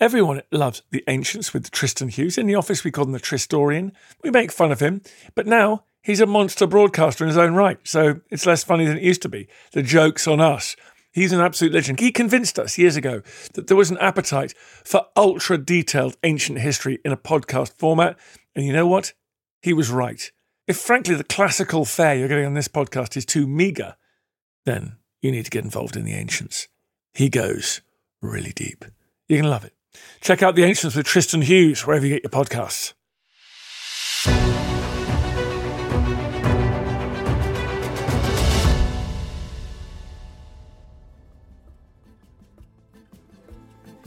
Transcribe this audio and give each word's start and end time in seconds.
Everyone 0.00 0.42
loves 0.50 0.82
the 0.90 1.04
ancients 1.06 1.52
with 1.52 1.70
Tristan 1.70 2.08
Hughes. 2.08 2.38
In 2.38 2.46
the 2.46 2.54
office, 2.54 2.82
we 2.82 2.90
call 2.90 3.04
him 3.04 3.12
the 3.12 3.20
Tristorian. 3.20 3.92
We 4.22 4.30
make 4.30 4.50
fun 4.50 4.72
of 4.72 4.80
him, 4.80 5.02
but 5.34 5.46
now 5.46 5.84
he's 6.02 6.20
a 6.20 6.26
monster 6.26 6.66
broadcaster 6.66 7.24
in 7.24 7.28
his 7.28 7.38
own 7.38 7.54
right, 7.54 7.78
so 7.84 8.20
it's 8.30 8.46
less 8.46 8.64
funny 8.64 8.84
than 8.84 8.96
it 8.96 9.02
used 9.02 9.22
to 9.22 9.28
be. 9.28 9.48
The 9.72 9.82
joke's 9.82 10.26
on 10.26 10.40
us. 10.40 10.76
He's 11.12 11.32
an 11.32 11.40
absolute 11.40 11.74
legend. 11.74 12.00
He 12.00 12.10
convinced 12.10 12.58
us 12.58 12.78
years 12.78 12.96
ago 12.96 13.22
that 13.52 13.66
there 13.66 13.76
was 13.76 13.90
an 13.90 13.98
appetite 13.98 14.54
for 14.82 15.06
ultra 15.14 15.58
detailed 15.58 16.16
ancient 16.22 16.58
history 16.58 17.00
in 17.04 17.12
a 17.12 17.18
podcast 17.18 17.74
format. 17.78 18.18
And 18.56 18.66
you 18.66 18.72
know 18.72 18.86
what? 18.86 19.12
He 19.60 19.74
was 19.74 19.90
right. 19.90 20.32
If, 20.66 20.78
frankly, 20.78 21.14
the 21.14 21.24
classical 21.24 21.84
fare 21.84 22.14
you're 22.14 22.28
getting 22.28 22.46
on 22.46 22.54
this 22.54 22.68
podcast 22.68 23.16
is 23.16 23.26
too 23.26 23.46
meagre, 23.46 23.96
then 24.64 24.96
you 25.20 25.30
need 25.30 25.44
to 25.44 25.50
get 25.50 25.64
involved 25.64 25.96
in 25.96 26.04
the 26.04 26.14
ancients. 26.14 26.68
He 27.12 27.28
goes 27.28 27.82
really 28.22 28.52
deep. 28.52 28.86
You're 29.28 29.38
going 29.40 29.44
to 29.44 29.50
love 29.50 29.64
it. 29.64 29.74
Check 30.20 30.42
out 30.42 30.54
The 30.54 30.64
Ancients 30.64 30.96
with 30.96 31.06
Tristan 31.06 31.42
Hughes 31.42 31.86
wherever 31.86 32.06
you 32.06 32.18
get 32.18 32.22
your 32.22 32.30
podcasts. 32.30 32.94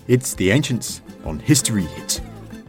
It's 0.08 0.36
The 0.36 0.52
Ancients 0.52 1.02
on 1.25 1.39
History 1.39 1.83
Hit. 1.83 2.22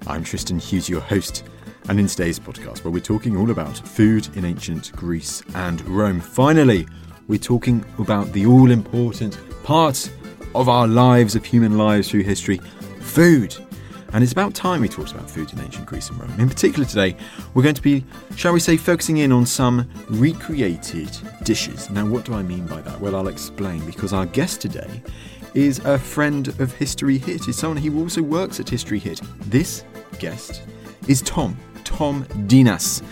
I'm 0.07 0.25
Tristan 0.25 0.59
Hughes, 0.59 0.89
your 0.89 1.03
host, 1.03 1.45
and 1.89 2.01
in 2.01 2.07
today's 2.07 2.39
podcast, 2.39 2.83
where 2.83 2.91
we're 2.91 3.01
talking 3.01 3.37
all 3.37 3.51
about 3.51 3.77
food 3.77 4.35
in 4.37 4.47
ancient 4.47 4.91
Greece 4.93 5.43
and 5.55 5.81
Rome. 5.87 6.19
Finally, 6.19 6.87
we're 7.29 7.39
talking 7.39 7.85
about 7.99 8.33
the 8.33 8.47
all 8.47 8.71
important 8.71 9.39
part 9.65 10.11
of 10.55 10.71
our 10.71 10.89
lives, 10.89 11.35
of 11.35 11.45
human 11.45 11.77
lives 11.77 12.09
through 12.09 12.23
history 12.23 12.59
food. 13.07 13.57
And 14.13 14.23
it's 14.23 14.33
about 14.33 14.55
time 14.55 14.81
we 14.81 14.89
talked 14.89 15.13
about 15.13 15.29
food 15.29 15.53
in 15.53 15.61
ancient 15.61 15.87
Greece 15.87 16.11
and 16.11 16.19
Rome. 16.19 16.39
In 16.39 16.49
particular, 16.49 16.87
today, 16.87 17.17
we're 17.55 17.63
going 17.63 17.75
to 17.75 17.83
be, 17.83 18.05
shall 18.37 18.53
we 18.53 18.61
say, 18.61 18.77
focusing 18.77 19.19
in 19.19 19.33
on 19.33 19.45
some 19.45 19.89
recreated 20.09 21.11
dishes. 21.43 21.91
Now, 21.91 22.07
what 22.07 22.25
do 22.25 22.35
I 22.35 22.43
mean 22.43 22.67
by 22.67 22.81
that? 22.83 23.01
Well, 23.01 23.17
I'll 23.17 23.29
explain 23.29 23.85
because 23.85 24.13
our 24.13 24.27
guest 24.27 24.61
today 24.61 25.03
is 25.55 25.81
a 25.81 25.99
friend 25.99 26.49
of 26.61 26.73
History 26.75 27.19
Hit, 27.19 27.49
is 27.49 27.57
someone 27.57 27.79
who 27.79 27.99
also 27.99 28.23
works 28.23 28.61
at 28.61 28.69
History 28.69 28.99
Hit. 28.99 29.21
This 29.47 29.85
guest 30.19 30.63
is 31.09 31.21
Tom, 31.23 31.57
Tom 31.85 32.25
Ntinas. 32.27 33.03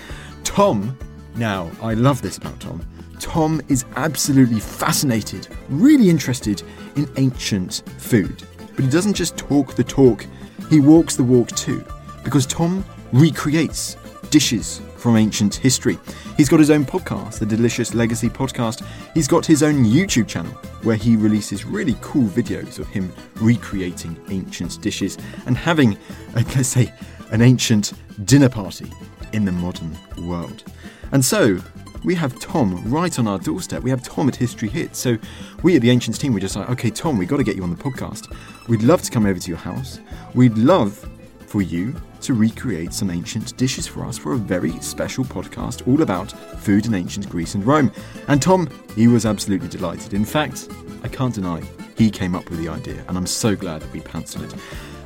Tom, 0.44 0.96
now, 1.36 1.70
I 1.82 1.94
love 1.94 2.22
this 2.22 2.36
about 2.36 2.60
Tom. 2.60 2.86
Tom 3.18 3.60
is 3.68 3.84
absolutely 3.96 4.60
fascinated, 4.60 5.48
really 5.68 6.08
interested 6.10 6.62
in 6.96 7.10
ancient 7.16 7.82
food. 7.98 8.42
But 8.74 8.84
he 8.84 8.90
doesn't 8.90 9.14
just 9.14 9.36
talk 9.36 9.74
the 9.74 9.84
talk, 9.84 10.26
he 10.70 10.80
walks 10.80 11.16
the 11.16 11.24
walk 11.24 11.48
too. 11.48 11.84
Because 12.22 12.46
Tom 12.46 12.84
recreates 13.12 13.96
dishes 14.30 14.80
from 14.96 15.16
ancient 15.16 15.54
history. 15.54 15.98
He's 16.36 16.48
got 16.48 16.58
his 16.58 16.70
own 16.70 16.84
podcast, 16.84 17.38
the 17.38 17.46
Delicious 17.46 17.94
Legacy 17.94 18.30
Podcast. 18.30 18.82
He's 19.12 19.28
got 19.28 19.44
his 19.44 19.62
own 19.62 19.84
YouTube 19.84 20.26
channel 20.26 20.52
where 20.82 20.96
he 20.96 21.14
releases 21.14 21.66
really 21.66 21.96
cool 22.00 22.26
videos 22.26 22.78
of 22.78 22.88
him 22.88 23.12
recreating 23.36 24.18
ancient 24.30 24.80
dishes 24.80 25.18
and 25.46 25.56
having, 25.56 25.98
let's 26.34 26.68
say, 26.68 26.92
an 27.32 27.42
ancient 27.42 27.92
dinner 28.24 28.48
party 28.48 28.90
in 29.34 29.44
the 29.44 29.52
modern 29.52 29.96
world. 30.18 30.64
And 31.12 31.22
so, 31.22 31.58
we 32.04 32.14
have 32.14 32.38
Tom 32.38 32.82
right 32.90 33.18
on 33.18 33.26
our 33.26 33.38
doorstep. 33.38 33.82
We 33.82 33.90
have 33.90 34.02
Tom 34.02 34.28
at 34.28 34.36
History 34.36 34.68
Hit. 34.68 34.94
So 34.94 35.16
we 35.62 35.74
at 35.76 35.82
the 35.82 35.90
Ancients 35.90 36.18
team, 36.18 36.34
we're 36.34 36.40
just 36.40 36.54
like, 36.54 36.68
okay, 36.70 36.90
Tom, 36.90 37.18
we've 37.18 37.28
got 37.28 37.38
to 37.38 37.44
get 37.44 37.56
you 37.56 37.62
on 37.62 37.70
the 37.70 37.82
podcast. 37.82 38.34
We'd 38.68 38.82
love 38.82 39.02
to 39.02 39.10
come 39.10 39.26
over 39.26 39.38
to 39.38 39.48
your 39.48 39.58
house. 39.58 40.00
We'd 40.34 40.56
love 40.58 41.08
for 41.46 41.62
you 41.62 41.94
to 42.20 42.34
recreate 42.34 42.92
some 42.92 43.10
ancient 43.10 43.56
dishes 43.56 43.86
for 43.86 44.04
us 44.04 44.18
for 44.18 44.32
a 44.32 44.36
very 44.36 44.72
special 44.80 45.24
podcast 45.24 45.86
all 45.88 46.02
about 46.02 46.32
food 46.60 46.86
in 46.86 46.94
ancient 46.94 47.28
Greece 47.28 47.54
and 47.54 47.66
Rome. 47.66 47.90
And 48.28 48.40
Tom, 48.40 48.68
he 48.94 49.08
was 49.08 49.26
absolutely 49.26 49.68
delighted. 49.68 50.14
In 50.14 50.24
fact, 50.24 50.68
I 51.02 51.08
can't 51.08 51.34
deny 51.34 51.62
he 51.96 52.10
came 52.10 52.34
up 52.34 52.48
with 52.50 52.58
the 52.58 52.68
idea, 52.68 53.04
and 53.08 53.16
I'm 53.16 53.26
so 53.26 53.54
glad 53.54 53.82
that 53.82 53.92
we 53.92 54.00
penciled 54.00 54.44
it. 54.44 54.54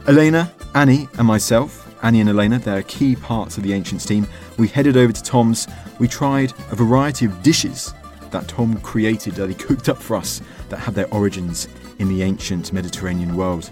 Elena, 0.06 0.53
Annie, 0.75 1.09
and 1.19 1.26
myself, 1.26 1.88
Annie 2.03 2.20
and 2.20 2.31
Elena, 2.31 2.59
they're 2.59 2.82
key 2.82 3.16
parts 3.16 3.56
of 3.56 3.62
the 3.62 3.72
Ancients 3.72 4.06
team. 4.06 4.26
We 4.56 4.69
headed 4.69 4.97
over 4.97 5.12
to 5.12 5.22
Tom's. 5.22 5.66
We 5.98 6.09
tried 6.09 6.53
a 6.70 6.76
variety 6.76 7.26
of 7.26 7.42
dishes 7.42 7.92
that 8.31 8.47
Tom 8.48 8.81
created, 8.81 9.34
that 9.34 9.48
he 9.48 9.54
cooked 9.54 9.88
up 9.88 9.98
for 9.98 10.16
us, 10.16 10.41
that 10.69 10.78
have 10.78 10.94
their 10.94 11.12
origins 11.12 11.69
in 11.98 12.09
the 12.09 12.22
ancient 12.22 12.72
Mediterranean 12.72 13.36
world. 13.36 13.70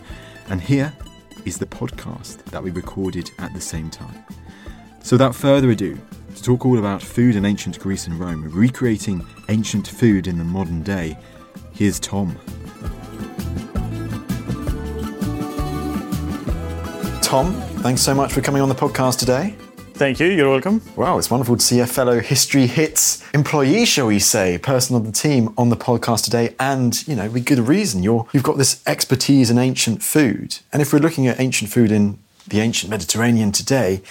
And 0.49 0.61
here 0.61 0.93
is 1.45 1.59
the 1.59 1.67
podcast 1.67 2.43
that 2.47 2.63
we 2.63 2.71
recorded 2.71 3.31
at 3.39 3.55
the 3.55 3.61
same 3.61 3.91
time. 3.91 4.25
So, 5.03 5.15
without 5.15 5.35
further 5.35 5.71
ado, 5.71 5.99
to 6.35 6.43
talk 6.43 6.67
all 6.67 6.79
about 6.79 7.03
food 7.03 7.37
in 7.37 7.45
ancient 7.45 7.79
Greece 7.79 8.07
and 8.07 8.19
Rome, 8.19 8.51
recreating 8.51 9.25
ancient 9.49 9.87
food 9.87 10.27
in 10.27 10.37
the 10.37 10.45
modern 10.45 10.83
day, 10.83 11.17
here's 11.73 12.01
Tom. 12.01 12.37
Tom, 17.27 17.55
thanks 17.83 18.03
so 18.03 18.15
much 18.15 18.33
for 18.33 18.41
coming 18.41 18.63
on 18.63 18.69
the 18.69 18.75
podcast 18.77 19.19
today. 19.19 19.53
Thank 19.95 20.21
you, 20.21 20.29
you're 20.29 20.49
welcome. 20.49 20.81
Wow, 20.95 21.19
it's 21.19 21.29
wonderful 21.29 21.57
to 21.57 21.61
see 21.61 21.81
a 21.81 21.87
fellow 21.87 22.21
History 22.21 22.69
Hits 22.69 23.25
employee, 23.35 23.85
shall 23.85 24.07
we 24.07 24.21
say, 24.21 24.59
person 24.59 24.95
of 24.95 25.05
the 25.05 25.11
team 25.11 25.53
on 25.59 25.69
the 25.69 25.77
podcast 25.77 26.23
today, 26.23 26.55
and 26.61 27.05
you 27.09 27.17
know, 27.17 27.29
with 27.29 27.45
good 27.45 27.59
reason. 27.59 28.05
You're 28.05 28.29
you've 28.33 28.45
got 28.45 28.59
this 28.59 28.81
expertise 28.87 29.51
in 29.51 29.59
ancient 29.59 30.05
food, 30.05 30.59
and 30.73 30.81
if 30.81 30.93
we're 30.93 31.01
looking 31.01 31.27
at 31.27 31.41
ancient 31.41 31.69
food 31.69 31.91
in 31.91 32.17
the 32.47 32.61
ancient 32.61 32.91
Mediterranean 32.91 33.51
today, 33.51 34.03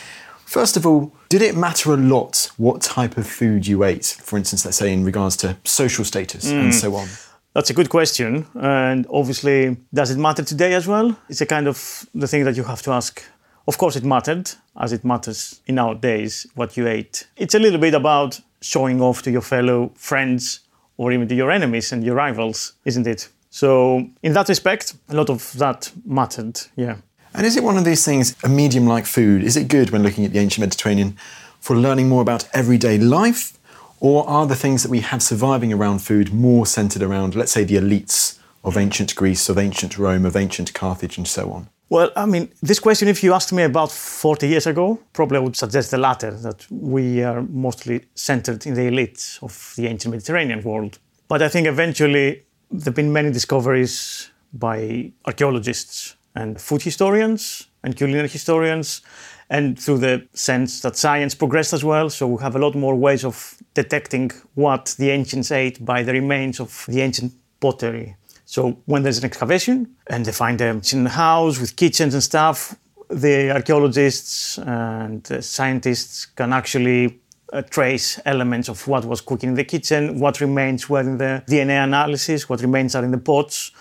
first 0.43 0.75
of 0.75 0.85
all, 0.85 1.13
did 1.29 1.41
it 1.41 1.55
matter 1.55 1.93
a 1.93 1.97
lot 1.97 2.51
what 2.57 2.81
type 2.81 3.15
of 3.15 3.25
food 3.25 3.65
you 3.65 3.85
ate? 3.85 4.17
For 4.21 4.37
instance, 4.37 4.65
let's 4.65 4.75
say 4.75 4.91
in 4.91 5.05
regards 5.05 5.37
to 5.37 5.55
social 5.63 6.03
status 6.03 6.51
mm. 6.51 6.63
and 6.63 6.75
so 6.75 6.93
on. 6.95 7.07
That's 7.55 7.69
a 7.69 7.73
good 7.73 7.89
question, 7.89 8.45
and 8.53 9.07
obviously, 9.09 9.77
does 9.93 10.11
it 10.11 10.19
matter 10.19 10.43
today 10.43 10.73
as 10.73 10.87
well? 10.87 11.17
It's 11.29 11.41
a 11.41 11.45
kind 11.45 11.67
of 11.67 12.05
the 12.13 12.27
thing 12.27 12.43
that 12.43 12.57
you 12.57 12.63
have 12.63 12.81
to 12.83 12.91
ask 12.91 13.23
of 13.67 13.77
course, 13.77 13.95
it 13.95 14.03
mattered, 14.03 14.51
as 14.79 14.93
it 14.93 15.03
matters 15.03 15.59
in 15.65 15.79
our 15.79 15.95
days, 15.95 16.45
what 16.55 16.77
you 16.77 16.87
ate. 16.87 17.27
It's 17.35 17.55
a 17.55 17.59
little 17.59 17.79
bit 17.79 17.95
about 17.95 18.39
showing 18.61 19.01
off 19.01 19.23
to 19.23 19.31
your 19.31 19.41
fellow 19.41 19.91
friends 19.95 20.59
or 20.97 21.11
even 21.11 21.27
to 21.27 21.35
your 21.35 21.51
enemies 21.51 21.91
and 21.91 22.03
your 22.03 22.15
rivals, 22.15 22.73
isn't 22.85 23.07
it? 23.07 23.27
So, 23.49 24.07
in 24.21 24.33
that 24.33 24.49
respect, 24.49 24.95
a 25.09 25.15
lot 25.15 25.29
of 25.29 25.53
that 25.57 25.91
mattered, 26.05 26.61
yeah. 26.75 26.97
And 27.33 27.45
is 27.45 27.57
it 27.57 27.63
one 27.63 27.77
of 27.77 27.85
these 27.85 28.05
things, 28.05 28.35
a 28.43 28.49
medium 28.49 28.85
like 28.85 29.05
food, 29.05 29.43
is 29.43 29.57
it 29.57 29.67
good 29.67 29.89
when 29.89 30.03
looking 30.03 30.25
at 30.25 30.31
the 30.31 30.39
ancient 30.39 30.61
Mediterranean 30.61 31.17
for 31.59 31.75
learning 31.75 32.07
more 32.07 32.21
about 32.21 32.47
everyday 32.53 32.97
life? 32.97 33.57
Or 33.99 34.27
are 34.29 34.45
the 34.45 34.55
things 34.55 34.83
that 34.83 34.89
we 34.89 35.01
have 35.01 35.21
surviving 35.21 35.73
around 35.73 35.99
food 35.99 36.33
more 36.33 36.65
centered 36.65 37.01
around, 37.01 37.35
let's 37.35 37.51
say, 37.51 37.63
the 37.63 37.75
elites 37.75 38.39
of 38.63 38.77
ancient 38.77 39.15
Greece, 39.15 39.49
of 39.49 39.57
ancient 39.57 39.97
Rome, 39.97 40.25
of 40.25 40.35
ancient 40.35 40.73
Carthage, 40.73 41.17
and 41.17 41.27
so 41.27 41.51
on? 41.51 41.69
Well, 41.89 42.11
I 42.15 42.25
mean, 42.25 42.49
this 42.61 42.79
question, 42.79 43.07
if 43.07 43.23
you 43.23 43.33
asked 43.33 43.53
me 43.53 43.63
about 43.63 43.91
40 43.91 44.47
years 44.47 44.67
ago, 44.67 44.99
probably 45.13 45.37
I 45.37 45.41
would 45.41 45.55
suggest 45.55 45.91
the 45.91 45.97
latter, 45.97 46.31
that 46.31 46.65
we 46.71 47.23
are 47.23 47.43
mostly 47.43 48.05
centered 48.15 48.65
in 48.65 48.73
the 48.73 48.89
elites 48.89 49.41
of 49.43 49.73
the 49.77 49.87
ancient 49.87 50.11
Mediterranean 50.11 50.63
world. 50.63 50.97
But 51.27 51.41
I 51.41 51.49
think 51.49 51.67
eventually 51.67 52.45
There 52.71 52.85
have 52.85 52.95
been 52.95 53.13
many 53.13 53.31
discoveries 53.31 54.29
by 54.51 55.11
archaeologists 55.25 56.15
and 56.35 56.59
food 56.59 56.81
historians 56.81 57.67
and 57.83 57.95
culinary 57.95 58.27
historians, 58.27 59.01
and 59.49 59.79
through 59.79 59.99
the 59.99 60.27
sense 60.33 60.81
that 60.81 60.95
science 60.97 61.35
progressed 61.35 61.73
as 61.73 61.83
well. 61.83 62.09
So 62.09 62.27
we 62.27 62.41
have 62.41 62.55
a 62.55 62.59
lot 62.59 62.75
more 62.75 62.95
ways 62.95 63.23
of 63.23 63.57
detecting 63.73 64.31
what 64.55 64.95
the 64.97 65.11
ancients 65.11 65.51
ate 65.51 65.83
by 65.85 66.03
the 66.03 66.13
remains 66.13 66.59
of 66.59 66.85
the 66.87 67.01
ancient 67.01 67.33
pottery. 67.59 68.15
So 68.45 68.77
when 68.85 69.03
there's 69.03 69.17
an 69.17 69.25
excavation 69.25 69.95
and 70.07 70.25
they 70.25 70.31
find 70.31 70.59
a 70.61 70.81
house 71.09 71.59
with 71.59 71.75
kitchens 71.75 72.13
and 72.13 72.23
stuff, 72.23 72.75
the 73.09 73.51
archaeologists 73.51 74.57
and 74.59 75.25
scientists 75.43 76.25
can 76.25 76.53
actually 76.53 77.19
uh, 77.53 77.61
trace 77.61 78.19
elements 78.25 78.69
of 78.69 78.87
what 78.87 79.05
was 79.05 79.21
cooking 79.21 79.49
in 79.49 79.55
the 79.55 79.63
kitchen, 79.63 80.19
what 80.19 80.41
remains 80.41 80.89
were 80.89 81.01
in 81.01 81.17
the 81.17 81.43
DNA 81.47 81.83
analysis, 81.83 82.49
what 82.49 82.61
remains 82.61 82.95
are 82.95 83.03
in 83.03 83.11
the 83.11 83.17
pots. 83.17 83.71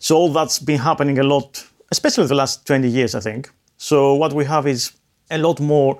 So 0.00 0.16
all 0.16 0.32
that's 0.32 0.58
been 0.58 0.78
happening 0.78 1.18
a 1.18 1.22
lot, 1.22 1.66
especially 1.90 2.26
the 2.26 2.34
last 2.34 2.66
20 2.66 2.88
years, 2.88 3.14
I 3.14 3.20
think. 3.20 3.50
So 3.76 4.14
what 4.14 4.32
we 4.32 4.44
have 4.44 4.66
is 4.66 4.92
a 5.30 5.38
lot 5.38 5.60
more 5.60 5.98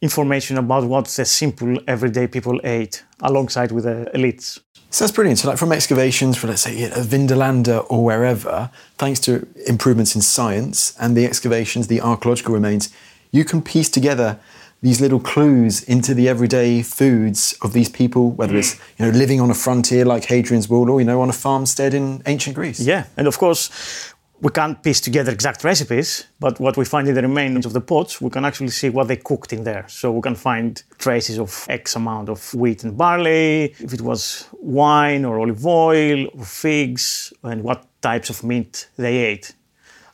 information 0.00 0.58
about 0.58 0.84
what 0.84 1.06
the 1.06 1.24
simple 1.24 1.78
everyday 1.86 2.26
people 2.26 2.60
ate 2.64 3.04
alongside 3.20 3.72
with 3.72 3.84
the 3.84 4.10
elites. 4.14 4.60
So 4.90 5.04
that's 5.04 5.14
brilliant. 5.14 5.38
So, 5.38 5.48
like 5.48 5.56
from 5.56 5.72
excavations 5.72 6.36
for, 6.36 6.48
let's 6.48 6.60
say, 6.60 6.84
a 6.84 6.90
Vindolanda 6.90 7.86
or 7.88 8.04
wherever, 8.04 8.70
thanks 8.98 9.20
to 9.20 9.46
improvements 9.66 10.14
in 10.14 10.20
science 10.20 10.94
and 11.00 11.16
the 11.16 11.24
excavations, 11.24 11.86
the 11.86 12.02
archaeological 12.02 12.52
remains, 12.52 12.90
you 13.30 13.44
can 13.44 13.62
piece 13.62 13.88
together 13.88 14.38
these 14.82 15.00
little 15.00 15.20
clues 15.20 15.82
into 15.84 16.12
the 16.12 16.28
everyday 16.28 16.82
foods 16.82 17.56
of 17.62 17.72
these 17.72 17.88
people, 17.88 18.32
whether 18.32 18.56
it's 18.56 18.74
you 18.98 19.06
know 19.06 19.16
living 19.16 19.40
on 19.40 19.48
a 19.48 19.54
frontier 19.54 20.04
like 20.04 20.24
Hadrian's 20.24 20.68
Wall 20.68 20.90
or 20.90 21.00
you 21.00 21.06
know 21.06 21.22
on 21.22 21.30
a 21.30 21.32
farmstead 21.32 21.94
in 21.94 22.20
ancient 22.26 22.56
Greece. 22.56 22.80
Yeah, 22.80 23.06
and 23.16 23.26
of 23.28 23.38
course 23.38 24.11
we 24.42 24.50
can't 24.50 24.82
piece 24.82 25.00
together 25.00 25.30
exact 25.30 25.62
recipes, 25.62 26.26
but 26.40 26.58
what 26.58 26.76
we 26.76 26.84
find 26.84 27.06
in 27.06 27.14
the 27.14 27.22
remains 27.22 27.64
of 27.64 27.72
the 27.72 27.80
pots, 27.80 28.20
we 28.20 28.28
can 28.28 28.44
actually 28.44 28.70
see 28.70 28.88
what 28.88 29.06
they 29.06 29.16
cooked 29.16 29.52
in 29.52 29.62
there. 29.62 29.84
So 29.86 30.10
we 30.10 30.20
can 30.20 30.34
find 30.34 30.82
traces 30.98 31.38
of 31.38 31.64
X 31.68 31.94
amount 31.94 32.28
of 32.28 32.52
wheat 32.52 32.82
and 32.82 32.98
barley, 32.98 33.66
if 33.78 33.92
it 33.92 34.00
was 34.00 34.48
wine 34.54 35.24
or 35.24 35.38
olive 35.38 35.64
oil 35.64 36.26
or 36.34 36.44
figs, 36.44 37.32
and 37.44 37.62
what 37.62 37.86
types 38.02 38.30
of 38.30 38.42
meat 38.42 38.88
they 38.96 39.18
ate. 39.18 39.54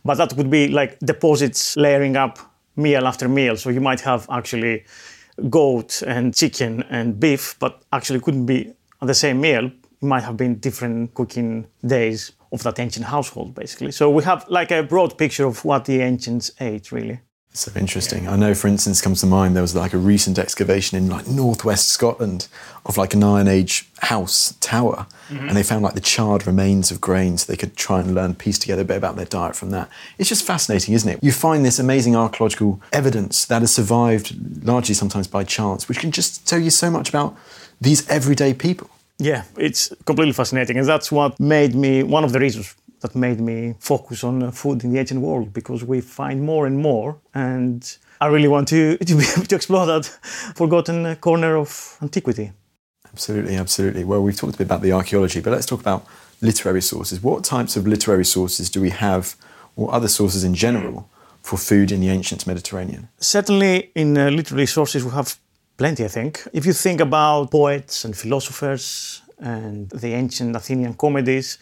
But 0.05 0.17
that 0.17 0.35
would 0.35 0.51
be 0.51 0.69
like 0.69 0.99
deposits 1.01 1.75
layering 1.79 2.19
up 2.19 2.39
meal 2.77 3.07
after 3.07 3.29
meal. 3.29 3.57
So 3.57 3.71
you 3.71 3.81
might 3.81 4.01
have 4.03 4.27
actually 4.31 4.85
goat 5.49 6.03
and 6.03 6.35
chicken 6.37 6.83
and 6.91 7.19
beef, 7.19 7.57
but 7.59 7.83
actually 7.95 8.21
couldn't 8.21 8.45
be 8.45 8.75
the 9.01 9.15
same 9.15 9.41
meal. 9.41 9.65
It 9.67 10.03
might 10.03 10.25
have 10.25 10.37
been 10.37 10.57
different 10.57 11.15
cooking 11.15 11.67
days 11.87 12.33
of 12.53 12.63
that 12.63 12.79
ancient 12.79 13.07
household, 13.07 13.55
basically. 13.55 13.93
So 13.93 14.11
we 14.11 14.25
have 14.25 14.49
like 14.49 14.71
a 14.71 14.83
broad 14.83 15.19
picture 15.19 15.47
of 15.47 15.65
what 15.65 15.85
the 15.85 16.01
ancients 16.01 16.51
ate, 16.61 16.93
really. 16.93 17.21
So 17.55 17.73
interesting. 17.75 18.25
Yeah. 18.25 18.35
I 18.35 18.37
know, 18.37 18.55
for 18.55 18.69
instance, 18.69 19.01
comes 19.01 19.21
to 19.21 19.27
mind 19.27 19.57
there 19.57 19.63
was 19.63 19.75
like 19.75 19.93
a 19.93 19.99
recent 19.99 20.39
excavation 20.39 20.97
in 20.99 21.09
like 21.09 21.27
northwest 21.27 21.89
Scotland 21.89 22.47
of 22.87 22.97
like 22.97 23.15
an 23.15 23.25
Iron 23.25 23.49
Age 23.49 23.89
house 24.01 24.55
tower, 24.61 25.07
mm-hmm. 25.29 25.49
and 25.49 25.57
they 25.57 25.63
found 25.63 25.83
like 25.83 25.95
the 25.95 26.01
charred 26.01 26.47
remains 26.47 26.91
of 26.91 27.01
grain, 27.01 27.37
so 27.37 27.51
they 27.51 27.57
could 27.57 27.75
try 27.75 28.01
and 28.01 28.15
learn 28.15 28.35
piece 28.35 28.59
together 28.59 28.83
a 28.83 28.85
bit 28.85 28.97
about 28.97 29.17
their 29.17 29.27
diet 29.27 29.57
from 29.57 29.71
that. 29.71 29.89
It's 30.19 30.29
just 30.29 30.45
fascinating, 30.45 30.95
isn't 30.95 31.11
it? 31.11 31.19
You 31.23 31.33
find 31.33 31.65
this 31.65 31.79
amazing 31.79 32.15
archaeological 32.15 32.81
evidence 32.93 33.45
that 33.47 33.63
has 33.63 33.73
survived 33.73 34.65
largely 34.65 34.95
sometimes 34.95 35.27
by 35.27 35.43
chance, 35.43 35.89
which 35.89 35.99
can 35.99 36.13
just 36.13 36.47
tell 36.47 36.61
you 36.61 36.71
so 36.71 36.91
much 36.91 37.09
about 37.09 37.37
these 37.81 38.09
everyday 38.09 38.55
people. 38.55 38.89
Yeah, 39.19 39.43
it's 39.57 39.93
completely 40.05 40.33
fascinating. 40.33 40.79
And 40.79 40.87
that's 40.87 41.11
what 41.11 41.39
made 41.41 41.75
me, 41.75 42.03
one 42.03 42.25
of 42.25 42.33
the 42.33 42.39
reasons 42.39 42.75
that 43.01 43.15
made 43.15 43.41
me 43.41 43.75
focus 43.79 44.25
on 44.25 44.43
uh, 44.43 44.51
food 44.51 44.85
in 44.85 44.93
the 44.93 44.99
ancient 44.99 45.21
world, 45.21 45.53
because 45.53 45.85
we 45.85 46.01
find 46.01 46.43
more 46.43 46.67
and 46.67 46.79
more. 46.79 47.19
And 47.35 47.99
I 48.21 48.27
really 48.27 48.49
want 48.49 48.69
to, 48.69 48.97
to 49.05 49.15
be 49.15 49.25
able 49.37 49.47
to 49.47 49.57
explore 49.57 49.87
that 49.87 50.05
forgotten 50.55 51.17
corner 51.17 51.57
of 51.57 51.99
antiquity. 52.03 52.53
Absolutely, 53.13 53.57
absolutely. 53.57 54.05
Well, 54.05 54.23
we've 54.23 54.37
talked 54.37 54.55
a 54.55 54.59
bit 54.59 54.67
about 54.67 54.83
the 54.83 54.93
archaeology, 54.93 55.41
but 55.41 55.53
let's 55.53 55.67
talk 55.67 55.81
about 55.81 56.07
literary 56.41 56.83
sources. 56.83 57.23
What 57.23 57.43
types 57.45 57.77
of 57.77 57.87
literary 57.87 58.25
sources 58.25 58.71
do 58.71 58.81
we 58.81 58.91
have, 58.91 59.35
or 59.77 59.93
other 59.93 60.09
sources 60.09 60.45
in 60.45 60.55
general, 60.55 61.09
for 61.43 61.57
food 61.57 61.91
in 61.91 62.01
the 62.01 62.11
ancient 62.11 62.47
Mediterranean? 62.47 63.09
Certainly, 63.19 63.91
in 63.95 64.17
uh, 64.17 64.31
literary 64.31 64.67
sources, 64.67 65.05
we 65.05 65.11
have 65.11 65.37
Plenty, 65.79 66.05
I 66.05 66.09
think. 66.09 66.43
If 66.53 66.67
you 66.67 66.73
think 66.73 67.01
about 67.01 67.53
poets 67.53 68.05
and 68.05 68.17
philosophers 68.17 69.23
and 69.39 69.89
the 69.91 70.13
ancient 70.13 70.57
Athenian 70.57 70.95
comedies, 70.95 71.59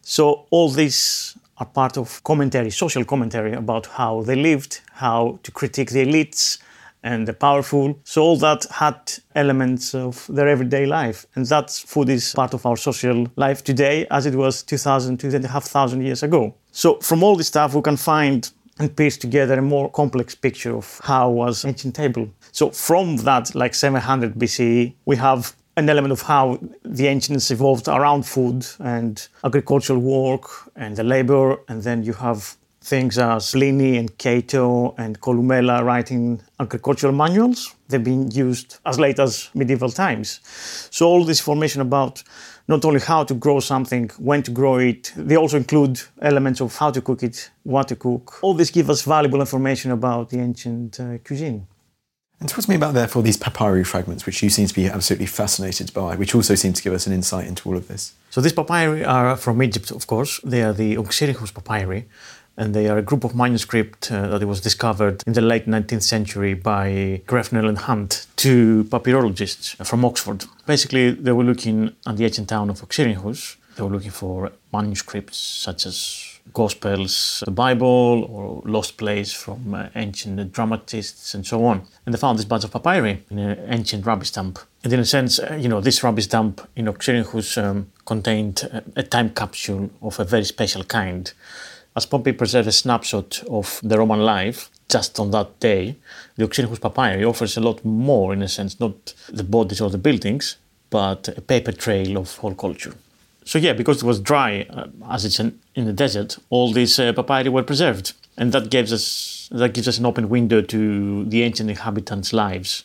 so 0.00 0.46
all 0.48 0.70
these 0.70 1.36
are 1.58 1.66
part 1.66 1.98
of 1.98 2.24
commentary, 2.24 2.70
social 2.70 3.04
commentary 3.04 3.52
about 3.52 3.84
how 3.84 4.22
they 4.22 4.34
lived, 4.34 4.80
how 4.92 5.38
to 5.42 5.52
critique 5.52 5.90
the 5.90 6.06
elites 6.06 6.58
and 7.02 7.28
the 7.28 7.34
powerful. 7.34 7.98
So 8.02 8.22
all 8.22 8.38
that 8.38 8.64
had 8.70 8.96
elements 9.34 9.94
of 9.94 10.26
their 10.28 10.48
everyday 10.48 10.86
life. 10.86 11.26
And 11.34 11.44
that 11.46 11.70
food 11.70 12.08
is 12.08 12.32
part 12.32 12.54
of 12.54 12.64
our 12.64 12.78
social 12.78 13.26
life 13.36 13.62
today 13.62 14.06
as 14.10 14.24
it 14.24 14.34
was 14.34 14.62
2,000, 14.62 15.18
2,500 15.18 16.02
years 16.02 16.22
ago. 16.22 16.54
So 16.72 16.98
from 17.00 17.22
all 17.22 17.36
this 17.36 17.48
stuff, 17.48 17.74
we 17.74 17.82
can 17.82 17.98
find 17.98 18.50
and 18.80 18.96
piece 18.96 19.16
together 19.16 19.58
a 19.58 19.62
more 19.62 19.90
complex 19.90 20.34
picture 20.34 20.74
of 20.74 21.00
how 21.04 21.30
was 21.30 21.64
ancient 21.64 21.94
table. 21.94 22.28
So 22.52 22.70
from 22.70 23.18
that, 23.18 23.54
like 23.54 23.74
700 23.74 24.34
BCE, 24.34 24.94
we 25.04 25.16
have 25.16 25.54
an 25.76 25.88
element 25.88 26.12
of 26.12 26.22
how 26.22 26.58
the 26.82 27.06
ancients 27.06 27.50
evolved 27.50 27.88
around 27.88 28.26
food 28.26 28.66
and 28.80 29.28
agricultural 29.44 30.00
work 30.00 30.44
and 30.76 30.96
the 30.96 31.04
labor, 31.04 31.58
and 31.68 31.82
then 31.82 32.02
you 32.02 32.12
have 32.14 32.56
things 32.82 33.18
as 33.18 33.50
Pliny 33.50 33.98
and 33.98 34.16
Cato 34.16 34.94
and 34.96 35.20
Columella 35.20 35.84
writing 35.84 36.40
agricultural 36.58 37.12
manuals. 37.12 37.74
They've 37.88 38.02
been 38.02 38.30
used 38.30 38.78
as 38.86 38.98
late 38.98 39.18
as 39.18 39.50
medieval 39.54 39.90
times. 39.90 40.40
So 40.90 41.06
all 41.06 41.24
this 41.24 41.40
information 41.40 41.82
about 41.82 42.22
not 42.70 42.84
only 42.84 43.00
how 43.00 43.24
to 43.24 43.34
grow 43.34 43.58
something, 43.60 44.08
when 44.18 44.42
to 44.44 44.52
grow 44.52 44.78
it, 44.78 45.12
they 45.16 45.36
also 45.36 45.56
include 45.56 46.00
elements 46.22 46.60
of 46.60 46.76
how 46.76 46.90
to 46.92 47.00
cook 47.00 47.22
it, 47.22 47.50
what 47.64 47.88
to 47.88 47.96
cook. 47.96 48.38
All 48.42 48.54
this 48.54 48.70
gives 48.70 48.88
us 48.88 49.02
valuable 49.02 49.40
information 49.40 49.90
about 49.90 50.30
the 50.30 50.38
ancient 50.38 51.00
uh, 51.00 51.18
cuisine. 51.26 51.66
And 52.38 52.48
talk 52.48 52.64
to 52.64 52.70
me 52.70 52.76
about, 52.76 52.94
therefore, 52.94 53.22
these 53.22 53.36
papyri 53.36 53.84
fragments, 53.84 54.24
which 54.24 54.42
you 54.42 54.48
seem 54.48 54.66
to 54.66 54.74
be 54.74 54.86
absolutely 54.86 55.26
fascinated 55.26 55.92
by, 55.92 56.16
which 56.16 56.34
also 56.34 56.54
seem 56.54 56.72
to 56.72 56.82
give 56.82 56.94
us 56.94 57.06
an 57.06 57.12
insight 57.12 57.46
into 57.46 57.68
all 57.68 57.76
of 57.76 57.86
this. 57.88 58.14
So 58.30 58.40
these 58.40 58.54
papyri 58.54 59.04
are 59.04 59.36
from 59.36 59.62
Egypt, 59.62 59.90
of 59.90 60.06
course. 60.06 60.40
They 60.42 60.62
are 60.62 60.72
the 60.72 60.94
Oxyrhynchus 60.96 61.52
papyri, 61.52 62.08
and 62.60 62.74
they 62.74 62.88
are 62.88 62.98
a 62.98 63.02
group 63.02 63.24
of 63.24 63.34
manuscript 63.34 64.12
uh, 64.12 64.28
that 64.28 64.46
was 64.46 64.60
discovered 64.60 65.22
in 65.26 65.32
the 65.32 65.40
late 65.40 65.66
19th 65.66 66.02
century 66.02 66.52
by 66.52 67.22
Grenfell 67.26 67.66
and 67.66 67.78
Hunt, 67.78 68.26
two 68.36 68.84
papyrologists 68.84 69.74
from 69.86 70.04
Oxford. 70.04 70.44
Basically, 70.66 71.10
they 71.10 71.32
were 71.32 71.42
looking 71.42 71.96
at 72.06 72.18
the 72.18 72.26
ancient 72.26 72.50
town 72.50 72.68
of 72.68 72.82
Oxyrhynchus. 72.82 73.56
They 73.76 73.82
were 73.82 73.88
looking 73.88 74.10
for 74.10 74.52
manuscripts 74.74 75.38
such 75.38 75.86
as 75.86 76.38
Gospels, 76.52 77.42
the 77.46 77.50
Bible, 77.50 78.26
or 78.28 78.62
lost 78.66 78.98
plays 78.98 79.32
from 79.32 79.72
uh, 79.72 79.88
ancient 79.94 80.52
dramatists, 80.52 81.34
and 81.34 81.46
so 81.46 81.64
on. 81.64 81.86
And 82.04 82.14
they 82.14 82.18
found 82.18 82.38
this 82.38 82.44
bunch 82.44 82.64
of 82.64 82.72
papyri 82.72 83.24
in 83.30 83.38
an 83.38 83.72
ancient 83.72 84.04
rubbish 84.04 84.32
dump. 84.32 84.58
And 84.84 84.92
in 84.92 85.00
a 85.00 85.04
sense, 85.04 85.38
uh, 85.38 85.56
you 85.58 85.68
know, 85.68 85.80
this 85.80 86.02
rubbish 86.02 86.26
dump 86.26 86.60
in 86.76 86.86
Oxyrhynchus 86.86 87.62
um, 87.62 87.90
contained 88.04 88.62
a, 88.64 88.82
a 88.96 89.02
time 89.02 89.30
capsule 89.30 89.90
of 90.02 90.20
a 90.20 90.24
very 90.24 90.44
special 90.44 90.84
kind. 90.84 91.32
As 91.96 92.06
Pompeii 92.06 92.32
preserved 92.32 92.68
a 92.68 92.72
snapshot 92.72 93.42
of 93.48 93.80
the 93.82 93.98
Roman 93.98 94.20
life 94.20 94.70
just 94.88 95.18
on 95.18 95.30
that 95.32 95.58
day, 95.58 95.96
the 96.36 96.46
Oxyrhynchus 96.46 96.80
papyri 96.80 97.24
offers 97.24 97.56
a 97.56 97.60
lot 97.60 97.84
more, 97.84 98.32
in 98.32 98.42
a 98.42 98.48
sense, 98.48 98.78
not 98.78 99.14
the 99.28 99.42
bodies 99.44 99.80
or 99.80 99.90
the 99.90 99.98
buildings, 99.98 100.56
but 100.90 101.28
a 101.28 101.40
paper 101.40 101.72
trail 101.72 102.16
of 102.16 102.36
whole 102.36 102.54
culture. 102.54 102.94
So 103.44 103.58
yeah, 103.58 103.72
because 103.72 104.02
it 104.02 104.06
was 104.06 104.20
dry, 104.20 104.66
uh, 104.70 104.86
as 105.08 105.24
it's 105.24 105.40
in, 105.40 105.58
in, 105.74 105.86
the 105.86 105.92
desert, 105.92 106.38
all 106.50 106.72
these 106.72 106.98
uh, 106.98 107.12
papyri 107.12 107.48
were 107.48 107.64
preserved, 107.64 108.12
and 108.36 108.52
that 108.52 108.70
gives 108.70 108.92
us 108.92 109.48
that 109.50 109.74
gives 109.74 109.88
us 109.88 109.98
an 109.98 110.06
open 110.06 110.28
window 110.28 110.62
to 110.62 111.24
the 111.24 111.42
ancient 111.42 111.70
inhabitants' 111.70 112.32
lives, 112.32 112.84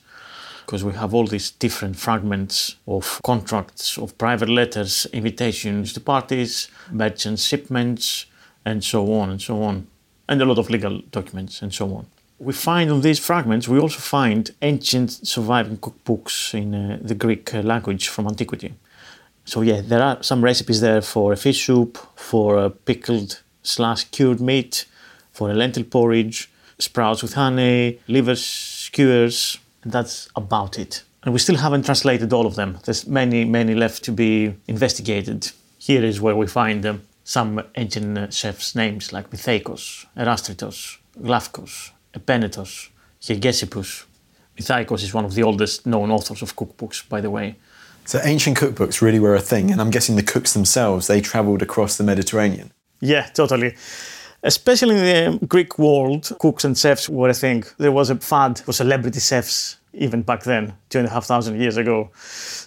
because 0.66 0.84
we 0.84 0.94
have 0.94 1.14
all 1.14 1.28
these 1.28 1.52
different 1.52 1.96
fragments 1.96 2.76
of 2.88 3.22
contracts, 3.24 4.00
of 4.00 4.18
private 4.18 4.50
letters, 4.50 5.06
invitations 5.14 5.94
to 5.94 6.00
parties, 6.00 6.70
merchant 6.92 7.38
shipments, 7.38 8.26
and 8.66 8.84
so 8.84 9.14
on 9.14 9.30
and 9.30 9.42
so 9.42 9.62
on, 9.64 9.88
and 10.28 10.42
a 10.42 10.46
lot 10.46 10.58
of 10.58 10.70
legal 10.70 11.02
documents 11.12 11.62
and 11.62 11.74
so 11.74 11.94
on. 11.96 12.08
We 12.40 12.54
find 12.54 12.92
on 12.92 13.02
these 13.02 13.20
fragments, 13.20 13.68
we 13.68 13.80
also 13.80 14.00
find 14.00 14.52
ancient 14.62 15.12
surviving 15.12 15.78
cookbooks 15.78 16.54
in 16.54 16.76
uh, 16.76 17.00
the 17.02 17.16
Greek 17.16 17.54
uh, 17.54 17.62
language 17.62 18.10
from 18.10 18.28
antiquity. 18.28 18.74
So 19.46 19.62
yeah, 19.62 19.82
there 19.82 20.02
are 20.02 20.22
some 20.24 20.44
recipes 20.44 20.82
there 20.82 21.02
for 21.02 21.32
a 21.32 21.38
fish 21.38 21.66
soup, 21.66 21.98
for 22.16 22.58
a 22.58 22.70
pickled 22.70 23.42
slash 23.64 24.04
cured 24.06 24.42
meat, 24.42 24.86
for 25.32 25.50
a 25.50 25.54
lentil 25.54 25.84
porridge, 25.84 26.50
sprouts 26.80 27.22
with 27.22 27.34
honey, 27.34 28.00
liver 28.08 28.36
skewers, 28.36 29.60
that's 29.86 30.28
about 30.36 30.80
it. 30.80 31.04
And 31.24 31.34
we 31.34 31.40
still 31.40 31.58
haven't 31.58 31.86
translated 31.86 32.34
all 32.34 32.46
of 32.46 32.56
them. 32.56 32.80
There's 32.84 33.08
many, 33.08 33.46
many 33.46 33.76
left 33.76 34.04
to 34.06 34.12
be 34.12 34.56
investigated. 34.68 35.52
Here 35.78 36.04
is 36.04 36.20
where 36.20 36.36
we 36.36 36.48
find 36.48 36.86
um, 36.86 37.02
some 37.26 37.62
ancient 37.76 38.18
uh, 38.18 38.30
chefs' 38.30 38.76
names 38.76 39.12
like 39.12 39.32
Mytheikos, 39.32 40.06
Erastritos, 40.16 41.00
Glafkos, 41.20 41.92
Epenetos, 42.14 42.90
Hegesippus. 43.20 44.06
Mytheikos 44.58 45.04
is 45.04 45.14
one 45.14 45.26
of 45.26 45.34
the 45.34 45.44
oldest 45.44 45.86
known 45.86 46.12
authors 46.12 46.42
of 46.42 46.56
cookbooks, 46.56 47.08
by 47.10 47.20
the 47.20 47.32
way. 47.32 47.56
So 48.06 48.22
ancient 48.24 48.58
cookbooks 48.58 49.02
really 49.02 49.20
were 49.20 49.36
a 49.36 49.42
thing, 49.42 49.72
and 49.72 49.82
I'm 49.82 49.90
guessing 49.90 50.16
the 50.16 50.24
cooks 50.24 50.54
themselves 50.54 51.08
they 51.08 51.20
travelled 51.20 51.64
across 51.64 51.98
the 51.98 52.04
Mediterranean. 52.04 52.72
Yeah, 53.02 53.26
totally. 53.34 53.76
Especially 54.44 54.96
in 54.96 55.40
the 55.40 55.46
Greek 55.48 55.80
world, 55.80 56.32
cooks 56.40 56.64
and 56.64 56.78
chefs 56.78 57.10
were 57.10 57.30
a 57.30 57.34
thing. 57.34 57.64
There 57.80 57.92
was 57.92 58.12
a 58.12 58.16
fad 58.18 58.60
for 58.60 58.72
celebrity 58.74 59.20
chefs 59.20 59.78
even 59.96 60.22
back 60.22 60.44
then, 60.44 60.74
two 60.90 61.00
and 61.00 61.08
a 61.08 61.12
half 61.12 61.26
thousand 61.26 61.60
years 61.60 61.78
ago. 61.78 62.12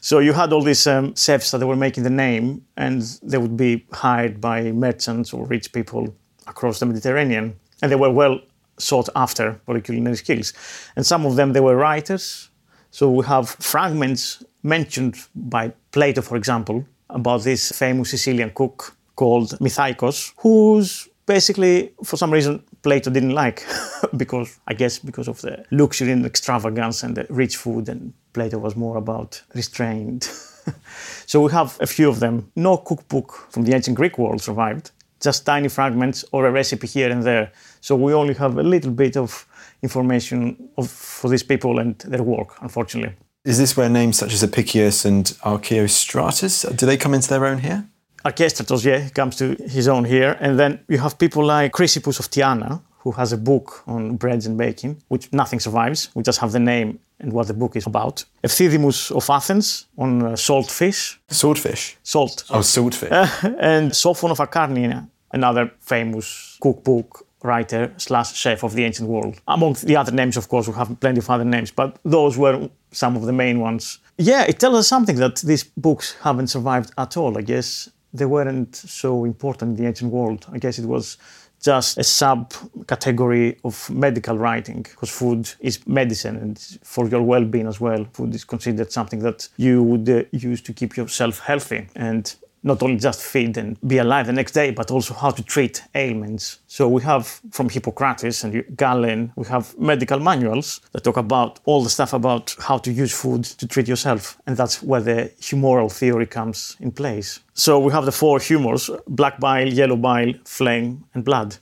So 0.01 0.19
you 0.19 0.33
had 0.33 0.53
all 0.53 0.63
these 0.63 0.87
um, 0.87 1.15
chefs 1.15 1.51
that 1.51 1.59
they 1.59 1.65
were 1.65 1.77
making 1.77 2.05
the 2.05 2.11
name, 2.11 2.65
and 2.77 3.03
they 3.23 3.39
would 3.39 3.57
be 3.57 3.87
hired 3.93 4.41
by 4.41 4.73
merchants 4.73 5.33
or 5.33 5.47
rich 5.47 5.73
people 5.73 6.15
across 6.47 6.81
the 6.81 6.87
Mediterranean, 6.87 7.57
and 7.83 7.93
they 7.93 7.97
were 7.97 8.11
well 8.11 8.41
sought 8.79 9.09
after 9.17 9.61
for 9.65 9.75
their 9.75 9.83
culinary 9.83 10.17
skills. 10.17 10.53
And 10.97 11.05
some 11.05 11.27
of 11.27 11.37
them 11.37 11.53
they 11.53 11.61
were 11.61 11.77
writers. 11.77 12.51
So 12.91 13.11
we 13.11 13.25
have 13.27 13.51
fragments 13.51 14.43
mentioned 14.63 15.17
by 15.35 15.73
Plato, 15.93 16.23
for 16.23 16.37
example, 16.37 16.87
about 17.11 17.43
this 17.43 17.73
famous 17.73 18.11
Sicilian 18.11 18.51
cook 18.55 18.97
called 19.17 19.51
Mytheikos, 19.59 20.33
who's 20.39 21.09
basically, 21.27 21.93
for 22.05 22.17
some 22.17 22.33
reason, 22.33 22.63
Plato 22.83 23.11
didn't 23.11 23.35
like, 23.35 23.65
because 24.17 24.59
I 24.67 24.75
guess 24.75 24.99
because 24.99 25.29
of 25.29 25.41
the 25.41 25.65
luxury 25.71 26.13
and 26.13 26.25
extravagance 26.25 27.03
and 27.03 27.17
the 27.17 27.27
rich 27.29 27.57
food, 27.57 27.89
and 27.89 28.13
Plato 28.33 28.59
was 28.59 28.77
more 28.77 28.97
about 28.97 29.43
restraint. 29.55 30.25
so 31.27 31.41
we 31.43 31.51
have 31.53 31.77
a 31.81 31.87
few 31.87 32.09
of 32.09 32.21
them. 32.21 32.51
No 32.57 32.77
cookbook 32.77 33.49
from 33.51 33.65
the 33.65 33.75
ancient 33.75 33.97
Greek 33.97 34.19
world 34.19 34.41
survived, 34.41 34.91
just 35.21 35.45
tiny 35.45 35.69
fragments 35.69 36.25
or 36.33 36.47
a 36.47 36.51
recipe 36.51 36.87
here 36.87 37.11
and 37.11 37.23
there. 37.23 37.53
So 37.81 37.97
we 37.97 38.13
only 38.13 38.35
have 38.35 38.59
a 38.59 38.63
little 38.63 38.93
bit 38.93 39.17
of 39.17 39.47
information 39.83 40.69
of, 40.77 40.91
for 40.91 41.31
these 41.31 41.43
people 41.43 41.79
and 41.79 41.99
their 42.01 42.23
work, 42.23 42.61
unfortunately. 42.61 43.15
Is 43.45 43.59
this 43.59 43.77
where 43.77 43.89
names 43.89 44.19
such 44.19 44.33
as 44.35 44.43
Apicius 44.43 45.05
and 45.05 45.27
Archeostratus 45.43 46.77
do 46.77 46.87
they 46.87 46.97
come 46.97 47.15
into 47.15 47.29
their 47.29 47.47
own 47.47 47.59
here? 47.59 47.87
Archestratos, 48.25 48.85
yeah, 48.85 49.09
comes 49.11 49.37
to 49.37 49.57
his 49.69 49.89
own 49.89 50.05
here. 50.05 50.37
And 50.41 50.59
then 50.59 50.81
you 50.89 50.99
have 50.99 51.19
people 51.19 51.45
like 51.45 51.73
Chrysippus 51.73 52.19
of 52.19 52.31
Tyana, 52.31 52.81
who 52.99 53.13
has 53.13 53.33
a 53.33 53.37
book 53.37 53.83
on 53.87 54.17
breads 54.17 54.47
and 54.47 54.59
baking, 54.59 55.03
which 55.09 55.33
nothing 55.33 55.61
survives. 55.61 56.11
We 56.15 56.23
just 56.23 56.41
have 56.41 56.53
the 56.53 56.61
name 56.61 56.99
and 57.21 57.33
what 57.33 57.47
the 57.47 57.55
book 57.55 57.77
is 57.77 57.87
about. 57.87 58.25
Euthydemus 58.45 59.11
of 59.13 59.29
Athens 59.31 59.87
on 59.97 60.23
uh, 60.23 60.37
salt 60.37 60.71
fish. 60.71 61.21
Swordfish? 61.29 61.97
Salt. 62.03 62.45
Oh, 62.51 62.63
swordfish. 62.63 63.11
and 63.61 63.95
Sophon 63.95 64.31
of 64.31 64.39
Acarnania, 64.39 65.09
another 65.33 65.71
famous 65.81 66.59
cookbook 66.61 67.27
writer 67.43 67.93
slash 67.97 68.35
chef 68.35 68.65
of 68.65 68.75
the 68.75 68.85
ancient 68.85 69.09
world. 69.09 69.41
Among 69.47 69.75
the 69.75 69.97
other 69.97 70.13
names, 70.13 70.37
of 70.37 70.49
course, 70.49 70.67
we 70.69 70.75
have 70.75 70.99
plenty 71.01 71.19
of 71.19 71.31
other 71.31 71.45
names, 71.45 71.71
but 71.71 71.99
those 72.05 72.37
were 72.37 72.69
some 72.91 73.17
of 73.17 73.23
the 73.23 73.33
main 73.33 73.61
ones. 73.61 73.99
Yeah, 74.17 74.45
it 74.49 74.59
tells 74.59 74.77
us 74.77 74.89
something 74.89 75.17
that 75.17 75.37
these 75.37 75.63
books 75.63 76.17
haven't 76.23 76.49
survived 76.49 76.91
at 76.99 77.17
all. 77.17 77.39
I 77.39 77.43
guess 77.43 77.89
they 78.13 78.27
weren't 78.27 78.75
so 78.75 79.25
important 79.25 79.71
in 79.71 79.77
the 79.77 79.89
ancient 79.89 80.13
world. 80.13 80.47
I 80.53 80.59
guess 80.59 80.79
it 80.79 80.87
was 80.87 81.19
just 81.63 81.99
a 81.99 82.03
subcategory 82.03 83.59
of 83.65 83.91
medical 83.91 84.39
writing 84.39 84.83
because 84.83 85.11
food 85.11 85.51
is 85.61 85.85
medicine 85.87 86.37
and 86.37 86.59
for 86.83 87.09
your 87.09 87.23
well-being 87.23 87.67
as 87.67 87.81
well 87.81 88.07
food 88.13 88.33
is 88.35 88.45
considered 88.45 88.93
something 88.93 89.19
that 89.21 89.49
you 89.57 89.83
would 89.83 90.09
uh, 90.09 90.23
use 90.31 90.61
to 90.61 90.73
keep 90.73 90.97
yourself 90.97 91.41
healthy 91.41 91.89
and 91.97 92.37
not 92.63 92.83
only 92.83 92.97
just 92.97 93.23
feed 93.23 93.57
and 93.57 93.81
be 93.87 93.99
alive 93.99 94.27
the 94.27 94.33
next 94.33 94.53
day, 94.53 94.71
but 94.71 94.91
also 94.91 95.15
how 95.15 95.31
to 95.31 95.43
treat 95.43 95.83
ailments. 95.95 96.61
So 96.67 96.89
we 96.89 97.03
have 97.03 97.41
from 97.51 97.69
Hippocrates 97.69 98.45
and 98.45 98.65
Galen, 98.77 99.33
we 99.37 99.47
have 99.47 99.79
medical 99.79 100.19
manuals 100.19 100.81
that 100.93 101.05
talk 101.05 101.17
about 101.17 101.61
all 101.65 101.83
the 101.83 101.91
stuff 101.91 102.13
about 102.13 102.55
how 102.61 102.79
to 102.79 102.93
use 102.93 103.13
food 103.13 103.45
to 103.45 103.67
treat 103.67 103.89
yourself. 103.89 104.39
And 104.47 104.57
that's 104.57 104.83
where 104.83 105.01
the 105.01 105.33
humoral 105.41 105.91
theory 105.93 106.27
comes 106.27 106.77
in 106.81 106.91
place. 106.91 107.41
So 107.55 107.79
we 107.79 107.93
have 107.93 108.05
the 108.05 108.13
four 108.13 108.39
humors, 108.39 108.91
black 109.07 109.41
bile, 109.41 109.69
yellow 109.69 109.97
bile, 109.97 110.33
phlegm, 110.45 111.05
and 111.15 111.25
blood, 111.25 111.57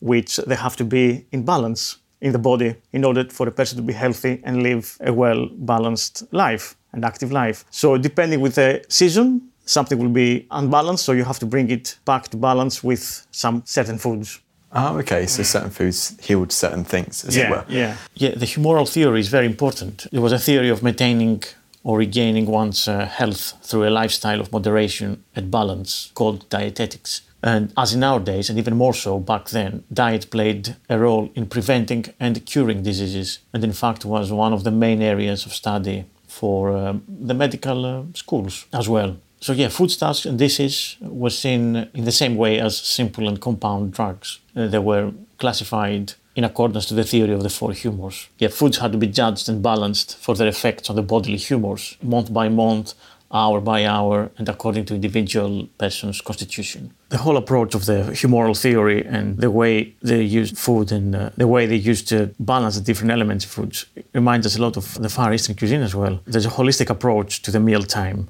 which 0.00 0.36
they 0.36 0.56
have 0.56 0.76
to 0.76 0.84
be 0.84 1.26
in 1.32 1.44
balance 1.44 1.98
in 2.20 2.32
the 2.32 2.38
body 2.38 2.74
in 2.92 3.04
order 3.04 3.24
for 3.30 3.48
a 3.48 3.50
person 3.50 3.76
to 3.76 3.82
be 3.82 3.92
healthy 3.92 4.40
and 4.44 4.62
live 4.62 4.96
a 5.00 5.12
well 5.12 5.48
balanced 5.52 6.22
life 6.32 6.76
and 6.92 7.04
active 7.04 7.32
life. 7.32 7.64
So 7.70 7.96
depending 7.96 8.40
with 8.40 8.56
the 8.56 8.84
season, 8.88 9.50
something 9.70 9.98
will 9.98 10.08
be 10.08 10.46
unbalanced, 10.50 11.04
so 11.04 11.12
you 11.12 11.24
have 11.24 11.38
to 11.38 11.46
bring 11.46 11.70
it 11.70 11.96
back 12.04 12.28
to 12.28 12.36
balance 12.36 12.82
with 12.82 13.26
some 13.30 13.62
certain 13.64 13.98
foods. 13.98 14.40
Oh, 14.72 14.98
okay. 14.98 15.26
So 15.26 15.42
certain 15.42 15.70
foods 15.70 16.16
healed 16.20 16.52
certain 16.52 16.84
things, 16.84 17.24
as 17.24 17.36
yeah, 17.36 17.44
it 17.44 17.50
were. 17.50 17.64
Yeah, 17.68 17.96
yeah. 18.14 18.34
The 18.36 18.46
humoral 18.46 18.88
theory 18.88 19.20
is 19.20 19.28
very 19.28 19.46
important. 19.46 20.06
It 20.12 20.20
was 20.20 20.32
a 20.32 20.38
theory 20.38 20.70
of 20.70 20.82
maintaining 20.82 21.42
or 21.82 21.98
regaining 21.98 22.46
one's 22.46 22.86
uh, 22.86 23.06
health 23.06 23.54
through 23.62 23.88
a 23.88 23.90
lifestyle 23.90 24.40
of 24.40 24.52
moderation 24.52 25.24
and 25.34 25.50
balance 25.50 26.12
called 26.14 26.48
dietetics. 26.50 27.22
And 27.42 27.72
as 27.76 27.94
in 27.94 28.04
our 28.04 28.20
days, 28.20 28.50
and 28.50 28.58
even 28.58 28.76
more 28.76 28.92
so 28.92 29.18
back 29.18 29.48
then, 29.48 29.84
diet 29.90 30.30
played 30.30 30.76
a 30.90 30.98
role 30.98 31.30
in 31.34 31.46
preventing 31.46 32.04
and 32.20 32.44
curing 32.44 32.82
diseases, 32.82 33.38
and 33.54 33.64
in 33.64 33.72
fact 33.72 34.04
was 34.04 34.30
one 34.30 34.52
of 34.52 34.62
the 34.62 34.70
main 34.70 35.00
areas 35.00 35.46
of 35.46 35.54
study 35.54 36.04
for 36.28 36.76
um, 36.76 37.02
the 37.08 37.34
medical 37.34 37.86
uh, 37.86 38.02
schools 38.14 38.66
as 38.72 38.88
well. 38.88 39.16
So 39.40 39.54
yeah, 39.54 39.68
foodstuffs 39.68 40.26
and 40.26 40.38
dishes 40.38 40.96
were 41.00 41.30
seen 41.30 41.88
in 41.94 42.04
the 42.04 42.12
same 42.12 42.36
way 42.36 42.60
as 42.60 42.76
simple 42.76 43.26
and 43.26 43.40
compound 43.40 43.92
drugs. 43.92 44.38
Uh, 44.54 44.66
they 44.66 44.78
were 44.78 45.12
classified 45.38 46.12
in 46.36 46.44
accordance 46.44 46.86
to 46.86 46.94
the 46.94 47.04
theory 47.04 47.32
of 47.32 47.42
the 47.42 47.48
four 47.48 47.72
humors. 47.72 48.28
Yeah, 48.38 48.48
foods 48.48 48.78
had 48.78 48.92
to 48.92 48.98
be 48.98 49.06
judged 49.06 49.48
and 49.48 49.62
balanced 49.62 50.18
for 50.18 50.34
their 50.34 50.46
effects 50.46 50.90
on 50.90 50.96
the 50.96 51.02
bodily 51.02 51.38
humors, 51.38 51.96
month 52.02 52.32
by 52.32 52.50
month, 52.50 52.92
hour 53.32 53.60
by 53.60 53.86
hour, 53.86 54.30
and 54.36 54.48
according 54.48 54.84
to 54.84 54.94
individual 54.94 55.68
person's 55.78 56.20
constitution. 56.20 56.92
The 57.08 57.18
whole 57.18 57.36
approach 57.36 57.74
of 57.74 57.86
the 57.86 58.10
humoral 58.12 58.60
theory 58.60 59.04
and 59.06 59.38
the 59.38 59.50
way 59.50 59.94
they 60.02 60.22
used 60.22 60.58
food 60.58 60.92
and 60.92 61.14
uh, 61.14 61.30
the 61.36 61.46
way 61.46 61.66
they 61.66 61.76
used 61.76 62.08
to 62.08 62.34
balance 62.40 62.76
the 62.76 62.82
different 62.82 63.12
elements 63.12 63.44
of 63.44 63.52
foods 63.52 63.86
reminds 64.12 64.46
us 64.46 64.56
a 64.56 64.62
lot 64.62 64.76
of 64.76 64.94
the 64.94 65.08
Far 65.08 65.32
Eastern 65.32 65.56
cuisine 65.56 65.82
as 65.82 65.94
well. 65.94 66.20
There's 66.26 66.46
a 66.46 66.50
holistic 66.50 66.90
approach 66.90 67.42
to 67.42 67.50
the 67.50 67.60
mealtime 67.60 68.28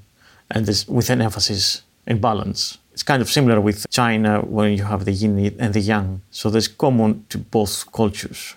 and 0.50 0.66
this 0.66 0.87
with 0.88 1.11
an 1.11 1.21
emphasis 1.21 1.83
in 2.07 2.21
balance. 2.21 2.78
It's 2.92 3.02
kind 3.02 3.23
of 3.23 3.30
similar 3.30 3.61
with 3.61 3.88
China 3.90 4.40
where 4.40 4.69
you 4.69 4.85
have 4.85 5.04
the 5.04 5.12
yin 5.12 5.57
and 5.59 5.75
the 5.75 5.80
yang. 5.80 6.23
So 6.30 6.50
there's 6.50 6.69
common 6.69 7.25
to 7.28 7.38
both 7.38 7.90
cultures. 7.92 8.54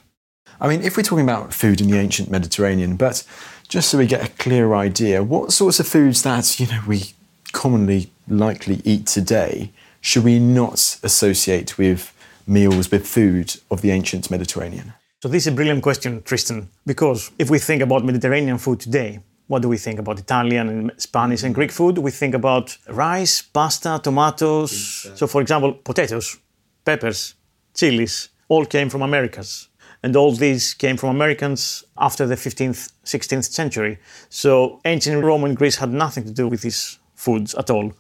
I 0.60 0.68
mean, 0.68 0.82
if 0.82 0.98
we're 0.98 1.04
talking 1.04 1.24
about 1.24 1.54
food 1.54 1.82
in 1.82 1.88
the 1.88 1.98
ancient 1.98 2.30
Mediterranean, 2.30 2.96
but 2.96 3.24
just 3.68 3.90
so 3.90 3.98
we 3.98 4.08
get 4.08 4.26
a 4.26 4.32
clear 4.32 4.74
idea, 4.74 5.24
what 5.24 5.52
sorts 5.52 5.80
of 5.80 5.88
foods 5.88 6.24
that 6.24 6.60
you 6.60 6.68
know 6.68 6.82
we 6.88 7.14
commonly 7.52 8.12
likely 8.28 8.82
eat 8.84 9.06
today 9.06 9.72
should 10.02 10.24
we 10.26 10.38
not 10.38 11.00
associate 11.02 11.78
with 11.78 12.14
meals 12.46 12.92
with 12.92 13.08
food 13.08 13.56
of 13.72 13.82
the 13.82 13.92
ancient 13.92 14.30
Mediterranean? 14.30 14.94
So 15.22 15.30
this 15.30 15.44
is 15.44 15.54
a 15.54 15.56
brilliant 15.56 15.82
question, 15.82 16.22
Tristan, 16.24 16.68
because 16.86 17.32
if 17.40 17.50
we 17.50 17.58
think 17.58 17.82
about 17.82 18.04
Mediterranean 18.04 18.58
food 18.58 18.82
today, 18.82 19.22
what 19.48 19.62
do 19.62 19.70
we 19.70 19.78
think 19.78 20.00
about 20.00 20.20
Italian 20.20 20.70
and 20.70 20.92
Spanish 20.98 21.44
and 21.44 21.54
Greek 21.54 21.72
food? 21.72 21.98
We 21.98 22.12
think 22.12 22.34
about 22.34 22.78
rice, 22.88 23.42
pasta, 23.42 24.00
tomatoes. 24.02 24.72
So, 25.16 25.28
for 25.28 25.42
example, 25.42 25.74
potatoes, 25.74 26.38
peppers, 26.86 27.36
chilies, 27.74 28.30
all 28.48 28.66
came 28.66 28.90
from 28.90 29.02
Americas. 29.02 29.70
And 30.02 30.16
all 30.16 30.34
these 30.34 30.74
came 30.74 30.98
from 30.98 31.10
Americans 31.10 31.84
after 31.98 32.26
the 32.26 32.36
15th, 32.36 32.92
16th 33.06 33.52
century. 33.52 34.00
So, 34.30 34.82
ancient 34.86 35.24
Roman 35.24 35.54
Greece 35.56 35.78
had 35.78 35.92
nothing 35.92 36.26
to 36.26 36.32
do 36.32 36.48
with 36.48 36.62
these 36.62 37.00
foods 37.16 37.54
at 37.56 37.70
all. 37.70 37.94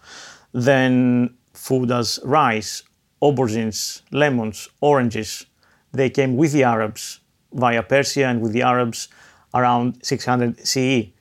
Then, 0.53 1.35
food 1.53 1.91
as 1.91 2.19
rice, 2.23 2.83
aubergines, 3.21 4.01
lemons, 4.11 4.69
oranges, 4.81 5.45
they 5.93 6.09
came 6.09 6.35
with 6.35 6.51
the 6.51 6.63
Arabs 6.63 7.19
via 7.53 7.83
Persia 7.83 8.25
and 8.25 8.41
with 8.41 8.51
the 8.51 8.63
Arabs 8.63 9.07
around 9.53 10.03
600 10.03 10.67
CE. 10.67 11.13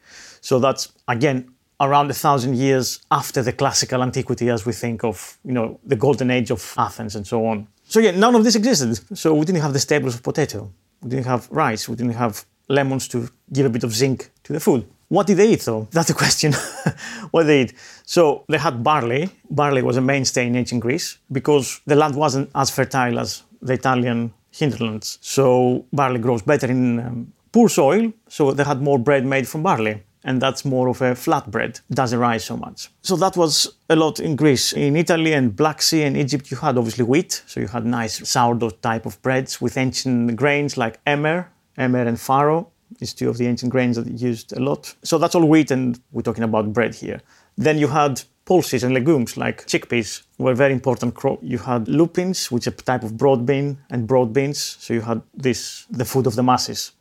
So 0.43 0.59
that's 0.59 0.93
again 1.09 1.49
around 1.81 2.11
a 2.11 2.15
thousand 2.15 2.57
years 2.57 3.01
after 3.11 3.43
the 3.43 3.53
classical 3.53 4.03
antiquity 4.03 4.51
as 4.51 4.67
we 4.67 4.73
think 4.73 5.03
of, 5.03 5.39
you 5.45 5.53
know, 5.53 5.81
the 5.85 5.97
golden 5.97 6.31
age 6.31 6.51
of 6.51 6.75
Athens 6.77 7.17
and 7.17 7.27
so 7.27 7.47
on. 7.47 7.67
So 7.85 7.99
yeah, 8.01 8.13
none 8.13 8.35
of 8.35 8.45
this 8.45 8.55
existed. 8.55 9.17
So 9.17 9.35
we 9.35 9.45
didn't 9.45 9.63
have 9.63 9.73
the 9.73 9.81
staples 9.81 10.15
of 10.15 10.23
potato. 10.23 10.71
We 11.03 11.11
didn't 11.11 11.27
have 11.27 11.49
rice. 11.51 11.89
We 11.89 11.97
didn't 11.97 12.15
have 12.15 12.45
lemons 12.69 13.09
to 13.09 13.29
give 13.53 13.67
a 13.67 13.71
bit 13.71 13.85
of 13.85 13.93
zinc 13.93 14.31
to 14.45 14.53
the 14.53 14.61
food. 14.61 14.87
What 15.09 15.27
did 15.27 15.37
they 15.37 15.53
eat 15.53 15.63
though? 15.63 15.89
That's 15.91 16.09
the 16.09 16.15
question. 16.15 16.53
what 17.33 17.43
did 17.43 17.49
they 17.49 17.63
eat? 17.63 17.75
So 18.05 18.45
they 18.49 18.59
had 18.59 18.83
barley. 18.83 19.29
Barley 19.51 19.83
was 19.83 19.97
a 19.97 20.01
mainstay 20.01 20.47
in 20.47 20.57
ancient 20.57 20.81
Greece 20.81 21.19
because 21.31 21.81
the 21.87 21.97
land 21.97 22.15
wasn't 22.15 22.51
as 22.55 22.71
fertile 22.71 23.19
as 23.19 23.43
the 23.61 23.75
Italian 23.75 24.33
hinterlands. 24.51 25.19
So 25.21 25.85
barley 25.93 26.19
grows 26.19 26.43
better 26.43 26.69
in 26.69 27.01
um, 27.01 27.33
poor 27.51 27.69
soil. 27.69 28.13
So 28.29 28.53
they 28.53 28.65
had 28.65 28.81
more 28.81 28.99
bread 28.99 29.27
made 29.27 29.47
from 29.49 29.63
barley. 29.63 30.03
And 30.25 30.41
that's 30.41 30.65
more 30.65 30.89
of 30.89 31.03
a 31.03 31.15
flat 31.15 31.51
bread, 31.51 31.81
doesn't 31.91 32.19
rise 32.19 32.45
so 32.45 32.57
much. 32.57 32.91
So 33.03 33.17
that 33.17 33.37
was 33.37 33.75
a 33.89 33.97
lot 33.97 34.21
in 34.21 34.37
Greece. 34.37 34.73
In 34.73 34.97
Italy 34.97 35.33
and 35.33 35.55
Black 35.55 35.83
Sea 35.83 36.03
and 36.03 36.17
Egypt, 36.17 36.51
you 36.51 36.57
had 36.57 36.79
obviously 36.79 37.05
wheat, 37.05 37.43
so 37.47 37.61
you 37.61 37.69
had 37.69 37.85
nice 37.85 38.29
sourdough 38.29 38.71
type 38.83 39.07
of 39.07 39.21
breads 39.23 39.61
with 39.61 39.77
ancient 39.77 40.37
grains 40.37 40.77
like 40.77 41.01
emmer, 41.07 41.51
emmer 41.77 42.03
and 42.03 42.17
farro 42.17 42.67
is 43.01 43.15
two 43.15 43.29
of 43.29 43.39
the 43.39 43.47
ancient 43.47 43.73
grains 43.73 43.97
that 43.97 44.07
used 44.21 44.53
a 44.53 44.61
lot. 44.61 44.95
So 45.03 45.19
that's 45.19 45.35
all 45.35 45.47
wheat, 45.47 45.71
and 45.71 45.99
we're 46.13 46.23
talking 46.23 46.45
about 46.45 46.73
bread 46.73 46.95
here. 46.95 47.21
Then 47.57 47.79
you 47.79 47.89
had 47.89 48.23
pulses 48.45 48.83
and 48.83 48.93
legumes 48.93 49.37
like 49.37 49.67
chickpeas 49.67 50.23
were 50.39 50.55
very 50.55 50.73
important 50.73 51.15
crop. 51.15 51.39
You 51.43 51.59
had 51.59 51.89
lupins, 51.89 52.51
which 52.51 52.67
is 52.67 52.73
a 52.73 52.77
type 52.77 53.03
of 53.03 53.17
broad 53.17 53.47
bean, 53.47 53.79
and 53.91 54.07
broad 54.07 54.33
beans. 54.33 54.59
So 54.81 54.95
you 54.95 55.01
had 55.01 55.23
this, 55.35 55.87
the 55.91 56.05
food 56.05 56.27
of 56.27 56.35
the 56.35 56.43
masses. 56.43 56.93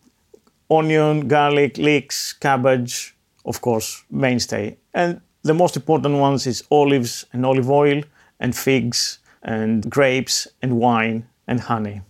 Onion, 0.71 1.27
garlic, 1.27 1.77
leeks, 1.77 2.33
cabbage, 2.33 3.13
of 3.45 3.59
course, 3.61 4.03
mainstay. 4.09 4.77
And 4.93 5.19
the 5.43 5.53
most 5.53 5.75
important 5.75 6.15
ones 6.17 6.47
is 6.47 6.63
olives 6.71 7.25
and 7.33 7.45
olive 7.45 7.69
oil, 7.69 8.01
and 8.39 8.55
figs, 8.55 9.19
and 9.43 9.89
grapes, 9.89 10.47
and 10.61 10.77
wine, 10.77 11.27
and 11.47 11.59
honey. 11.59 12.01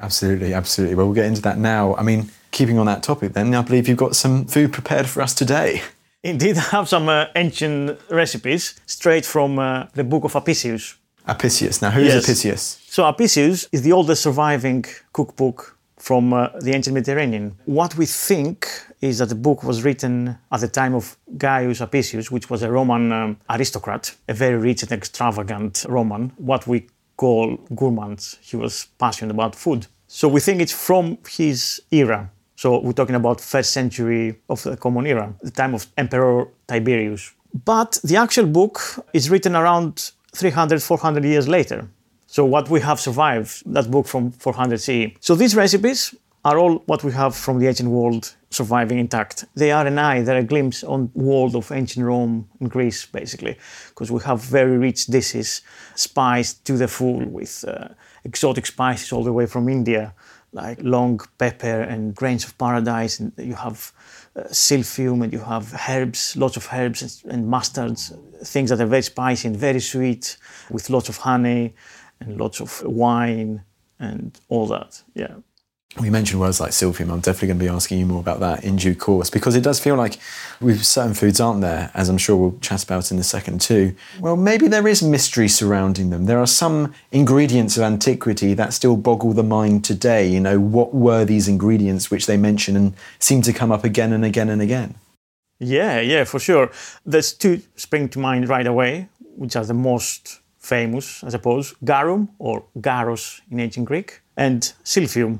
Absolutely, 0.00 0.52
absolutely. 0.52 0.96
Well, 0.96 1.06
we'll 1.06 1.14
get 1.14 1.26
into 1.26 1.42
that 1.42 1.56
now. 1.58 1.94
I 1.94 2.02
mean, 2.02 2.30
keeping 2.50 2.78
on 2.78 2.86
that 2.86 3.02
topic, 3.02 3.32
then, 3.32 3.54
I 3.54 3.62
believe 3.62 3.88
you've 3.88 3.96
got 3.98 4.16
some 4.16 4.44
food 4.46 4.72
prepared 4.72 5.06
for 5.06 5.22
us 5.22 5.34
today. 5.34 5.82
Indeed, 6.22 6.56
I 6.56 6.62
have 6.62 6.88
some 6.88 7.08
uh, 7.08 7.26
ancient 7.36 8.00
recipes 8.10 8.74
straight 8.86 9.26
from 9.26 9.58
uh, 9.58 9.86
the 9.94 10.04
book 10.04 10.24
of 10.24 10.32
Apicius. 10.34 10.96
Apicius. 11.28 11.80
Now, 11.82 11.90
who's 11.90 12.06
Yes. 12.14 12.24
Apicius? 12.26 12.78
So, 12.88 13.04
Apicius 13.04 13.68
is 13.72 13.82
the 13.82 13.92
oldest 13.92 14.22
surviving 14.22 14.84
cookbook 15.12 15.73
from 16.04 16.34
uh, 16.34 16.48
the 16.60 16.74
ancient 16.74 16.92
Mediterranean. 16.92 17.56
What 17.64 17.96
we 17.96 18.04
think 18.04 18.68
is 19.00 19.18
that 19.18 19.30
the 19.30 19.34
book 19.34 19.64
was 19.64 19.82
written 19.84 20.38
at 20.52 20.60
the 20.60 20.68
time 20.68 20.94
of 20.94 21.16
Gaius 21.38 21.80
Apicius, 21.80 22.30
which 22.30 22.50
was 22.50 22.62
a 22.62 22.70
Roman 22.70 23.10
um, 23.10 23.38
aristocrat, 23.48 24.14
a 24.28 24.34
very 24.34 24.58
rich 24.58 24.82
and 24.82 24.92
extravagant 24.92 25.86
Roman, 25.88 26.30
what 26.36 26.66
we 26.66 26.86
call 27.16 27.56
gourmands. 27.74 28.36
He 28.42 28.56
was 28.56 28.88
passionate 28.98 29.30
about 29.30 29.56
food. 29.56 29.86
So, 30.06 30.28
we 30.28 30.40
think 30.40 30.60
it's 30.60 30.76
from 30.88 31.16
his 31.26 31.80
era. 31.90 32.30
So 32.56 32.78
we're 32.80 32.92
talking 32.92 33.16
about 33.16 33.40
first 33.40 33.72
century 33.72 34.36
of 34.48 34.62
the 34.62 34.76
Common 34.76 35.06
Era, 35.06 35.34
the 35.42 35.50
time 35.50 35.74
of 35.74 35.86
Emperor 35.96 36.48
Tiberius. 36.68 37.32
But 37.64 37.98
the 38.04 38.16
actual 38.16 38.46
book 38.46 38.80
is 39.12 39.30
written 39.30 39.56
around 39.56 40.12
300, 40.34 40.82
400 40.82 41.24
years 41.24 41.48
later. 41.48 41.88
So 42.34 42.44
what 42.44 42.68
we 42.68 42.80
have 42.80 42.98
survived, 42.98 43.62
that 43.72 43.88
book 43.88 44.08
from 44.08 44.32
400 44.32 44.80
CE. 44.80 45.16
So 45.20 45.36
these 45.36 45.54
recipes 45.54 46.16
are 46.44 46.58
all 46.58 46.82
what 46.86 47.04
we 47.04 47.12
have 47.12 47.36
from 47.36 47.60
the 47.60 47.68
ancient 47.68 47.88
world 47.88 48.34
surviving 48.50 48.98
intact. 48.98 49.44
They 49.54 49.70
are 49.70 49.86
an 49.86 50.00
eye, 50.00 50.22
they're 50.22 50.38
a 50.38 50.42
glimpse 50.42 50.82
on 50.82 51.12
world 51.14 51.54
of 51.54 51.70
ancient 51.70 52.04
Rome 52.04 52.48
and 52.58 52.68
Greece, 52.68 53.06
basically, 53.06 53.56
because 53.90 54.10
we 54.10 54.20
have 54.22 54.40
very 54.40 54.76
rich 54.78 55.06
dishes, 55.06 55.62
spiced 55.94 56.64
to 56.64 56.76
the 56.76 56.88
full 56.88 57.24
with 57.24 57.64
uh, 57.68 57.86
exotic 58.24 58.66
spices 58.66 59.12
all 59.12 59.22
the 59.22 59.32
way 59.32 59.46
from 59.46 59.68
India 59.68 60.12
like 60.54 60.78
long 60.82 61.20
pepper 61.38 61.82
and 61.82 62.14
grains 62.14 62.44
of 62.44 62.56
paradise, 62.58 63.20
and 63.20 63.32
you 63.38 63.54
have 63.54 63.92
uh, 64.34 64.42
silphium 64.50 65.22
and 65.22 65.32
you 65.32 65.40
have 65.40 65.72
herbs, 65.88 66.36
lots 66.36 66.56
of 66.56 66.68
herbs 66.72 67.02
and, 67.02 67.32
and 67.32 67.52
mustards, 67.52 68.12
things 68.44 68.70
that 68.70 68.80
are 68.80 68.86
very 68.86 69.02
spicy 69.02 69.48
and 69.48 69.56
very 69.56 69.80
sweet, 69.80 70.36
with 70.70 70.90
lots 70.90 71.08
of 71.08 71.16
honey 71.16 71.74
and 72.20 72.38
lots 72.38 72.60
of 72.60 72.82
wine 72.84 73.62
and 73.98 74.38
all 74.48 74.66
that. 74.66 75.02
Yeah. 75.14 75.36
We 76.00 76.10
mentioned 76.10 76.40
words 76.40 76.58
like 76.58 76.72
silphium. 76.72 77.12
I'm 77.12 77.20
definitely 77.20 77.48
going 77.48 77.58
to 77.60 77.64
be 77.66 77.68
asking 77.68 78.00
you 78.00 78.06
more 78.06 78.18
about 78.18 78.40
that 78.40 78.64
in 78.64 78.74
due 78.74 78.96
course 78.96 79.30
because 79.30 79.54
it 79.54 79.62
does 79.62 79.78
feel 79.78 79.94
like 79.94 80.18
with 80.60 80.84
certain 80.84 81.14
foods 81.14 81.38
aren't 81.38 81.60
there, 81.60 81.92
as 81.94 82.08
I'm 82.08 82.18
sure 82.18 82.36
we'll 82.36 82.58
chat 82.58 82.82
about 82.82 83.12
in 83.12 83.18
a 83.20 83.22
second 83.22 83.60
too. 83.60 83.94
Well, 84.18 84.34
maybe 84.36 84.66
there 84.66 84.88
is 84.88 85.04
mystery 85.04 85.46
surrounding 85.46 86.10
them. 86.10 86.26
There 86.26 86.40
are 86.40 86.48
some 86.48 86.92
ingredients 87.12 87.76
of 87.76 87.84
antiquity 87.84 88.54
that 88.54 88.72
still 88.72 88.96
boggle 88.96 89.34
the 89.34 89.44
mind 89.44 89.84
today. 89.84 90.26
You 90.26 90.40
know, 90.40 90.58
what 90.58 90.94
were 90.94 91.24
these 91.24 91.46
ingredients 91.46 92.10
which 92.10 92.26
they 92.26 92.36
mention 92.36 92.76
and 92.76 92.94
seem 93.20 93.40
to 93.42 93.52
come 93.52 93.70
up 93.70 93.84
again 93.84 94.12
and 94.12 94.24
again 94.24 94.48
and 94.48 94.60
again? 94.60 94.96
Yeah, 95.60 96.00
yeah, 96.00 96.24
for 96.24 96.40
sure. 96.40 96.72
There's 97.06 97.32
two 97.32 97.62
spring 97.76 98.08
to 98.10 98.18
mind 98.18 98.48
right 98.48 98.66
away, 98.66 99.08
which 99.36 99.54
are 99.54 99.64
the 99.64 99.74
most 99.74 100.40
famous, 100.64 101.22
I 101.22 101.28
suppose 101.28 101.74
garum 101.84 102.28
or 102.38 102.64
garos 102.80 103.40
in 103.50 103.60
ancient 103.60 103.86
Greek, 103.86 104.20
and 104.36 104.62
silphium. 104.84 105.38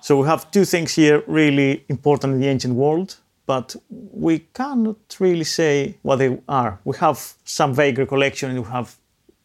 So 0.00 0.20
we 0.20 0.26
have 0.26 0.50
two 0.50 0.64
things 0.64 0.94
here 0.94 1.22
really 1.26 1.84
important 1.88 2.34
in 2.34 2.40
the 2.40 2.48
ancient 2.48 2.74
world, 2.74 3.16
but 3.46 3.76
we 3.88 4.40
cannot 4.54 4.96
really 5.20 5.44
say 5.44 5.96
what 6.02 6.16
they 6.16 6.38
are. 6.48 6.78
We 6.84 6.96
have 6.98 7.34
some 7.44 7.74
vague 7.74 7.98
recollection, 7.98 8.50
and 8.50 8.64
we 8.64 8.70
have, 8.70 8.96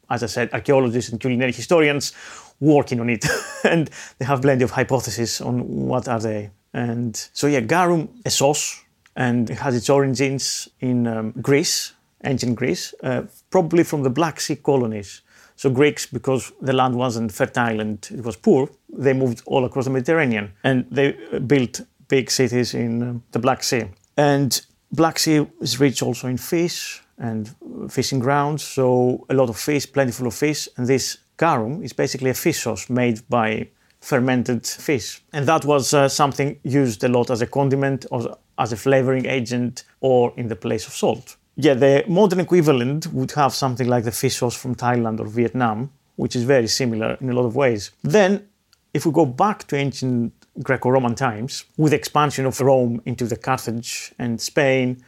as 0.10 0.23
I 0.23 0.27
said, 0.27 0.53
archaeologists 0.53 1.12
and 1.12 1.19
culinary 1.19 1.51
historians 1.51 2.13
working 2.60 2.99
on 2.99 3.10
it, 3.10 3.25
and 3.63 3.89
they 4.17 4.25
have 4.25 4.41
plenty 4.41 4.63
of 4.63 4.71
hypotheses 4.71 5.41
on 5.41 5.88
what 5.88 6.08
are 6.08 6.19
they. 6.19 6.49
And 6.73 7.15
so 7.34 7.47
yeah, 7.47 7.62
garum, 7.62 8.10
a 8.25 8.30
sauce, 8.30 8.84
and 9.15 9.49
it 9.49 9.58
has 9.58 9.75
its 9.75 9.89
origins 9.89 10.69
in 10.80 11.08
um, 11.08 11.32
Greece, 11.41 11.93
ancient 12.23 12.56
Greece, 12.56 12.93
uh, 13.03 13.23
probably 13.49 13.83
from 13.83 14.03
the 14.03 14.10
Black 14.10 14.39
Sea 14.39 14.55
colonies. 14.55 15.21
So 15.55 15.69
Greeks, 15.69 16.05
because 16.05 16.51
the 16.62 16.73
land 16.73 16.95
wasn't 16.95 17.31
fertile 17.31 17.79
and 17.79 18.07
it 18.12 18.23
was 18.23 18.36
poor, 18.36 18.69
they 18.89 19.13
moved 19.13 19.41
all 19.45 19.65
across 19.65 19.86
the 19.86 19.91
Mediterranean 19.91 20.53
and 20.63 20.86
they 20.91 21.17
uh, 21.31 21.39
built 21.39 21.81
big 22.07 22.29
cities 22.29 22.73
in 22.73 23.01
um, 23.01 23.23
the 23.31 23.39
Black 23.39 23.63
Sea. 23.63 23.86
And 24.15 24.62
Black 24.91 25.19
Sea 25.19 25.47
is 25.60 25.79
rich 25.79 26.03
also 26.03 26.27
in 26.27 26.38
fish 26.38 27.01
and 27.17 27.53
fishing 27.89 28.19
grounds, 28.19 28.63
so 28.63 29.25
a 29.29 29.33
lot 29.33 29.49
of 29.49 29.57
fish, 29.57 29.91
plentiful 29.91 30.27
of 30.27 30.36
fish. 30.36 30.69
And 30.77 30.88
this 30.88 31.17
garum 31.38 31.83
is 31.83 31.93
basically 31.93 32.29
a 32.29 32.36
fish 32.36 32.62
sauce 32.62 32.89
made 32.89 33.27
by 33.27 33.69
fermented 33.99 34.65
fish. 34.65 35.23
And 35.33 35.47
that 35.47 35.65
was 35.65 35.93
uh, 35.93 36.07
something 36.07 36.60
used 36.63 37.03
a 37.03 37.07
lot 37.07 37.31
as 37.31 37.41
a 37.41 37.47
condiment 37.47 38.05
or 38.12 38.38
as 38.60 38.71
a 38.71 38.77
flavoring 38.77 39.25
agent 39.25 39.83
or 40.01 40.33
in 40.38 40.47
the 40.47 40.55
place 40.55 40.88
of 40.88 40.93
salt. 40.93 41.36
Yeah, 41.59 41.73
the 41.73 42.03
modern 42.07 42.39
equivalent 42.39 43.07
would 43.07 43.31
have 43.31 43.51
something 43.51 43.87
like 43.87 44.03
the 44.03 44.11
fish 44.11 44.35
sauce 44.35 44.55
from 44.55 44.75
Thailand 44.75 45.19
or 45.19 45.25
Vietnam, 45.25 45.89
which 46.15 46.35
is 46.35 46.43
very 46.43 46.67
similar 46.67 47.17
in 47.19 47.31
a 47.31 47.33
lot 47.33 47.45
of 47.45 47.55
ways. 47.55 47.89
Then, 48.03 48.47
if 48.93 49.07
we 49.07 49.11
go 49.11 49.25
back 49.25 49.67
to 49.69 49.75
ancient 49.75 50.33
Greco 50.61 50.89
Roman 50.89 51.15
times, 51.15 51.65
with 51.75 51.91
the 51.91 51.97
expansion 51.97 52.45
of 52.45 52.61
Rome 52.61 53.01
into 53.05 53.25
the 53.25 53.37
Carthage 53.37 54.13
and 54.19 54.39
Spain, 54.39 55.03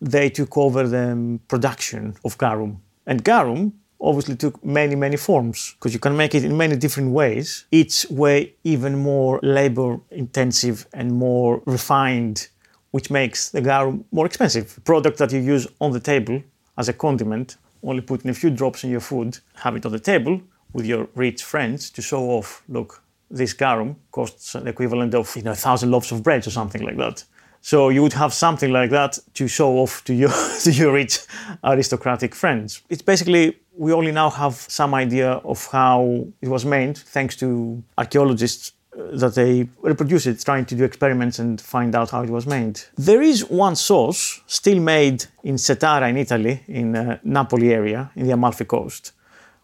they 0.00 0.28
took 0.28 0.58
over 0.58 0.88
the 0.88 1.38
production 1.46 2.16
of 2.24 2.36
garum. 2.36 2.82
And 3.06 3.22
garum 3.22 3.72
obviously 4.00 4.34
took 4.34 4.64
many, 4.64 4.96
many 4.96 5.16
forms 5.16 5.74
because 5.74 5.94
you 5.94 6.00
can 6.00 6.16
make 6.16 6.34
it 6.34 6.44
in 6.44 6.56
many 6.56 6.74
different 6.74 7.12
ways, 7.12 7.66
each 7.70 8.06
way 8.10 8.54
even 8.64 8.98
more 8.98 9.38
labor 9.44 10.00
intensive 10.10 10.84
and 10.92 11.12
more 11.12 11.62
refined 11.64 12.48
which 12.92 13.10
makes 13.10 13.50
the 13.50 13.60
garum 13.60 14.04
more 14.12 14.26
expensive. 14.26 14.78
Product 14.84 15.18
that 15.18 15.32
you 15.32 15.40
use 15.40 15.66
on 15.80 15.90
the 15.90 16.00
table 16.00 16.42
as 16.78 16.88
a 16.88 16.92
condiment, 16.92 17.56
only 17.82 18.00
putting 18.00 18.30
a 18.30 18.34
few 18.34 18.50
drops 18.50 18.84
in 18.84 18.90
your 18.90 19.00
food, 19.00 19.38
have 19.56 19.76
it 19.76 19.84
on 19.84 19.92
the 19.92 19.98
table 19.98 20.40
with 20.72 20.86
your 20.86 21.08
rich 21.14 21.42
friends 21.42 21.90
to 21.90 22.00
show 22.00 22.22
off, 22.30 22.62
look, 22.68 23.02
this 23.30 23.52
garum 23.54 23.96
costs 24.10 24.52
the 24.52 24.68
equivalent 24.68 25.14
of 25.14 25.34
you 25.36 25.42
know, 25.42 25.52
a 25.52 25.56
thousand 25.56 25.90
loaves 25.90 26.12
of 26.12 26.22
bread 26.22 26.46
or 26.46 26.50
something 26.50 26.82
like 26.82 26.96
that. 26.96 27.24
So 27.62 27.90
you 27.90 28.02
would 28.02 28.12
have 28.14 28.34
something 28.34 28.72
like 28.72 28.90
that 28.90 29.18
to 29.34 29.48
show 29.48 29.78
off 29.78 30.04
to 30.04 30.14
your 30.14 30.32
to 30.64 30.70
your 30.70 30.92
rich 30.92 31.20
aristocratic 31.64 32.34
friends. 32.34 32.82
It's 32.90 33.02
basically 33.02 33.58
we 33.76 33.92
only 33.92 34.12
now 34.12 34.30
have 34.30 34.54
some 34.54 34.94
idea 34.94 35.30
of 35.44 35.66
how 35.68 36.26
it 36.42 36.48
was 36.48 36.64
made 36.64 36.98
thanks 36.98 37.36
to 37.36 37.82
archaeologists 37.96 38.72
that 38.94 39.34
they 39.34 39.68
reproduce 39.80 40.26
it, 40.26 40.40
trying 40.40 40.64
to 40.66 40.74
do 40.74 40.84
experiments 40.84 41.38
and 41.38 41.60
find 41.60 41.94
out 41.94 42.10
how 42.10 42.22
it 42.22 42.30
was 42.30 42.46
made. 42.46 42.80
There 42.96 43.22
is 43.22 43.48
one 43.48 43.76
sauce 43.76 44.40
still 44.46 44.80
made 44.80 45.24
in 45.44 45.56
Cetara 45.56 46.10
in 46.10 46.16
Italy, 46.16 46.62
in 46.68 46.94
uh, 46.94 47.18
Napoli 47.24 47.72
area, 47.72 48.10
in 48.16 48.26
the 48.26 48.32
Amalfi 48.32 48.64
Coast, 48.64 49.12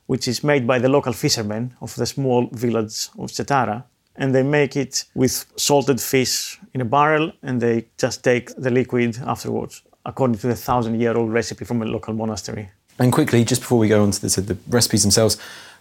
which 0.07 0.29
is 0.29 0.43
made 0.43 0.67
by 0.67 0.79
the 0.79 0.89
local 0.89 1.13
fishermen 1.13 1.75
of 1.81 1.95
the 1.97 2.07
small 2.07 2.49
village 2.53 3.09
of 3.19 3.31
Cetara. 3.31 3.85
And 4.17 4.35
they 4.35 4.43
make 4.43 4.77
it 4.77 5.05
with 5.15 5.45
salted 5.57 6.01
fish 6.01 6.59
in 6.75 6.81
a 6.81 6.85
barrel 6.85 7.33
and 7.43 7.61
they 7.61 7.87
just 7.99 8.25
take 8.25 8.53
the 8.57 8.71
liquid 8.71 9.17
afterwards, 9.25 9.83
according 10.05 10.39
to 10.39 10.49
the 10.49 10.57
thousand 10.57 11.01
year 11.01 11.17
old 11.17 11.33
recipe 11.33 11.65
from 11.65 11.83
a 11.83 11.85
local 11.85 12.15
monastery. 12.15 12.71
And 12.99 13.13
quickly, 13.13 13.45
just 13.45 13.61
before 13.61 13.79
we 13.79 13.87
go 13.87 14.03
on 14.03 14.11
to 14.11 14.21
the, 14.21 14.31
to 14.31 14.41
the 14.41 14.57
recipes 14.69 15.03
themselves, 15.03 15.39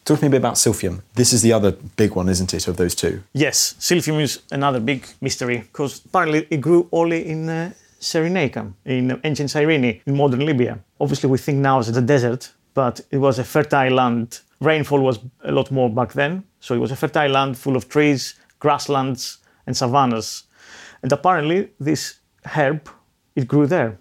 Talk 0.07 0.19
to 0.19 0.23
me 0.23 0.27
a 0.27 0.31
bit 0.31 0.37
about 0.37 0.53
silphium. 0.53 1.01
This 1.15 1.33
is 1.33 1.41
the 1.41 1.51
other 1.51 1.73
big 1.97 2.15
one, 2.15 2.29
isn't 2.29 2.53
it, 2.53 2.69
of 2.69 2.77
those 2.77 2.95
two? 2.95 3.23
Yes, 3.33 3.75
silphium 3.77 4.21
is 4.21 4.39
another 4.51 4.79
big 4.79 5.05
mystery 5.19 5.57
because 5.57 5.99
apparently 6.05 6.47
it 6.49 6.61
grew 6.61 6.87
only 6.93 7.27
in 7.27 7.49
uh, 7.49 7.73
Cyrenaica, 7.99 8.71
in 8.85 9.19
ancient 9.25 9.49
Cyrene, 9.49 9.99
in 10.05 10.15
modern 10.15 10.45
Libya. 10.45 10.79
Obviously, 11.01 11.29
we 11.29 11.37
think 11.37 11.57
now 11.57 11.79
it's 11.79 11.89
a 11.89 12.01
desert, 12.01 12.53
but 12.73 13.01
it 13.11 13.17
was 13.17 13.37
a 13.37 13.43
fertile 13.43 13.91
land. 13.91 14.39
Rainfall 14.61 15.01
was 15.01 15.19
a 15.43 15.51
lot 15.51 15.71
more 15.71 15.89
back 15.89 16.13
then, 16.13 16.45
so 16.61 16.73
it 16.73 16.79
was 16.79 16.91
a 16.91 16.95
fertile 16.95 17.29
land 17.29 17.57
full 17.57 17.75
of 17.75 17.89
trees, 17.89 18.35
grasslands, 18.59 19.39
and 19.65 19.75
savannas. 19.75 20.43
And 21.03 21.11
apparently, 21.11 21.71
this 21.81 22.19
herb 22.45 22.89
it 23.35 23.45
grew 23.45 23.67
there. 23.67 23.97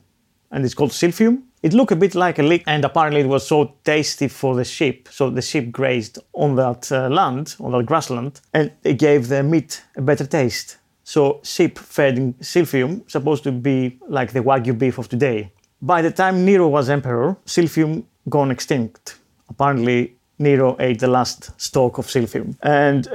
And 0.52 0.64
it's 0.64 0.74
called 0.74 0.92
silphium. 0.92 1.42
It 1.66 1.72
looked 1.72 1.90
a 1.90 1.96
bit 1.96 2.14
like 2.14 2.38
a 2.38 2.44
leek, 2.44 2.62
and 2.68 2.84
apparently 2.84 3.22
it 3.22 3.26
was 3.26 3.44
so 3.44 3.74
tasty 3.82 4.28
for 4.28 4.54
the 4.54 4.64
sheep. 4.64 5.08
So 5.10 5.30
the 5.30 5.42
sheep 5.42 5.72
grazed 5.72 6.20
on 6.32 6.54
that 6.54 6.92
uh, 6.92 7.08
land, 7.08 7.56
on 7.58 7.72
that 7.72 7.86
grassland, 7.86 8.40
and 8.54 8.70
it 8.84 9.00
gave 9.00 9.26
the 9.26 9.42
meat 9.42 9.82
a 9.96 10.00
better 10.00 10.24
taste. 10.24 10.76
So 11.02 11.40
sheep 11.42 11.80
fed 11.80 12.18
in 12.18 12.34
silphium 12.34 13.10
supposed 13.10 13.42
to 13.42 13.50
be 13.50 13.98
like 14.08 14.32
the 14.32 14.44
wagyu 14.44 14.78
beef 14.78 14.98
of 14.98 15.08
today. 15.08 15.50
By 15.82 16.02
the 16.02 16.12
time 16.12 16.44
Nero 16.44 16.68
was 16.68 16.88
emperor, 16.88 17.36
silphium 17.46 18.04
gone 18.28 18.52
extinct. 18.52 19.18
Apparently, 19.48 20.14
Nero 20.38 20.76
ate 20.78 21.00
the 21.00 21.08
last 21.08 21.50
stalk 21.60 21.98
of 21.98 22.06
silphium. 22.06 22.56
And 22.62 23.08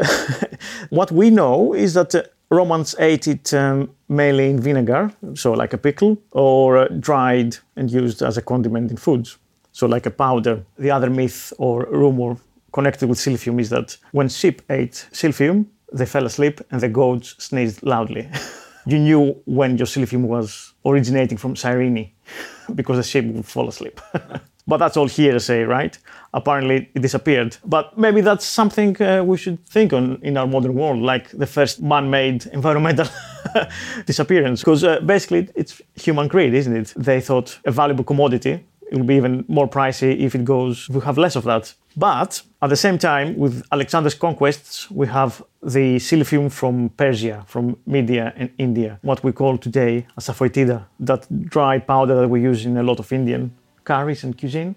what 0.89 1.09
we 1.09 1.29
know 1.29 1.73
is 1.73 1.93
that 1.93 2.13
uh, 2.15 2.23
Romans 2.51 2.95
ate 2.99 3.29
it 3.29 3.53
um, 3.53 3.89
mainly 4.09 4.49
in 4.49 4.59
vinegar, 4.59 5.09
so 5.35 5.53
like 5.53 5.71
a 5.71 5.77
pickle, 5.77 6.17
or 6.33 6.77
uh, 6.77 6.87
dried 6.99 7.55
and 7.77 7.89
used 7.89 8.21
as 8.21 8.37
a 8.37 8.41
condiment 8.41 8.91
in 8.91 8.97
foods, 8.97 9.37
so 9.71 9.87
like 9.87 10.05
a 10.05 10.11
powder. 10.11 10.61
The 10.77 10.91
other 10.91 11.09
myth 11.09 11.53
or 11.57 11.87
rumor 11.89 12.35
connected 12.73 13.07
with 13.07 13.19
silphium 13.19 13.59
is 13.61 13.69
that 13.69 13.95
when 14.11 14.27
sheep 14.27 14.61
ate 14.69 15.07
silphium, 15.13 15.65
they 15.93 16.05
fell 16.05 16.25
asleep 16.25 16.59
and 16.71 16.81
the 16.81 16.89
goats 16.89 17.35
sneezed 17.39 17.83
loudly. 17.83 18.29
you 18.85 18.99
knew 18.99 19.33
when 19.45 19.77
your 19.77 19.87
silphium 19.87 20.23
was 20.23 20.73
originating 20.85 21.37
from 21.37 21.55
Cyrene 21.55 22.11
because 22.75 22.97
the 22.97 23.03
sheep 23.03 23.25
would 23.33 23.45
fall 23.45 23.69
asleep. 23.69 24.01
but 24.67 24.77
that's 24.77 24.97
all 24.97 25.07
hearsay, 25.07 25.63
right? 25.63 25.97
Apparently 26.33 26.89
it 26.93 27.01
disappeared. 27.01 27.57
But 27.65 27.97
maybe 27.97 28.21
that's 28.21 28.45
something 28.45 29.01
uh, 29.01 29.23
we 29.23 29.37
should 29.37 29.65
think 29.65 29.93
on 29.93 30.19
in 30.21 30.37
our 30.37 30.47
modern 30.47 30.75
world, 30.75 30.99
like 30.99 31.29
the 31.31 31.47
first 31.47 31.81
man-made 31.81 32.45
environmental 32.53 33.07
disappearance. 34.05 34.61
Because 34.61 34.83
uh, 34.83 34.99
basically 35.01 35.49
it's 35.55 35.81
human 35.95 36.27
greed, 36.27 36.53
isn't 36.53 36.75
it? 36.75 36.93
They 36.95 37.21
thought 37.21 37.59
a 37.65 37.71
valuable 37.71 38.03
commodity 38.03 38.63
it 38.91 38.97
will 38.97 39.05
be 39.05 39.15
even 39.15 39.45
more 39.47 39.69
pricey 39.69 40.19
if 40.19 40.35
it 40.35 40.43
goes, 40.43 40.89
we 40.89 40.99
have 40.99 41.17
less 41.17 41.37
of 41.37 41.45
that. 41.45 41.73
But 41.95 42.41
at 42.61 42.69
the 42.69 42.75
same 42.75 42.97
time, 42.97 43.37
with 43.37 43.63
Alexander's 43.71 44.13
conquests, 44.13 44.91
we 44.91 45.07
have 45.07 45.41
the 45.63 45.95
silphium 45.95 46.51
from 46.51 46.89
Persia, 46.89 47.43
from 47.47 47.77
Media 47.85 48.33
and 48.35 48.49
India, 48.57 48.99
what 49.01 49.23
we 49.23 49.31
call 49.31 49.57
today 49.57 50.05
asafoetida, 50.19 50.85
that 50.99 51.25
dry 51.45 51.79
powder 51.79 52.19
that 52.21 52.27
we 52.27 52.41
use 52.41 52.65
in 52.65 52.77
a 52.77 52.83
lot 52.83 52.99
of 52.99 53.11
Indian 53.13 53.51
curries 53.83 54.23
and 54.23 54.37
cuisine. 54.37 54.75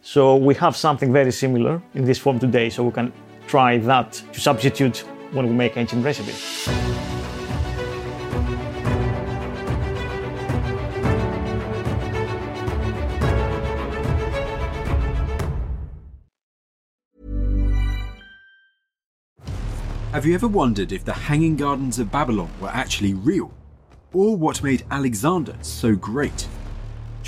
So 0.00 0.36
we 0.36 0.54
have 0.54 0.76
something 0.76 1.12
very 1.12 1.32
similar 1.32 1.82
in 1.94 2.04
this 2.04 2.18
form 2.18 2.38
today, 2.38 2.70
so 2.70 2.84
we 2.84 2.92
can 2.92 3.12
try 3.46 3.78
that 3.78 4.22
to 4.32 4.40
substitute 4.40 4.98
when 5.32 5.46
we 5.46 5.52
make 5.52 5.76
ancient 5.76 6.04
recipes. 6.04 6.68
Have 20.12 20.26
you 20.26 20.34
ever 20.34 20.48
wondered 20.48 20.90
if 20.90 21.04
the 21.04 21.12
Hanging 21.12 21.54
Gardens 21.54 21.98
of 22.00 22.10
Babylon 22.10 22.50
were 22.60 22.70
actually 22.70 23.14
real? 23.14 23.52
Or 24.12 24.36
what 24.36 24.62
made 24.64 24.84
Alexander 24.90 25.54
so 25.60 25.94
great? 25.94 26.48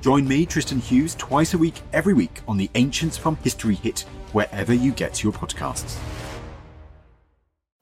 Join 0.00 0.26
me, 0.26 0.46
Tristan 0.46 0.80
Hughes, 0.80 1.14
twice 1.14 1.54
a 1.54 1.58
week, 1.58 1.80
every 1.92 2.14
week 2.14 2.40
on 2.46 2.56
the 2.56 2.70
Ancients 2.74 3.16
from 3.16 3.36
History 3.36 3.76
Hit, 3.76 4.00
wherever 4.32 4.74
you 4.74 4.92
get 4.92 5.22
your 5.22 5.32
podcasts. 5.32 5.98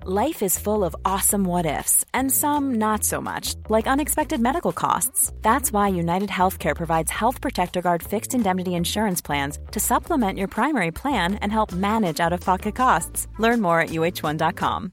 Life 0.09 0.40
is 0.40 0.57
full 0.57 0.85
of 0.85 0.94
awesome 1.05 1.42
what 1.42 1.66
ifs, 1.66 2.05
and 2.14 2.31
some 2.31 2.76
not 2.76 3.02
so 3.02 3.20
much, 3.20 3.57
like 3.68 3.88
unexpected 3.88 4.40
medical 4.40 4.72
costs. 4.72 5.33
That's 5.42 5.72
why 5.72 5.88
United 5.88 6.29
Healthcare 6.29 6.76
provides 6.76 7.11
Health 7.11 7.40
Protector 7.40 7.83
Guard 7.83 8.02
fixed 8.05 8.33
indemnity 8.33 8.74
insurance 8.74 9.20
plans 9.20 9.59
to 9.72 9.81
supplement 9.81 10.38
your 10.38 10.48
primary 10.48 10.92
plan 10.92 11.35
and 11.37 11.50
help 11.50 11.72
manage 11.72 12.20
out 12.20 12.33
of 12.33 12.40
pocket 12.40 12.76
costs. 12.76 13.26
Learn 13.38 13.61
more 13.61 13.81
at 13.81 13.88
uh1.com. 13.88 14.92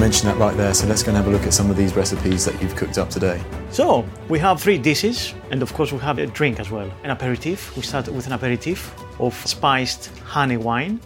Mentioned 0.00 0.30
that 0.30 0.38
right 0.38 0.56
there, 0.56 0.72
so 0.72 0.86
let's 0.86 1.02
go 1.02 1.10
and 1.10 1.16
have 1.18 1.26
a 1.26 1.30
look 1.30 1.42
at 1.42 1.52
some 1.52 1.70
of 1.70 1.76
these 1.76 1.94
recipes 1.94 2.46
that 2.46 2.60
you've 2.62 2.74
cooked 2.74 2.96
up 2.96 3.10
today. 3.10 3.38
So 3.70 4.06
we 4.30 4.38
have 4.38 4.58
three 4.58 4.78
dishes, 4.78 5.34
and 5.50 5.60
of 5.60 5.74
course 5.74 5.92
we 5.92 5.98
have 5.98 6.18
a 6.18 6.26
drink 6.26 6.58
as 6.58 6.70
well. 6.70 6.90
An 7.04 7.10
aperitif. 7.10 7.76
We 7.76 7.82
start 7.82 8.08
with 8.08 8.26
an 8.26 8.32
aperitif 8.32 8.94
of 9.20 9.34
spiced 9.46 10.06
honey 10.20 10.56
wine, 10.56 11.00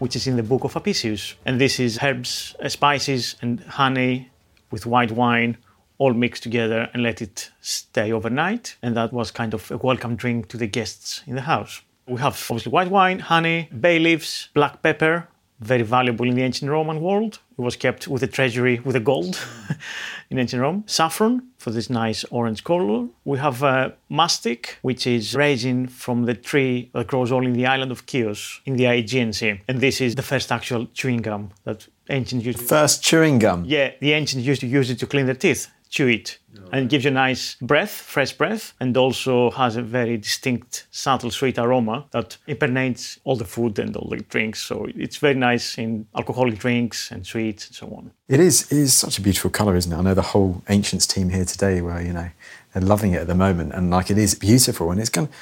which 0.00 0.16
is 0.16 0.26
in 0.26 0.34
the 0.34 0.42
book 0.42 0.64
of 0.64 0.74
Apicius. 0.74 1.34
And 1.46 1.60
this 1.60 1.78
is 1.78 1.96
herbs, 2.02 2.56
uh, 2.60 2.68
spices, 2.68 3.36
and 3.40 3.60
honey 3.60 4.30
with 4.72 4.84
white 4.84 5.12
wine 5.12 5.56
all 5.98 6.12
mixed 6.12 6.42
together 6.42 6.90
and 6.92 7.04
let 7.04 7.22
it 7.22 7.52
stay 7.60 8.10
overnight. 8.10 8.76
And 8.82 8.96
that 8.96 9.12
was 9.12 9.30
kind 9.30 9.54
of 9.54 9.70
a 9.70 9.76
welcome 9.76 10.16
drink 10.16 10.48
to 10.48 10.56
the 10.56 10.66
guests 10.66 11.22
in 11.28 11.36
the 11.36 11.42
house. 11.42 11.82
We 12.08 12.20
have 12.20 12.34
obviously 12.50 12.72
white 12.72 12.90
wine, 12.90 13.20
honey, 13.20 13.68
bay 13.80 14.00
leaves, 14.00 14.48
black 14.54 14.82
pepper, 14.82 15.28
very 15.60 15.84
valuable 15.84 16.26
in 16.26 16.34
the 16.34 16.42
ancient 16.42 16.68
Roman 16.68 17.00
world. 17.00 17.38
It 17.56 17.62
was 17.62 17.76
kept 17.76 18.08
with 18.08 18.20
the 18.20 18.26
treasury 18.26 18.80
with 18.80 18.94
the 18.94 19.00
gold 19.00 19.38
in 20.30 20.38
ancient 20.38 20.60
Rome. 20.60 20.82
Saffron 20.86 21.50
for 21.58 21.70
this 21.70 21.88
nice 21.88 22.24
orange 22.30 22.64
color. 22.64 23.06
We 23.24 23.38
have 23.38 23.62
uh, 23.62 23.90
mastic, 24.08 24.78
which 24.82 25.06
is 25.06 25.34
resin 25.34 25.86
from 25.86 26.24
the 26.24 26.34
tree 26.34 26.90
that 26.94 27.06
grows 27.06 27.30
only 27.30 27.48
in 27.48 27.52
the 27.52 27.66
island 27.66 27.92
of 27.92 28.04
Chios 28.06 28.60
in 28.66 28.76
the 28.76 28.86
Aegean 28.86 29.32
Sea. 29.32 29.60
And 29.68 29.80
this 29.80 30.00
is 30.00 30.16
the 30.16 30.22
first 30.22 30.50
actual 30.50 30.86
chewing 30.94 31.22
gum 31.22 31.52
that 31.62 31.86
ancients 32.10 32.44
used. 32.44 32.60
First 32.60 33.02
chewing 33.04 33.38
gum. 33.38 33.64
Yeah, 33.66 33.92
the 34.00 34.12
ancients 34.12 34.46
used 34.46 34.60
to 34.62 34.66
use 34.66 34.90
it 34.90 34.98
to 34.98 35.06
clean 35.06 35.26
their 35.26 35.34
teeth, 35.36 35.68
chew 35.94 36.08
it. 36.08 36.38
And 36.72 36.86
it 36.86 36.88
gives 36.88 37.04
you 37.04 37.10
a 37.10 37.14
nice 37.14 37.56
breath, 37.60 37.90
fresh 37.90 38.32
breath, 38.32 38.74
and 38.80 38.96
also 38.96 39.50
has 39.52 39.76
a 39.76 39.82
very 39.82 40.16
distinct, 40.16 40.86
subtle, 40.90 41.30
sweet 41.30 41.56
aroma 41.58 42.06
that 42.10 42.36
impregnates 42.48 43.20
all 43.24 43.36
the 43.36 43.44
food 43.44 43.78
and 43.78 43.96
all 43.96 44.08
the 44.08 44.16
drinks. 44.16 44.60
So 44.60 44.88
it's 44.96 45.18
very 45.18 45.34
nice 45.34 45.78
in 45.78 46.06
alcoholic 46.16 46.58
drinks 46.58 47.12
and 47.12 47.24
sweets 47.24 47.68
and 47.68 47.76
so 47.76 47.86
on. 47.96 48.10
It 48.28 48.40
is. 48.40 48.72
It 48.72 48.78
is 48.78 48.94
such 48.94 49.18
a 49.18 49.20
beautiful 49.20 49.50
colour, 49.50 49.76
isn't 49.76 49.92
it? 49.92 49.96
I 49.96 50.02
know 50.02 50.14
the 50.14 50.22
whole 50.22 50.62
ancients 50.68 51.06
team 51.06 51.30
here 51.30 51.44
today 51.44 51.80
were, 51.80 52.00
you 52.00 52.12
know, 52.12 52.30
they're 52.72 52.82
loving 52.82 53.12
it 53.12 53.20
at 53.20 53.26
the 53.28 53.36
moment, 53.36 53.72
and 53.72 53.90
like 53.90 54.10
it 54.10 54.18
is 54.18 54.34
beautiful, 54.34 54.90
and 54.90 55.00
it's 55.00 55.10
kind. 55.10 55.28
Of, 55.28 55.34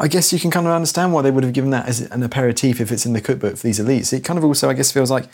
I 0.00 0.06
guess 0.06 0.32
you 0.32 0.38
can 0.38 0.50
kind 0.50 0.66
of 0.66 0.72
understand 0.72 1.12
why 1.12 1.22
they 1.22 1.32
would 1.32 1.42
have 1.42 1.52
given 1.52 1.70
that 1.70 1.88
as 1.88 2.00
an 2.00 2.22
aperitif 2.22 2.80
if 2.80 2.92
it's 2.92 3.04
in 3.04 3.14
the 3.14 3.20
cookbook 3.20 3.56
for 3.56 3.66
these 3.66 3.80
elites. 3.80 4.12
It 4.12 4.22
kind 4.24 4.38
of 4.38 4.44
also, 4.44 4.70
I 4.70 4.74
guess, 4.74 4.92
feels 4.92 5.10
like 5.10 5.26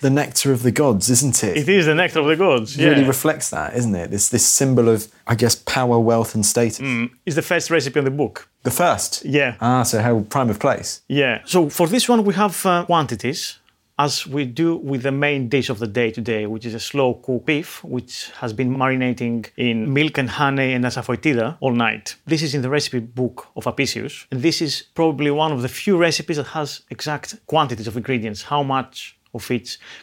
the 0.00 0.10
nectar 0.10 0.52
of 0.52 0.62
the 0.62 0.70
gods, 0.72 1.10
isn't 1.10 1.42
it? 1.44 1.56
It 1.56 1.68
is 1.68 1.86
the 1.86 1.94
nectar 1.94 2.20
of 2.20 2.26
the 2.26 2.36
gods. 2.36 2.78
It 2.78 2.88
really 2.88 3.04
reflects 3.04 3.50
that, 3.50 3.74
isn't 3.74 3.94
it? 3.94 4.10
This 4.10 4.28
this 4.28 4.46
symbol 4.46 4.88
of, 4.88 5.08
I 5.26 5.34
guess, 5.34 5.54
power, 5.54 5.98
wealth, 5.98 6.34
and 6.34 6.44
status. 6.44 6.78
Mm, 6.78 7.10
it's 7.24 7.36
the 7.36 7.42
first 7.42 7.70
recipe 7.70 7.98
in 7.98 8.04
the 8.04 8.10
book. 8.10 8.48
The 8.62 8.70
first. 8.70 9.24
Yeah. 9.24 9.54
Ah, 9.60 9.82
so 9.84 10.00
how 10.00 10.20
prime 10.20 10.50
of 10.50 10.58
place. 10.58 11.02
Yeah. 11.08 11.42
So 11.44 11.68
for 11.68 11.86
this 11.86 12.08
one, 12.08 12.24
we 12.24 12.34
have 12.34 12.66
uh, 12.66 12.84
quantities. 12.84 13.58
as 13.98 14.26
we 14.26 14.44
do 14.44 14.76
with 14.76 15.02
the 15.02 15.12
main 15.12 15.48
dish 15.48 15.70
of 15.70 15.78
the 15.78 15.86
day 15.86 16.10
today, 16.10 16.46
which 16.46 16.66
is 16.66 16.74
a 16.74 16.80
slow 16.80 17.14
cooked 17.14 17.46
beef, 17.46 17.82
which 17.82 18.30
has 18.40 18.52
been 18.52 18.76
marinating 18.76 19.46
in 19.56 19.90
milk 19.92 20.18
and 20.18 20.28
honey 20.28 20.74
and 20.74 20.84
asafoetida 20.84 21.56
all 21.60 21.72
night. 21.72 22.16
This 22.26 22.42
is 22.42 22.54
in 22.54 22.60
the 22.62 22.68
recipe 22.68 23.00
book 23.00 23.46
of 23.56 23.64
Apicius, 23.64 24.26
and 24.30 24.42
this 24.42 24.60
is 24.60 24.84
probably 24.94 25.30
one 25.30 25.50
of 25.52 25.62
the 25.62 25.68
few 25.68 25.96
recipes 25.96 26.36
that 26.36 26.48
has 26.48 26.82
exact 26.90 27.34
quantities 27.46 27.86
of 27.86 27.96
ingredients, 27.96 28.42
how 28.42 28.62
much 28.62 29.15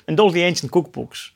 And 0.08 0.20
all 0.20 0.32
the 0.32 0.42
ancient 0.42 0.72
cookbooks, 0.72 1.32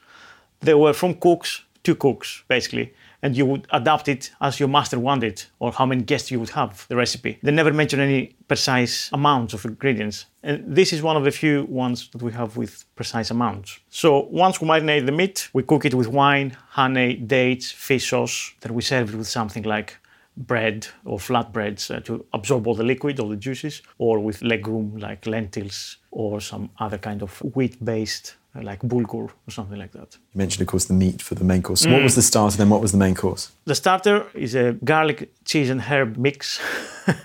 they 0.62 0.74
were 0.74 0.94
from 0.94 1.16
cooks 1.16 1.64
to 1.84 1.96
cooks, 1.96 2.44
basically. 2.48 2.94
And 3.24 3.36
you 3.36 3.46
would 3.48 3.66
adapt 3.72 4.08
it 4.08 4.32
as 4.40 4.60
your 4.60 4.70
master 4.70 5.00
wanted 5.00 5.44
or 5.60 5.72
how 5.72 5.86
many 5.86 6.04
guests 6.04 6.30
you 6.30 6.40
would 6.40 6.52
have 6.52 6.86
the 6.88 6.96
recipe. 6.96 7.40
They 7.42 7.52
never 7.52 7.74
mention 7.74 8.00
any 8.00 8.36
precise 8.48 9.10
amounts 9.12 9.54
of 9.54 9.66
ingredients. 9.66 10.28
And 10.44 10.64
this 10.76 10.94
is 10.94 11.02
one 11.02 11.18
of 11.18 11.24
the 11.24 11.32
few 11.32 11.66
ones 11.66 12.10
that 12.10 12.22
we 12.22 12.32
have 12.34 12.58
with 12.58 12.86
precise 12.96 13.32
amounts. 13.32 13.80
So 13.90 14.28
once 14.32 14.62
we 14.62 14.68
marinate 14.68 15.06
the 15.06 15.12
meat 15.12 15.50
we 15.54 15.64
cook 15.64 15.86
it 15.86 15.94
with 15.94 16.08
wine 16.08 16.56
honey 16.70 17.16
dates 17.16 17.72
fish 17.72 18.10
sauce 18.10 18.54
then 18.62 18.74
we 18.74 18.82
serve 18.82 19.10
it 19.10 19.18
with 19.18 19.28
something 19.28 19.64
like 19.64 19.98
bread 20.38 20.88
or 21.04 21.18
flatbreads 21.18 21.90
uh, 21.90 22.00
to 22.02 22.24
absorb 22.34 22.68
all 22.68 22.76
the 22.76 22.84
liquid 22.84 23.20
all 23.20 23.30
the 23.30 23.36
juices 23.36 23.82
or 23.98 24.20
with 24.20 24.42
legume 24.44 24.96
like 24.98 25.26
lentils 25.26 25.98
or 26.18 26.42
some 26.42 26.68
other 26.80 26.98
kind 26.98 27.22
of 27.22 27.40
wheat 27.56 27.76
based 27.86 28.36
like 28.64 28.80
bulgur 28.82 29.30
or 29.48 29.52
something 29.52 29.78
like 29.78 29.92
that. 29.92 30.18
You 30.34 30.40
mentioned, 30.40 30.62
of 30.62 30.68
course, 30.68 30.86
the 30.86 30.96
meat 30.96 31.22
for 31.22 31.36
the 31.36 31.44
main 31.44 31.62
course. 31.62 31.82
So 31.82 31.90
mm. 31.90 31.94
What 31.94 32.02
was 32.02 32.16
the 32.16 32.24
starter, 32.24 32.58
then 32.58 32.70
what 32.70 32.82
was 32.82 32.92
the 32.92 32.98
main 32.98 33.14
course? 33.14 33.52
The 33.66 33.76
starter 33.76 34.26
is 34.34 34.56
a 34.56 34.74
garlic, 34.84 35.32
cheese, 35.46 35.70
and 35.70 35.80
herb 35.80 36.18
mix, 36.18 36.60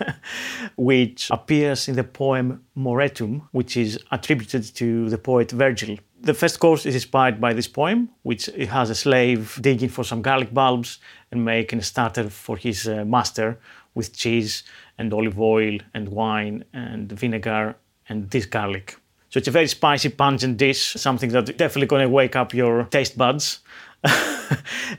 which 0.76 1.31
appears 1.31 1.88
in 1.88 1.96
the 1.96 2.05
poem 2.05 2.62
Moretum, 2.76 3.48
which 3.52 3.78
is 3.78 3.98
attributed 4.11 4.62
to 4.74 5.09
the 5.09 5.16
poet 5.16 5.50
Virgil. 5.52 5.96
The 6.20 6.35
first 6.35 6.61
course 6.61 6.85
is 6.85 6.94
inspired 6.94 7.40
by 7.40 7.55
this 7.55 7.68
poem, 7.68 8.11
which 8.24 8.50
has 8.68 8.90
a 8.90 8.94
slave 8.94 9.59
digging 9.62 9.88
for 9.88 10.05
some 10.05 10.20
garlic 10.20 10.52
bulbs 10.52 10.98
and 11.31 11.42
making 11.44 11.78
a 11.78 11.83
starter 11.83 12.28
for 12.28 12.59
his 12.59 12.87
uh, 12.87 13.07
master 13.07 13.59
with 13.94 14.14
cheese 14.14 14.64
and 14.98 15.14
olive 15.14 15.40
oil 15.40 15.78
and 15.94 16.09
wine 16.11 16.64
and 16.74 17.11
vinegar 17.12 17.74
and 18.09 18.31
this 18.31 18.47
garlic. 18.47 18.97
So 19.33 19.38
it's 19.38 19.49
a 19.49 19.51
very 19.51 19.67
spicy, 19.67 20.11
pungent 20.11 20.59
dish, 20.59 20.93
something 20.93 21.31
that 21.31 21.57
definitely 21.57 21.87
going 21.87 22.03
to 22.03 22.09
wake 22.09 22.37
up 22.37 22.53
your 22.53 22.85
taste 22.85 23.17
buds. 23.17 23.61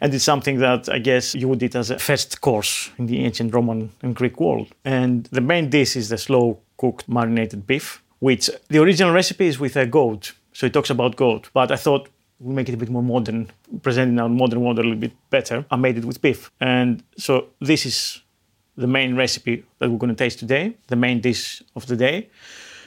and 0.01 0.11
it's 0.11 0.23
something 0.23 0.57
that 0.57 0.89
I 0.89 0.97
guess 0.97 1.35
you 1.35 1.47
would 1.49 1.61
eat 1.61 1.75
as 1.75 1.91
a 1.91 1.99
first 1.99 2.41
course 2.41 2.89
in 2.97 3.05
the 3.05 3.19
ancient 3.19 3.53
Roman 3.53 3.91
and 4.01 4.15
Greek 4.15 4.39
world. 4.39 4.69
And 4.85 5.25
the 5.25 5.41
main 5.41 5.69
dish 5.69 5.95
is 5.95 6.09
the 6.09 6.17
slow 6.17 6.57
cooked 6.77 7.07
marinated 7.07 7.67
beef, 7.67 8.01
which 8.19 8.49
the 8.69 8.79
original 8.81 9.13
recipe 9.13 9.45
is 9.45 9.59
with 9.59 9.75
a 9.75 9.85
goat. 9.85 10.31
So 10.53 10.65
it 10.65 10.73
talks 10.73 10.89
about 10.89 11.15
goat, 11.15 11.49
but 11.53 11.71
I 11.71 11.75
thought 11.75 12.09
we'll 12.39 12.55
make 12.55 12.69
it 12.69 12.73
a 12.73 12.77
bit 12.77 12.89
more 12.89 13.03
modern, 13.03 13.51
presenting 13.83 14.19
our 14.19 14.29
modern 14.29 14.61
world 14.61 14.79
a 14.79 14.81
little 14.81 14.97
bit 14.97 15.13
better. 15.29 15.63
I 15.69 15.75
made 15.75 15.99
it 15.99 16.05
with 16.05 16.23
beef. 16.23 16.49
And 16.59 17.03
so 17.17 17.49
this 17.61 17.85
is 17.85 18.21
the 18.77 18.87
main 18.87 19.15
recipe 19.15 19.63
that 19.77 19.91
we're 19.91 19.99
going 19.99 20.15
to 20.15 20.23
taste 20.23 20.39
today, 20.39 20.75
the 20.87 20.95
main 20.95 21.21
dish 21.21 21.61
of 21.75 21.85
the 21.85 21.95
day 21.95 22.29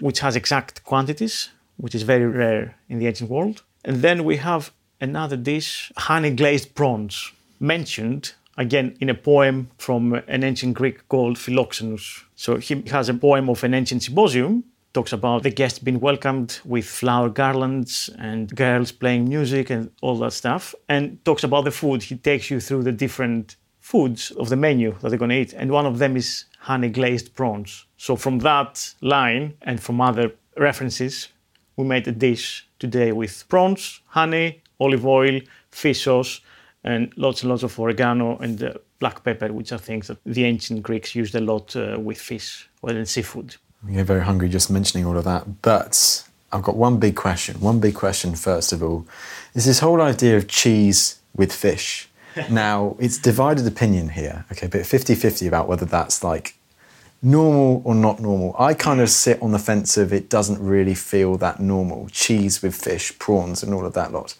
which 0.00 0.20
has 0.20 0.36
exact 0.36 0.84
quantities, 0.84 1.50
which 1.76 1.94
is 1.94 2.02
very 2.02 2.26
rare 2.26 2.76
in 2.88 2.98
the 2.98 3.06
ancient 3.06 3.30
world. 3.30 3.62
And 3.84 4.02
then 4.02 4.24
we 4.24 4.36
have 4.36 4.72
another 5.00 5.36
dish, 5.36 5.92
honey 5.96 6.30
glazed 6.30 6.74
prawns, 6.74 7.32
mentioned 7.60 8.34
again 8.56 8.96
in 9.00 9.10
a 9.10 9.14
poem 9.14 9.70
from 9.78 10.14
an 10.26 10.42
ancient 10.42 10.74
Greek 10.74 11.06
called 11.08 11.36
Philoxenus. 11.36 12.24
So 12.34 12.56
he 12.56 12.82
has 12.90 13.08
a 13.08 13.14
poem 13.14 13.48
of 13.48 13.62
an 13.64 13.74
ancient 13.74 14.02
symposium, 14.02 14.64
talks 14.92 15.12
about 15.12 15.42
the 15.42 15.50
guests 15.50 15.78
being 15.78 16.00
welcomed 16.00 16.58
with 16.64 16.86
flower 16.86 17.28
garlands 17.28 18.08
and 18.18 18.54
girls 18.56 18.92
playing 18.92 19.28
music 19.28 19.68
and 19.68 19.90
all 20.00 20.16
that 20.18 20.32
stuff, 20.32 20.74
and 20.88 21.22
talks 21.24 21.44
about 21.44 21.64
the 21.64 21.70
food. 21.70 22.02
He 22.02 22.16
takes 22.16 22.50
you 22.50 22.60
through 22.60 22.84
the 22.84 22.92
different 22.92 23.56
foods 23.80 24.30
of 24.32 24.48
the 24.48 24.56
menu 24.56 24.96
that 25.00 25.10
they're 25.10 25.18
going 25.18 25.30
to 25.30 25.36
eat, 25.36 25.52
and 25.52 25.70
one 25.70 25.86
of 25.86 25.98
them 25.98 26.16
is 26.16 26.46
honey 26.66 26.88
glazed 26.88 27.32
prawns. 27.34 27.86
So, 27.96 28.16
from 28.16 28.40
that 28.40 28.94
line 29.00 29.54
and 29.62 29.80
from 29.80 30.00
other 30.00 30.32
references, 30.56 31.28
we 31.76 31.84
made 31.84 32.08
a 32.08 32.12
dish 32.12 32.66
today 32.80 33.12
with 33.12 33.44
prawns, 33.48 34.00
honey, 34.06 34.62
olive 34.80 35.06
oil, 35.06 35.40
fish 35.70 36.02
sauce, 36.02 36.40
and 36.82 37.12
lots 37.16 37.42
and 37.42 37.50
lots 37.50 37.62
of 37.62 37.78
oregano 37.78 38.36
and 38.38 38.62
uh, 38.62 38.72
black 38.98 39.22
pepper, 39.22 39.52
which 39.52 39.70
are 39.70 39.78
things 39.78 40.08
that 40.08 40.18
the 40.24 40.44
ancient 40.44 40.82
Greeks 40.82 41.14
used 41.14 41.34
a 41.36 41.40
lot 41.40 41.76
uh, 41.76 41.98
with 42.00 42.18
fish 42.18 42.68
or 42.82 42.90
in 42.90 43.06
seafood. 43.06 43.56
You're 43.88 44.04
very 44.04 44.22
hungry 44.22 44.48
just 44.48 44.68
mentioning 44.68 45.06
all 45.06 45.16
of 45.16 45.24
that. 45.24 45.62
But 45.62 46.24
I've 46.52 46.62
got 46.62 46.76
one 46.76 46.98
big 46.98 47.14
question. 47.14 47.60
One 47.60 47.78
big 47.78 47.94
question, 47.94 48.34
first 48.34 48.72
of 48.72 48.82
all, 48.82 49.06
is 49.54 49.66
this 49.66 49.78
whole 49.78 50.00
idea 50.00 50.36
of 50.36 50.48
cheese 50.48 51.20
with 51.36 51.52
fish. 51.52 52.08
now, 52.50 52.96
it's 52.98 53.18
divided 53.18 53.66
opinion 53.66 54.10
here, 54.10 54.44
okay, 54.52 54.66
but 54.66 54.84
50 54.84 55.14
50 55.14 55.46
about 55.46 55.68
whether 55.68 55.86
that's 55.86 56.22
like 56.22 56.55
normal 57.26 57.82
or 57.84 57.94
not 57.94 58.20
normal. 58.20 58.54
I 58.58 58.72
kind 58.72 59.00
of 59.00 59.10
sit 59.10 59.42
on 59.42 59.50
the 59.50 59.58
fence 59.58 59.96
of 59.96 60.12
it 60.12 60.30
doesn't 60.30 60.60
really 60.60 60.94
feel 60.94 61.36
that 61.38 61.58
normal. 61.60 62.08
Cheese 62.10 62.62
with 62.62 62.74
fish, 62.74 63.16
prawns, 63.18 63.62
and 63.62 63.74
all 63.74 63.84
of 63.84 63.94
that 63.94 64.12
lot. 64.12 64.34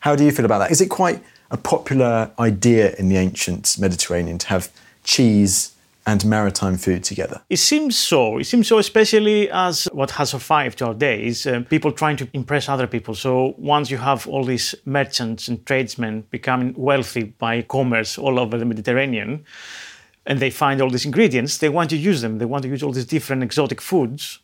How 0.00 0.14
do 0.14 0.24
you 0.24 0.30
feel 0.30 0.44
about 0.44 0.58
that? 0.58 0.70
Is 0.70 0.80
it 0.80 0.88
quite 0.90 1.22
a 1.50 1.56
popular 1.56 2.30
idea 2.38 2.94
in 2.96 3.08
the 3.08 3.16
ancient 3.16 3.76
Mediterranean 3.80 4.36
to 4.38 4.48
have 4.48 4.70
cheese 5.04 5.74
and 6.06 6.24
maritime 6.24 6.76
food 6.76 7.02
together? 7.02 7.40
It 7.48 7.58
seems 7.58 7.96
so. 7.96 8.38
It 8.38 8.44
seems 8.44 8.68
so, 8.68 8.78
especially 8.78 9.50
as 9.50 9.88
what 9.92 10.10
has 10.12 10.30
survived 10.30 10.78
to 10.78 10.86
our 10.88 10.94
days, 10.94 11.46
uh, 11.46 11.62
people 11.68 11.92
trying 11.92 12.16
to 12.18 12.28
impress 12.34 12.68
other 12.68 12.86
people. 12.86 13.14
So 13.14 13.54
once 13.56 13.90
you 13.90 13.98
have 13.98 14.26
all 14.26 14.44
these 14.44 14.74
merchants 14.84 15.48
and 15.48 15.64
tradesmen 15.64 16.24
becoming 16.30 16.74
wealthy 16.76 17.24
by 17.24 17.62
commerce 17.62 18.18
all 18.18 18.38
over 18.38 18.58
the 18.58 18.64
Mediterranean, 18.66 19.44
and 20.28 20.40
they 20.40 20.50
find 20.50 20.82
all 20.82 20.90
these 20.90 21.06
ingredients, 21.06 21.56
they 21.58 21.70
want 21.70 21.88
to 21.88 21.96
use 21.96 22.20
them. 22.20 22.36
They 22.38 22.44
want 22.44 22.62
to 22.64 22.68
use 22.68 22.82
all 22.82 22.92
these 22.92 23.06
different 23.06 23.42
exotic 23.42 23.80
foods. 23.80 24.40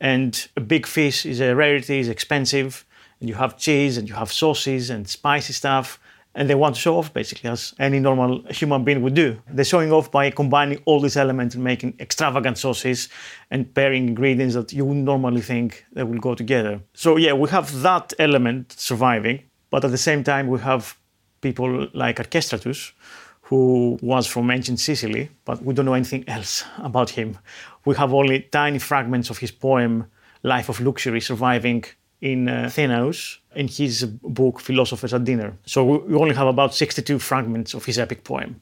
And 0.00 0.48
a 0.56 0.60
big 0.60 0.84
fish 0.84 1.24
is 1.24 1.40
a 1.40 1.54
rarity, 1.54 2.00
is 2.00 2.08
expensive. 2.08 2.84
And 3.20 3.28
you 3.28 3.36
have 3.36 3.56
cheese 3.56 3.96
and 3.96 4.08
you 4.08 4.16
have 4.16 4.32
sauces 4.32 4.90
and 4.90 5.08
spicy 5.08 5.52
stuff. 5.52 6.00
And 6.34 6.50
they 6.50 6.56
want 6.56 6.74
to 6.74 6.80
show 6.80 6.98
off 6.98 7.14
basically, 7.14 7.48
as 7.50 7.72
any 7.78 8.00
normal 8.00 8.42
human 8.50 8.82
being 8.82 9.00
would 9.02 9.14
do. 9.14 9.40
They're 9.48 9.64
showing 9.64 9.92
off 9.92 10.10
by 10.10 10.30
combining 10.30 10.82
all 10.86 11.00
these 11.00 11.16
elements 11.16 11.54
and 11.54 11.62
making 11.62 11.94
extravagant 12.00 12.58
sauces 12.58 13.08
and 13.52 13.72
pairing 13.72 14.08
ingredients 14.08 14.56
that 14.56 14.72
you 14.72 14.84
wouldn't 14.84 15.04
normally 15.04 15.40
think 15.40 15.84
they 15.92 16.02
will 16.02 16.18
go 16.18 16.34
together. 16.34 16.80
So, 16.94 17.16
yeah, 17.16 17.32
we 17.32 17.48
have 17.50 17.80
that 17.82 18.12
element 18.18 18.72
surviving. 18.72 19.44
But 19.70 19.84
at 19.84 19.92
the 19.92 19.98
same 19.98 20.24
time, 20.24 20.48
we 20.48 20.58
have 20.60 20.98
people 21.40 21.86
like 21.94 22.16
Archestratus 22.16 22.92
who 23.48 23.98
was 24.02 24.26
from 24.26 24.50
ancient 24.50 24.78
Sicily, 24.78 25.30
but 25.46 25.62
we 25.64 25.72
don't 25.72 25.86
know 25.86 25.94
anything 25.94 26.22
else 26.28 26.64
about 26.78 27.08
him. 27.08 27.38
We 27.86 27.94
have 27.94 28.12
only 28.12 28.40
tiny 28.42 28.78
fragments 28.78 29.30
of 29.30 29.38
his 29.38 29.50
poem, 29.50 30.04
Life 30.42 30.68
of 30.68 30.80
Luxury, 30.80 31.22
surviving 31.22 31.84
in 32.20 32.48
uh, 32.48 32.70
in 33.54 33.68
his 33.68 34.04
book 34.04 34.60
Philosophers 34.60 35.14
at 35.14 35.24
Dinner. 35.24 35.56
So 35.64 35.84
we 35.84 36.14
only 36.14 36.34
have 36.34 36.46
about 36.46 36.74
62 36.74 37.18
fragments 37.18 37.72
of 37.72 37.86
his 37.86 37.98
epic 37.98 38.22
poem. 38.22 38.60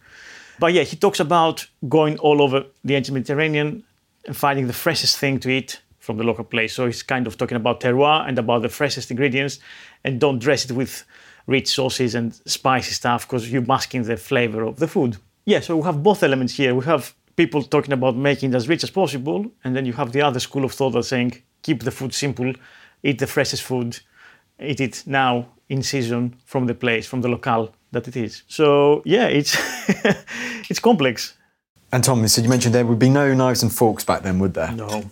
But 0.61 0.73
yeah, 0.73 0.85
he 0.85 0.97
talks 0.97 1.19
about 1.19 1.67
going 1.89 2.19
all 2.19 2.41
over 2.41 2.65
the 2.85 2.95
ancient 2.95 3.15
Mediterranean 3.15 3.83
and 4.25 4.37
finding 4.37 4.69
the 4.69 4.73
freshest 4.73 5.19
thing 5.19 5.41
to 5.41 5.51
eat 5.51 5.81
from 5.99 6.17
the 6.17 6.23
local 6.23 6.45
place. 6.45 6.73
So 6.75 6.87
he's 6.87 7.03
kind 7.03 7.27
of 7.27 7.37
talking 7.37 7.57
about 7.57 7.81
terroir 7.81 8.29
and 8.29 8.39
about 8.39 8.63
the 8.63 8.69
freshest 8.69 9.11
ingredients 9.11 9.59
and 10.05 10.21
don't 10.21 10.39
dress 10.39 10.65
it 10.65 10.73
with 10.73 11.05
rich 11.47 11.69
sauces 11.69 12.15
and 12.15 12.35
spicy 12.47 12.93
stuff 12.93 13.27
because 13.27 13.51
you're 13.51 13.63
masking 13.63 14.03
the 14.03 14.17
flavor 14.17 14.65
of 14.65 14.77
the 14.77 14.89
food. 14.89 15.17
Yeah, 15.45 15.61
so 15.61 15.77
we 15.77 15.83
have 15.85 16.03
both 16.03 16.23
elements 16.23 16.55
here. 16.55 16.75
We 16.75 16.85
have 16.85 17.15
people 17.37 17.63
talking 17.63 17.93
about 17.93 18.17
making 18.17 18.53
it 18.53 18.57
as 18.57 18.69
rich 18.69 18.83
as 18.83 18.91
possible, 18.91 19.51
and 19.63 19.77
then 19.77 19.87
you 19.87 19.93
have 19.93 20.13
the 20.13 20.23
other 20.23 20.41
school 20.41 20.65
of 20.65 20.73
thought 20.73 20.91
that's 20.91 21.09
saying 21.09 21.43
keep 21.63 21.83
the 21.83 21.91
food 21.91 22.13
simple, 22.13 22.53
eat 23.03 23.19
the 23.19 23.27
freshest 23.27 23.63
food, 23.63 23.99
eat 24.61 24.81
it 24.81 25.05
now 25.07 25.47
in 25.69 25.83
season 25.83 26.37
from 26.45 26.67
the 26.67 26.75
place, 26.75 27.07
from 27.07 27.21
the 27.21 27.29
locale 27.29 27.73
that 27.93 28.09
it 28.09 28.17
is. 28.17 28.43
So 28.49 29.03
yeah, 29.05 29.27
it's 29.27 29.57
it's 30.71 30.81
complex. 30.81 31.35
And 31.93 32.03
Tom, 32.03 32.27
so 32.27 32.43
you 32.43 32.49
mentioned 32.49 32.75
there 32.75 32.85
would 32.85 32.99
be 32.99 33.11
no 33.11 33.33
knives 33.33 33.63
and 33.63 33.73
forks 33.73 34.05
back 34.05 34.23
then, 34.23 34.41
would 34.41 34.55
there? 34.55 34.73
No, 34.73 35.11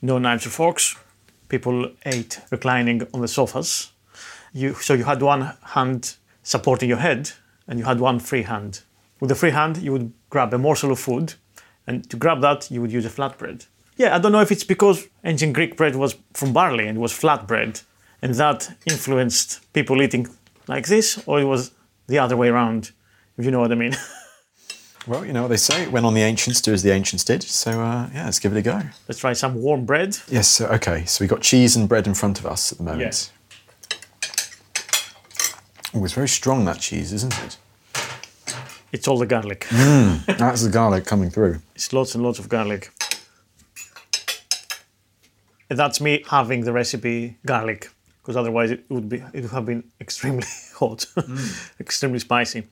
no 0.00 0.18
knives 0.18 0.46
or 0.46 0.50
forks. 0.50 0.96
People 1.48 1.90
ate 2.04 2.40
reclining 2.50 3.06
on 3.12 3.20
the 3.20 3.28
sofas 3.28 3.92
you, 4.56 4.74
so 4.74 4.94
you 4.94 5.04
had 5.04 5.22
one 5.22 5.52
hand 5.62 6.16
supporting 6.42 6.88
your 6.88 6.98
head 6.98 7.30
and 7.68 7.78
you 7.78 7.84
had 7.84 8.00
one 8.00 8.18
free 8.18 8.42
hand. 8.42 8.82
With 9.20 9.28
the 9.28 9.34
free 9.34 9.50
hand, 9.50 9.78
you 9.78 9.92
would 9.92 10.12
grab 10.30 10.52
a 10.54 10.58
morsel 10.58 10.92
of 10.92 10.98
food, 10.98 11.34
and 11.86 12.08
to 12.10 12.16
grab 12.16 12.40
that, 12.42 12.70
you 12.70 12.80
would 12.80 12.92
use 12.92 13.04
a 13.04 13.10
flatbread. 13.10 13.66
Yeah, 13.96 14.14
I 14.14 14.18
don't 14.18 14.32
know 14.32 14.40
if 14.40 14.52
it's 14.52 14.64
because 14.64 15.08
ancient 15.24 15.54
Greek 15.54 15.76
bread 15.76 15.96
was 15.96 16.16
from 16.34 16.52
barley 16.52 16.86
and 16.86 16.98
it 16.98 17.00
was 17.00 17.12
flatbread, 17.12 17.82
and 18.20 18.34
that 18.34 18.76
influenced 18.90 19.72
people 19.72 20.02
eating 20.02 20.28
like 20.68 20.86
this, 20.86 21.22
or 21.26 21.40
it 21.40 21.44
was 21.44 21.72
the 22.08 22.18
other 22.18 22.36
way 22.36 22.48
around, 22.48 22.92
if 23.38 23.44
you 23.44 23.50
know 23.50 23.60
what 23.60 23.72
I 23.72 23.76
mean. 23.76 23.96
Well, 25.06 25.24
you 25.24 25.32
know 25.32 25.42
what 25.42 25.48
they 25.48 25.56
say. 25.56 25.86
When 25.86 26.04
on 26.04 26.14
the 26.14 26.22
ancients, 26.22 26.60
do 26.60 26.72
as 26.72 26.82
the 26.82 26.90
ancients 26.90 27.22
did. 27.22 27.42
So 27.42 27.70
uh, 27.80 28.08
yeah, 28.12 28.24
let's 28.24 28.40
give 28.40 28.52
it 28.52 28.58
a 28.58 28.62
go. 28.62 28.82
Let's 29.06 29.20
try 29.20 29.34
some 29.34 29.54
warm 29.54 29.84
bread. 29.84 30.18
Yes. 30.28 30.48
So, 30.48 30.66
okay. 30.66 31.04
So 31.04 31.22
we 31.22 31.28
got 31.28 31.42
cheese 31.42 31.76
and 31.76 31.88
bread 31.88 32.08
in 32.08 32.14
front 32.14 32.40
of 32.40 32.46
us 32.46 32.72
at 32.72 32.78
the 32.78 32.84
moment. 32.84 33.02
Yes. 33.02 33.30
Oh, 35.96 36.04
it's 36.04 36.12
very 36.12 36.28
strong 36.28 36.66
that 36.66 36.78
cheese, 36.78 37.12
isn't 37.14 37.34
it? 37.42 37.56
It's 38.92 39.08
all 39.08 39.16
the 39.18 39.24
garlic. 39.26 39.66
That's 39.70 40.62
the 40.62 40.68
garlic 40.70 41.06
coming 41.06 41.30
through. 41.30 41.60
It's 41.74 41.90
lots 41.94 42.14
and 42.14 42.22
lots 42.22 42.38
of 42.38 42.50
garlic. 42.50 42.90
And 45.70 45.78
that's 45.78 45.98
me 46.00 46.22
having 46.28 46.64
the 46.64 46.72
recipe 46.72 47.38
garlic, 47.46 47.90
because 48.20 48.36
otherwise 48.36 48.70
it 48.70 48.84
would 48.90 49.08
be 49.08 49.16
it 49.32 49.40
would 49.42 49.50
have 49.52 49.64
been 49.64 49.84
extremely 50.00 50.44
hot, 50.78 51.06
extremely 51.80 52.18
spicy. 52.18 52.64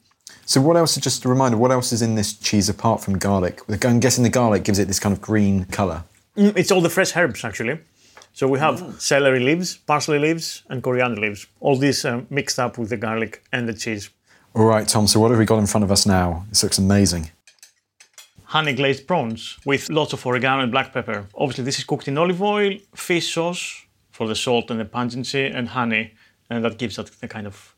So 0.44 0.60
what 0.60 0.76
else? 0.76 0.94
Just 0.96 1.24
a 1.24 1.28
reminder. 1.30 1.56
What 1.56 1.72
else 1.72 1.92
is 1.92 2.02
in 2.02 2.14
this 2.14 2.34
cheese 2.34 2.68
apart 2.68 3.02
from 3.02 3.18
garlic? 3.18 3.60
I'm 3.84 4.00
guessing 4.00 4.22
the 4.22 4.30
garlic 4.30 4.64
gives 4.64 4.78
it 4.78 4.87
this 4.87 5.00
kind 5.00 5.14
of 5.14 5.22
green 5.22 5.64
colour. 5.64 6.04
Mm, 6.37 6.56
It's 6.58 6.70
all 6.70 6.82
the 6.82 6.90
fresh 6.90 7.16
herbs 7.16 7.42
actually. 7.42 7.78
So 8.35 8.49
we 8.49 8.59
have 8.59 8.97
celery 8.99 9.38
leaves, 9.38 9.77
parsley 9.77 10.18
leaves, 10.18 10.64
and 10.68 10.83
coriander 10.83 11.20
leaves. 11.20 11.47
All 11.61 11.77
these 11.77 12.05
um, 12.05 12.27
mixed 12.31 12.59
up 12.59 12.79
with 12.79 12.90
the 12.90 12.97
garlic 12.97 13.44
and 13.53 13.68
the 13.68 13.73
cheese. 13.73 14.11
All 14.55 14.64
right, 14.64 14.88
Tom. 14.88 15.07
So 15.07 15.20
what 15.20 15.31
have 15.31 15.38
we 15.38 15.44
got 15.44 15.59
in 15.59 15.66
front 15.68 15.85
of 15.85 15.92
us 15.92 16.05
now? 16.05 16.44
This 16.49 16.64
looks 16.64 16.79
amazing. 16.79 17.31
honey 18.47 18.73
glazed 18.73 19.07
prawns 19.07 19.59
with 19.64 19.88
lots 19.88 20.12
of 20.12 20.27
oregano 20.27 20.62
and 20.62 20.73
black 20.73 20.92
pepper. 20.92 21.27
Obviously, 21.35 21.64
this 21.64 21.79
is 21.79 21.85
cooked 21.85 22.09
in 22.09 22.18
olive 22.18 22.42
oil, 22.42 22.73
fish 22.94 23.33
sauce 23.35 23.85
for 24.11 24.27
the 24.29 24.35
salt 24.35 24.70
and 24.70 24.81
the 24.81 24.85
pungency, 24.85 25.47
and 25.47 25.68
honey, 25.68 26.12
and 26.51 26.64
that 26.64 26.79
gives 26.79 26.97
that 26.97 27.07
the 27.20 27.29
kind 27.29 27.47
of 27.47 27.73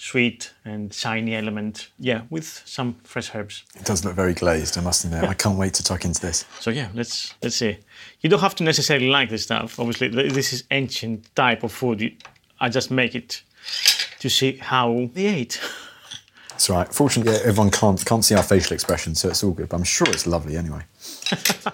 sweet 0.00 0.52
and 0.64 0.92
shiny 0.94 1.34
element. 1.34 1.90
Yeah, 1.98 2.22
with 2.30 2.62
some 2.64 2.94
fresh 3.04 3.34
herbs. 3.34 3.64
It 3.76 3.84
does 3.84 4.04
look 4.04 4.14
very 4.14 4.32
glazed. 4.34 4.78
I 4.78 4.80
must 4.80 5.04
admit. 5.04 5.24
I 5.24 5.34
can't 5.34 5.58
wait 5.58 5.74
to 5.74 5.82
tuck 5.84 6.04
into 6.04 6.20
this. 6.20 6.44
So 6.60 6.70
yeah, 6.70 6.88
let's 6.94 7.34
let's 7.42 7.56
see. 7.56 7.76
You 8.20 8.30
don't 8.30 8.40
have 8.40 8.54
to 8.56 8.64
necessarily 8.64 9.08
like 9.08 9.28
this 9.28 9.42
stuff. 9.42 9.78
Obviously, 9.78 10.08
this 10.08 10.52
is 10.52 10.64
ancient 10.70 11.34
type 11.36 11.62
of 11.62 11.72
food. 11.72 12.00
You- 12.00 12.16
I 12.60 12.68
just 12.68 12.90
make 12.90 13.14
it 13.14 13.42
to 14.20 14.28
see 14.30 14.56
how 14.56 15.10
they 15.14 15.26
ate. 15.26 15.60
It's 16.54 16.68
all 16.70 16.76
right. 16.76 16.92
Fortunately, 16.94 17.34
everyone 17.44 17.70
can't 17.70 18.04
can't 18.04 18.24
see 18.24 18.34
our 18.34 18.42
facial 18.42 18.74
expression, 18.74 19.14
so 19.14 19.28
it's 19.28 19.42
all 19.44 19.52
good. 19.52 19.68
But 19.68 19.76
I'm 19.76 19.84
sure 19.84 20.08
it's 20.10 20.26
lovely 20.26 20.56
anyway. 20.56 20.82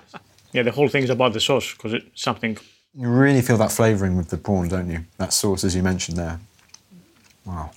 Yeah, 0.52 0.62
the 0.62 0.70
whole 0.70 0.88
thing 0.88 1.02
is 1.02 1.10
about 1.10 1.34
the 1.34 1.40
sauce 1.40 1.72
because 1.74 1.92
it's 1.92 2.22
something. 2.22 2.56
You 2.98 3.08
really 3.10 3.42
feel 3.42 3.58
that 3.58 3.70
flavouring 3.72 4.16
with 4.16 4.28
the 4.30 4.38
prawn, 4.38 4.68
don't 4.68 4.88
you? 4.88 5.00
That 5.18 5.34
sauce, 5.34 5.64
as 5.64 5.76
you 5.76 5.82
mentioned 5.82 6.16
there. 6.16 6.40
Wow. 7.44 7.72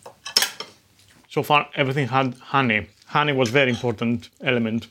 So 1.29 1.43
far, 1.43 1.69
everything 1.75 2.07
had 2.07 2.33
honey. 2.35 2.87
Honey 3.05 3.33
was 3.33 3.49
very 3.49 3.69
important 3.69 4.29
element, 4.41 4.87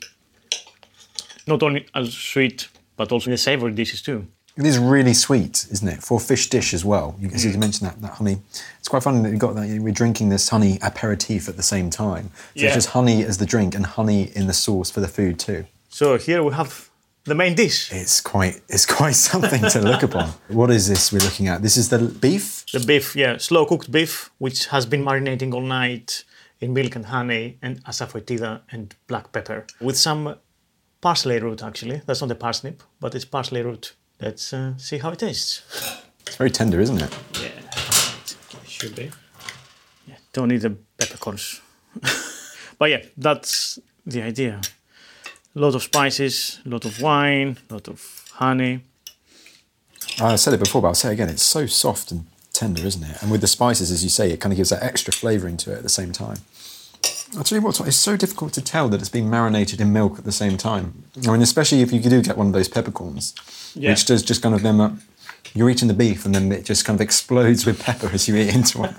not 1.47 1.63
only 1.63 1.87
as 1.95 2.15
sweet 2.15 2.69
but 2.97 3.13
also 3.13 3.27
in 3.27 3.33
the 3.33 3.39
savory 3.39 3.73
dishes 3.73 4.03
too. 4.03 4.27
It 4.57 4.67
is 4.67 4.79
really 4.79 5.15
sweet, 5.15 5.67
isn't 5.71 5.87
it? 5.87 6.03
For 6.03 6.19
a 6.19 6.21
fish 6.21 6.51
dish 6.51 6.75
as 6.75 6.85
well. 6.85 7.15
You, 7.21 7.29
you 7.29 7.35
mm. 7.35 7.59
mentioned 7.59 7.89
that, 7.89 8.03
that 8.03 8.15
honey. 8.15 8.39
It's 8.81 8.89
quite 8.89 9.05
funny 9.05 9.23
that 9.23 9.31
you 9.31 9.39
got 9.39 9.55
that. 9.55 9.81
We're 9.81 9.93
drinking 9.93 10.31
this 10.31 10.49
honey 10.49 10.79
aperitif 10.83 11.49
at 11.49 11.57
the 11.57 11.63
same 11.63 11.91
time. 11.91 12.31
So 12.35 12.41
Yeah. 12.55 12.67
it's 12.67 12.75
just 12.75 12.89
honey 12.89 13.23
as 13.25 13.39
the 13.39 13.47
drink 13.47 13.77
and 13.77 13.87
honey 13.87 14.33
in 14.35 14.49
the 14.49 14.53
sauce 14.53 14.91
for 14.91 15.01
the 15.01 15.07
food 15.07 15.39
too. 15.39 15.67
So 15.89 16.19
here 16.19 16.43
we 16.43 16.53
have 16.55 16.89
the 17.25 17.35
main 17.35 17.55
dish, 17.55 17.93
It's 17.93 18.21
quite 18.21 18.61
it's 18.69 18.87
quite 18.87 19.15
something 19.31 19.63
to 19.71 19.81
look 19.81 20.03
upon. 20.03 20.31
What 20.49 20.71
is 20.71 20.89
this 20.89 21.13
we're 21.13 21.19
looking 21.21 21.47
at? 21.47 21.63
This 21.63 21.77
is 21.77 21.89
the 21.89 21.99
beef. 21.99 22.65
the 22.73 22.81
beef, 22.81 23.15
yeah, 23.15 23.37
slow 23.39 23.65
cooked 23.67 23.93
beef, 23.93 24.31
which 24.39 24.67
has 24.67 24.87
been 24.87 25.05
marinating 25.05 25.53
all 25.53 25.61
night 25.61 26.25
in 26.61 26.73
milk 26.73 26.97
and 26.97 27.07
honey 27.07 27.59
and 27.63 27.83
asafoetida 27.85 28.63
and 28.71 28.95
black 29.07 29.33
pepper 29.33 29.67
with 29.81 29.97
some 29.97 30.37
parsley 31.01 31.39
root. 31.39 31.63
Actually, 31.63 32.03
that's 32.07 32.21
not 32.21 32.31
a 32.31 32.35
parsnip, 32.35 32.83
but 33.01 33.15
it's 33.15 33.25
parsley 33.25 33.63
root. 33.63 33.95
Let's 34.21 34.53
uh, 34.53 34.77
see 34.79 34.99
how 34.99 35.11
it 35.11 35.19
tastes. 35.19 35.63
It's 36.27 36.37
very 36.37 36.51
tender, 36.51 36.81
isn't 36.81 37.01
it? 37.01 37.17
Yeah, 37.35 37.49
it 38.63 38.69
should 38.69 38.95
be. 38.95 39.11
Yeah, 40.07 40.17
don't 40.33 40.49
need 40.49 40.61
the 40.61 40.77
peppercorns. 40.99 41.61
but 42.79 42.91
yeah, 42.91 43.03
that's 43.17 43.79
the 44.05 44.23
idea. 44.23 44.61
A 45.55 45.59
lot 45.59 45.75
of 45.75 45.83
spices, 45.83 46.61
a 46.67 46.69
lot 46.69 46.85
of 46.85 47.01
wine, 47.01 47.59
a 47.71 47.75
lot 47.75 47.89
of 47.89 48.25
honey. 48.35 48.81
I 50.21 50.37
said 50.37 50.55
it 50.55 50.61
before, 50.61 50.83
but 50.83 50.89
I'll 50.89 50.95
say 50.95 51.11
it 51.11 51.13
again. 51.13 51.29
It's 51.29 51.43
so 51.43 51.67
soft 51.67 52.11
and 52.11 52.27
tender, 52.59 52.85
isn't 52.85 53.03
it? 53.05 53.23
And 53.23 53.31
with 53.31 53.41
the 53.41 53.47
spices, 53.47 53.91
as 53.91 54.03
you 54.03 54.11
say, 54.11 54.31
it 54.31 54.41
kind 54.41 54.53
of 54.53 54.57
gives 54.57 54.71
that 54.71 54.83
extra 54.83 55.13
flavouring 55.13 55.57
to 55.59 55.73
it 55.73 55.77
at 55.79 55.83
the 55.83 55.89
same 55.89 56.13
time. 56.13 56.39
I'll 57.37 57.45
tell 57.45 57.59
you 57.59 57.65
what, 57.65 57.79
it's 57.81 57.97
so 57.97 58.17
difficult 58.17 58.53
to 58.55 58.63
tell 58.63 58.89
that 58.89 59.01
it's 59.01 59.11
been 59.11 59.29
marinated 59.31 59.81
in 59.81 59.93
milk 59.93 60.19
at 60.19 60.25
the 60.25 60.33
same 60.33 60.57
time. 60.57 61.05
I 61.27 61.31
mean, 61.31 61.43
especially 61.43 61.83
if 61.83 61.93
you 61.93 62.01
do 62.01 62.23
get 62.23 62.37
one 62.37 62.47
of 62.49 62.53
those 62.53 62.69
peppercorns, 62.69 63.35
Yeah. 63.75 63.91
which 63.91 64.07
does 64.07 64.23
just 64.23 64.43
kind 64.43 64.55
of 64.55 64.63
then, 64.63 64.81
uh, 64.81 64.97
you're 65.55 65.71
eating 65.71 65.89
the 65.89 65.95
beef 65.95 66.25
and 66.27 66.35
then 66.35 66.51
it 66.53 66.65
just 66.65 66.85
kind 66.85 66.97
of 66.97 67.01
explodes 67.03 67.65
with 67.67 67.83
pepper 67.83 68.09
as 68.13 68.27
you 68.29 68.37
eat 68.37 68.55
into 68.55 68.83
it. 68.85 68.95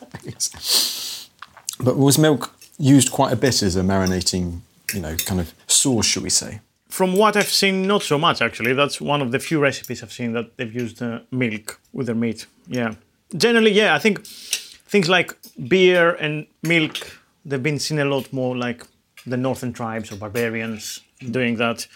but 1.80 1.98
was 1.98 2.17
milk 2.17 2.54
used 2.78 3.12
quite 3.12 3.34
a 3.34 3.36
bit 3.36 3.62
as 3.62 3.76
a 3.76 3.82
marinating, 3.82 4.62
you 4.93 5.02
know, 5.02 5.15
kind 5.15 5.41
of 5.41 5.54
sauce, 5.67 6.06
should 6.06 6.24
we 6.24 6.30
say? 6.30 6.62
From 6.88 7.15
what 7.15 7.36
I've 7.36 7.50
seen, 7.50 7.88
not 7.88 8.04
so 8.04 8.17
much 8.17 8.41
actually. 8.41 8.74
That's 8.74 9.00
one 9.02 9.22
of 9.22 9.32
the 9.32 9.39
few 9.39 9.60
recipes 9.60 10.02
I've 10.04 10.12
seen 10.13 10.34
that 10.34 10.58
they've 10.58 10.74
used 10.74 11.02
uh, 11.02 11.19
milk 11.32 11.80
with 11.93 12.06
their 12.08 12.15
meat. 12.15 12.45
Yeah. 12.67 12.93
Generally, 13.36 13.72
yeah, 13.72 13.96
I 13.96 14.00
think 14.00 14.26
things 14.26 15.08
like 15.08 15.38
beer 15.68 16.15
and 16.15 16.48
milk, 16.63 16.98
they've 17.46 17.62
been 17.62 17.80
seen 17.80 18.00
a 18.00 18.06
lot 18.06 18.32
more 18.34 18.58
like 18.58 18.86
the 19.26 19.38
northern 19.38 19.74
tribes 19.74 20.12
or 20.12 20.15
barbarians 20.15 21.02
doing 21.32 21.58
that. 21.58 21.88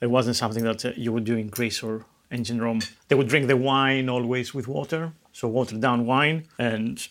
It 0.00 0.08
wasn't 0.08 0.36
something 0.36 0.64
that 0.64 0.84
uh, 0.84 0.92
you 0.96 1.12
would 1.12 1.24
do 1.24 1.36
in 1.36 1.48
Greece 1.48 1.82
or 1.82 2.04
ancient 2.30 2.60
Rome. 2.60 2.80
They 3.08 3.14
would 3.14 3.28
drink 3.28 3.46
the 3.46 3.56
wine 3.56 4.08
always 4.08 4.52
with 4.52 4.68
water, 4.68 5.12
so 5.32 5.48
watered 5.48 5.80
down 5.80 6.04
wine, 6.04 6.46
and 6.58 7.06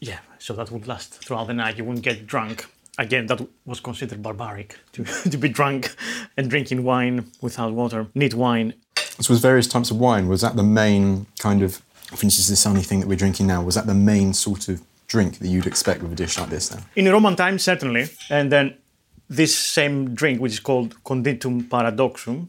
yeah, 0.00 0.18
so 0.38 0.52
that 0.54 0.70
would 0.72 0.88
last 0.88 1.24
throughout 1.24 1.46
the 1.46 1.54
night. 1.54 1.78
You 1.78 1.84
wouldn't 1.84 2.04
get 2.04 2.26
drunk. 2.26 2.66
Again, 2.98 3.26
that 3.26 3.40
was 3.64 3.80
considered 3.80 4.22
barbaric 4.22 4.78
to, 4.92 5.04
to 5.30 5.36
be 5.38 5.48
drunk 5.48 5.94
and 6.36 6.50
drinking 6.50 6.82
wine 6.82 7.30
without 7.40 7.72
water. 7.72 8.08
Neat 8.14 8.34
wine. 8.34 8.74
So 8.96 9.32
was 9.32 9.40
various 9.40 9.68
types 9.68 9.90
of 9.90 9.98
wine. 9.98 10.26
Was 10.28 10.40
that 10.40 10.56
the 10.56 10.64
main 10.64 11.26
kind 11.38 11.62
of, 11.62 11.82
for 12.16 12.24
instance, 12.24 12.48
this 12.48 12.64
honey 12.64 12.82
thing 12.82 13.00
that 13.00 13.08
we're 13.08 13.16
drinking 13.16 13.46
now, 13.46 13.62
was 13.62 13.74
that 13.74 13.86
the 13.86 13.94
main 13.94 14.32
sort 14.32 14.68
of 14.68 14.82
drink 15.06 15.38
that 15.38 15.48
you'd 15.48 15.66
expect 15.66 16.02
with 16.02 16.12
a 16.12 16.14
dish 16.14 16.38
like 16.38 16.50
this 16.50 16.68
then? 16.68 16.82
In 16.96 17.10
Roman 17.10 17.36
times, 17.36 17.62
certainly. 17.62 18.08
And 18.30 18.50
then 18.50 18.76
this 19.28 19.58
same 19.58 20.14
drink, 20.14 20.40
which 20.40 20.52
is 20.52 20.60
called 20.60 21.02
conditum 21.04 21.68
paradoxum, 21.68 22.48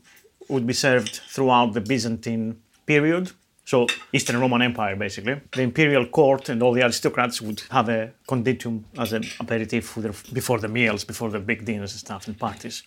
would 0.49 0.67
be 0.67 0.73
served 0.73 1.21
throughout 1.27 1.73
the 1.73 1.81
Byzantine 1.81 2.61
period. 2.85 3.31
So, 3.65 3.87
Eastern 4.11 4.39
Roman 4.41 4.61
Empire, 4.61 4.97
basically. 4.97 5.39
The 5.53 5.61
imperial 5.61 6.05
court 6.05 6.49
and 6.49 6.61
all 6.61 6.73
the 6.73 6.83
aristocrats 6.83 7.41
would 7.41 7.61
have 7.71 7.87
a 7.87 8.11
conditum 8.27 8.83
as 8.97 9.13
an 9.13 9.23
aperitif 9.39 9.97
before 10.33 10.59
the 10.59 10.67
meals, 10.67 11.05
before 11.05 11.29
the 11.29 11.39
big 11.39 11.63
dinners 11.63 11.93
and 11.93 11.99
stuff, 11.99 12.27
and 12.27 12.37
parties 12.37 12.83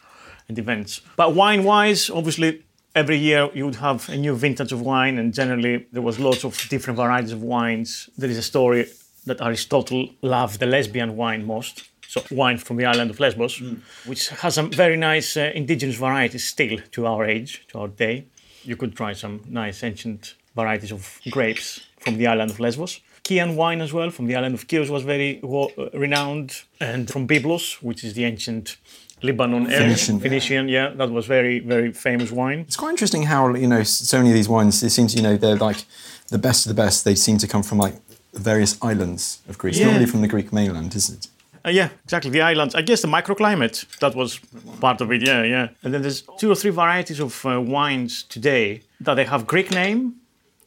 and 0.49 0.59
events. 0.59 1.01
But 1.17 1.35
wine 1.35 1.65
wise, 1.65 2.11
obviously, 2.11 2.62
every 2.96 3.18
year 3.18 3.48
you 3.54 3.64
would 3.66 3.76
have 3.76 4.09
a 4.09 4.16
new 4.16 4.35
vintage 4.35 4.72
of 4.72 4.80
wine, 4.80 5.18
and 5.18 5.32
generally 5.32 5.87
there 5.92 6.02
was 6.02 6.18
lots 6.18 6.44
of 6.44 6.68
different 6.68 6.96
varieties 6.96 7.32
of 7.32 7.42
wines. 7.42 8.09
There 8.18 8.30
is 8.30 8.38
a 8.38 8.42
story 8.42 8.87
that 9.26 9.40
Aristotle 9.40 10.09
loved 10.22 10.59
the 10.59 10.66
lesbian 10.66 11.16
wine 11.16 11.44
most. 11.44 11.85
So 12.09 12.22
wine 12.30 12.56
from 12.56 12.76
the 12.76 12.87
island 12.87 13.11
of 13.11 13.18
Lesbos, 13.20 13.61
which 14.06 14.28
has 14.28 14.54
some 14.54 14.70
very 14.70 14.96
nice 14.96 15.37
uh, 15.37 15.50
indigenous 15.54 15.96
varieties 15.96 16.46
still 16.46 16.78
to 16.92 17.06
our 17.06 17.24
age, 17.26 17.66
to 17.68 17.80
our 17.80 17.88
day. 17.88 18.26
You 18.62 18.76
could 18.76 18.96
try 18.96 19.12
some 19.12 19.42
nice 19.48 19.82
ancient 19.82 20.35
varieties 20.54 20.92
of 20.92 21.20
grapes 21.30 21.80
from 21.98 22.16
the 22.16 22.28
island 22.28 22.52
of 22.52 22.61
Lesbos. 22.61 23.00
Chian 23.24 23.56
wine 23.56 23.80
as 23.80 23.92
well 23.92 24.11
from 24.11 24.26
the 24.26 24.37
island 24.37 24.54
of 24.54 24.66
Chios 24.70 24.88
was 24.88 25.02
very 25.02 25.40
wo- 25.42 25.72
uh, 25.76 25.90
renowned, 25.98 26.62
and 26.80 27.11
from 27.11 27.26
Byblos, 27.26 27.82
which 27.82 28.04
is 28.04 28.14
the 28.14 28.24
ancient 28.24 28.76
Lebanon 29.22 29.66
Phoenician. 29.66 30.20
Phoenician, 30.20 30.68
yeah, 30.68 30.88
that 30.90 31.11
was 31.11 31.26
very 31.26 31.61
very 31.61 31.92
famous 31.92 32.31
wine. 32.31 32.61
It's 32.61 32.76
quite 32.76 32.90
interesting 32.90 33.22
how, 33.24 33.55
you 33.55 33.66
know, 33.68 33.83
so 33.83 34.18
many 34.18 34.31
of 34.31 34.35
these 34.35 34.48
wines, 34.48 34.83
it 34.83 34.90
seems, 34.90 35.14
you 35.14 35.22
know, 35.22 35.37
they're 35.37 35.57
like 35.57 35.85
the 36.29 36.38
best 36.38 36.66
of 36.66 36.76
the 36.76 36.83
best. 36.83 37.05
They 37.05 37.14
seem 37.14 37.38
to 37.38 37.46
come 37.46 37.62
from 37.62 37.79
like 37.79 37.94
various 38.35 38.76
islands 38.83 39.40
of 39.48 39.57
Greece, 39.59 39.79
Yeah. 39.79 39.87
normally 39.87 40.07
from 40.07 40.20
the 40.20 40.29
Greek 40.29 40.52
mainland, 40.52 40.94
isn't 40.94 41.16
it? 41.18 41.29
Uh, 41.64 41.70
yeah, 41.70 41.88
exactly. 42.05 42.31
The 42.31 42.42
islands. 42.42 42.74
I 42.74 42.83
guess 42.83 43.00
the 43.02 43.09
microclimate 43.09 43.87
that 43.98 44.14
was 44.14 44.38
part 44.81 45.00
of 45.00 45.11
it. 45.11 45.22
Yeah, 45.26 45.42
yeah. 45.42 45.68
And 45.83 45.92
then 45.94 46.02
there's 46.02 46.22
two 46.38 46.50
or 46.52 46.55
three 46.55 46.70
varieties 46.70 47.18
of 47.20 47.44
uh, 47.44 47.61
wines 47.61 48.22
today 48.24 48.83
that 49.00 49.14
they 49.14 49.24
have 49.24 49.46
Greek 49.46 49.70
name 49.70 50.14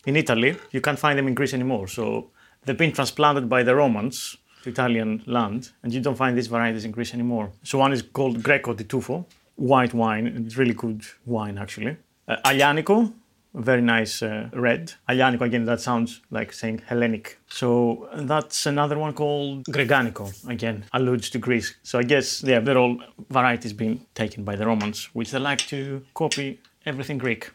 in 0.06 0.16
Italy. 0.16 0.58
You 0.72 0.82
can't 0.82 1.00
find 1.00 1.18
them 1.18 1.28
in 1.28 1.36
Greece 1.36 1.54
anymore. 1.54 1.88
So 1.88 2.32
they've 2.66 2.78
been 2.78 2.92
transplanted 2.92 3.48
by 3.48 3.64
the 3.64 3.76
Romans 3.76 4.36
to 4.64 4.70
Italian 4.70 5.24
land, 5.26 5.72
and 5.84 5.94
you 5.94 6.02
don't 6.02 6.16
find 6.16 6.38
these 6.38 6.48
varieties 6.48 6.86
in 6.86 6.92
Greece 6.92 7.14
anymore. 7.14 7.52
So 7.64 7.78
one 7.78 7.94
is 7.94 8.02
called 8.02 8.44
Greco 8.44 8.74
di 8.74 8.84
Tufo, 8.84 9.26
white 9.56 9.94
wine, 9.94 10.28
it's 10.28 10.58
really 10.58 10.74
good 10.74 11.04
wine 11.26 11.58
actually. 11.58 11.98
Uh, 12.28 12.38
Aglianico, 12.46 13.12
very 13.54 13.82
nice 13.82 14.22
uh, 14.22 14.50
red. 14.54 14.94
Aglianico, 15.08 15.42
again, 15.42 15.66
that 15.66 15.82
sounds 15.82 16.22
like 16.30 16.54
saying 16.54 16.82
Hellenic. 16.86 17.40
So 17.48 18.08
that's 18.14 18.66
another 18.66 18.98
one 18.98 19.14
called 19.14 19.66
Grecanico, 19.66 20.32
again, 20.48 20.86
alludes 20.94 21.30
to 21.32 21.40
Greece. 21.40 21.76
So 21.84 22.00
I 22.00 22.04
guess, 22.04 22.44
yeah, 22.44 22.60
they're 22.60 22.78
all 22.78 22.98
varieties 23.30 23.74
being 23.74 24.06
taken 24.14 24.44
by 24.44 24.56
the 24.56 24.66
Romans, 24.66 25.10
which 25.14 25.32
they 25.32 25.40
like 25.40 25.60
to 25.68 26.06
copy 26.14 26.60
everything 26.86 27.18
Greek. 27.18 27.52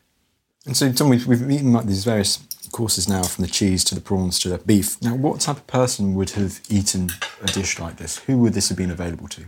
And 0.67 0.77
so, 0.77 0.91
Tom, 0.93 1.11
we've, 1.11 1.27
we've 1.27 1.51
eaten 1.51 1.73
like 1.73 1.87
these 1.87 2.05
various 2.05 2.39
courses 2.73 3.09
now, 3.09 3.23
from 3.23 3.45
the 3.45 3.51
cheese 3.51 3.85
to 3.85 3.95
the 3.95 4.01
prawns 4.01 4.39
to 4.41 4.49
the 4.49 4.59
beef. 4.59 5.01
Now, 5.03 5.15
what 5.15 5.41
type 5.41 5.57
of 5.57 5.67
person 5.67 6.15
would 6.15 6.31
have 6.31 6.61
eaten 6.69 7.11
a 7.43 7.47
dish 7.47 7.79
like 7.79 7.97
this? 7.97 8.19
Who 8.19 8.39
would 8.39 8.55
this 8.55 8.69
have 8.71 8.79
been 8.79 8.91
available 8.91 9.29
to? 9.29 9.45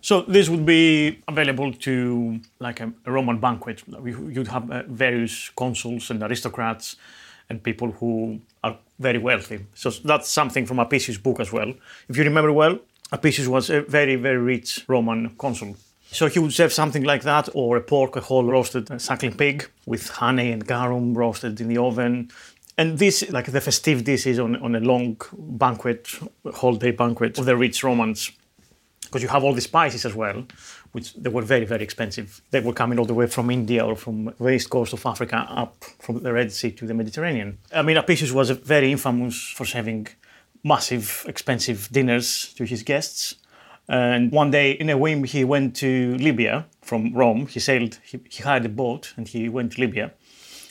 So 0.00 0.22
this 0.22 0.48
would 0.48 0.66
be 0.66 1.20
available 1.26 1.72
to 1.72 2.40
like 2.60 2.80
a, 2.80 2.92
a 3.06 3.10
Roman 3.10 3.38
banquet. 3.38 3.82
You'd 4.04 4.48
have 4.48 4.70
uh, 4.70 4.82
various 4.88 5.50
consuls 5.56 6.10
and 6.10 6.22
aristocrats 6.22 6.96
and 7.48 7.62
people 7.62 7.92
who 7.92 8.40
are 8.62 8.76
very 8.98 9.18
wealthy. 9.18 9.66
So 9.74 9.90
that's 9.90 10.28
something 10.28 10.66
from 10.66 10.78
Apicius' 10.78 11.18
book 11.22 11.40
as 11.40 11.52
well. 11.52 11.72
If 12.08 12.16
you 12.16 12.24
remember 12.24 12.52
well, 12.52 12.78
Apicius 13.12 13.48
was 13.48 13.70
a 13.70 13.82
very, 13.82 14.16
very 14.16 14.38
rich 14.38 14.84
Roman 14.88 15.30
consul. 15.36 15.76
So 16.10 16.28
he 16.28 16.38
would 16.38 16.52
serve 16.52 16.72
something 16.72 17.02
like 17.02 17.22
that, 17.24 17.48
or 17.54 17.76
a 17.76 17.80
pork, 17.80 18.16
a 18.16 18.20
whole 18.20 18.44
roasted 18.44 19.00
suckling 19.00 19.34
pig 19.34 19.68
with 19.86 20.08
honey 20.08 20.52
and 20.52 20.66
garum 20.66 21.14
roasted 21.14 21.60
in 21.60 21.68
the 21.68 21.78
oven. 21.78 22.30
And 22.78 22.98
this, 22.98 23.28
like 23.30 23.50
the 23.50 23.60
festive 23.60 24.04
dishes 24.04 24.38
on, 24.38 24.56
on 24.56 24.74
a 24.74 24.80
long 24.80 25.16
banquet, 25.32 26.08
whole 26.54 26.76
day 26.76 26.90
banquet 26.90 27.38
of 27.38 27.44
the 27.44 27.56
rich 27.56 27.82
Romans 27.82 28.30
because 29.06 29.22
you 29.22 29.28
have 29.28 29.44
all 29.44 29.54
the 29.54 29.60
spices 29.60 30.04
as 30.04 30.14
well, 30.14 30.44
which 30.92 31.14
they 31.14 31.30
were 31.30 31.42
very, 31.42 31.64
very 31.64 31.82
expensive. 31.82 32.42
They 32.50 32.60
were 32.60 32.72
coming 32.72 32.98
all 32.98 33.04
the 33.04 33.14
way 33.14 33.26
from 33.28 33.50
India 33.50 33.84
or 33.84 33.96
from 33.96 34.34
the 34.38 34.48
east 34.48 34.68
coast 34.68 34.92
of 34.92 35.06
Africa 35.06 35.46
up 35.48 35.84
from 36.00 36.22
the 36.22 36.32
Red 36.32 36.52
Sea 36.52 36.72
to 36.72 36.86
the 36.86 36.94
Mediterranean. 36.94 37.58
I 37.72 37.82
mean, 37.82 37.96
Apicius 37.96 38.32
was 38.32 38.50
very 38.50 38.90
infamous 38.90 39.40
for 39.56 39.64
serving 39.64 40.08
massive, 40.64 41.24
expensive 41.28 41.88
dinners 41.92 42.52
to 42.54 42.64
his 42.64 42.82
guests. 42.82 43.36
And 43.88 44.32
one 44.32 44.50
day, 44.50 44.72
in 44.72 44.90
a 44.90 44.98
whim, 44.98 45.24
he 45.24 45.44
went 45.44 45.76
to 45.76 46.16
Libya 46.16 46.66
from 46.82 47.12
Rome. 47.14 47.46
He 47.46 47.60
sailed, 47.60 47.98
he, 48.02 48.20
he 48.28 48.42
hired 48.42 48.64
a 48.64 48.68
boat 48.68 49.14
and 49.16 49.28
he 49.28 49.48
went 49.48 49.72
to 49.72 49.80
Libya 49.80 50.12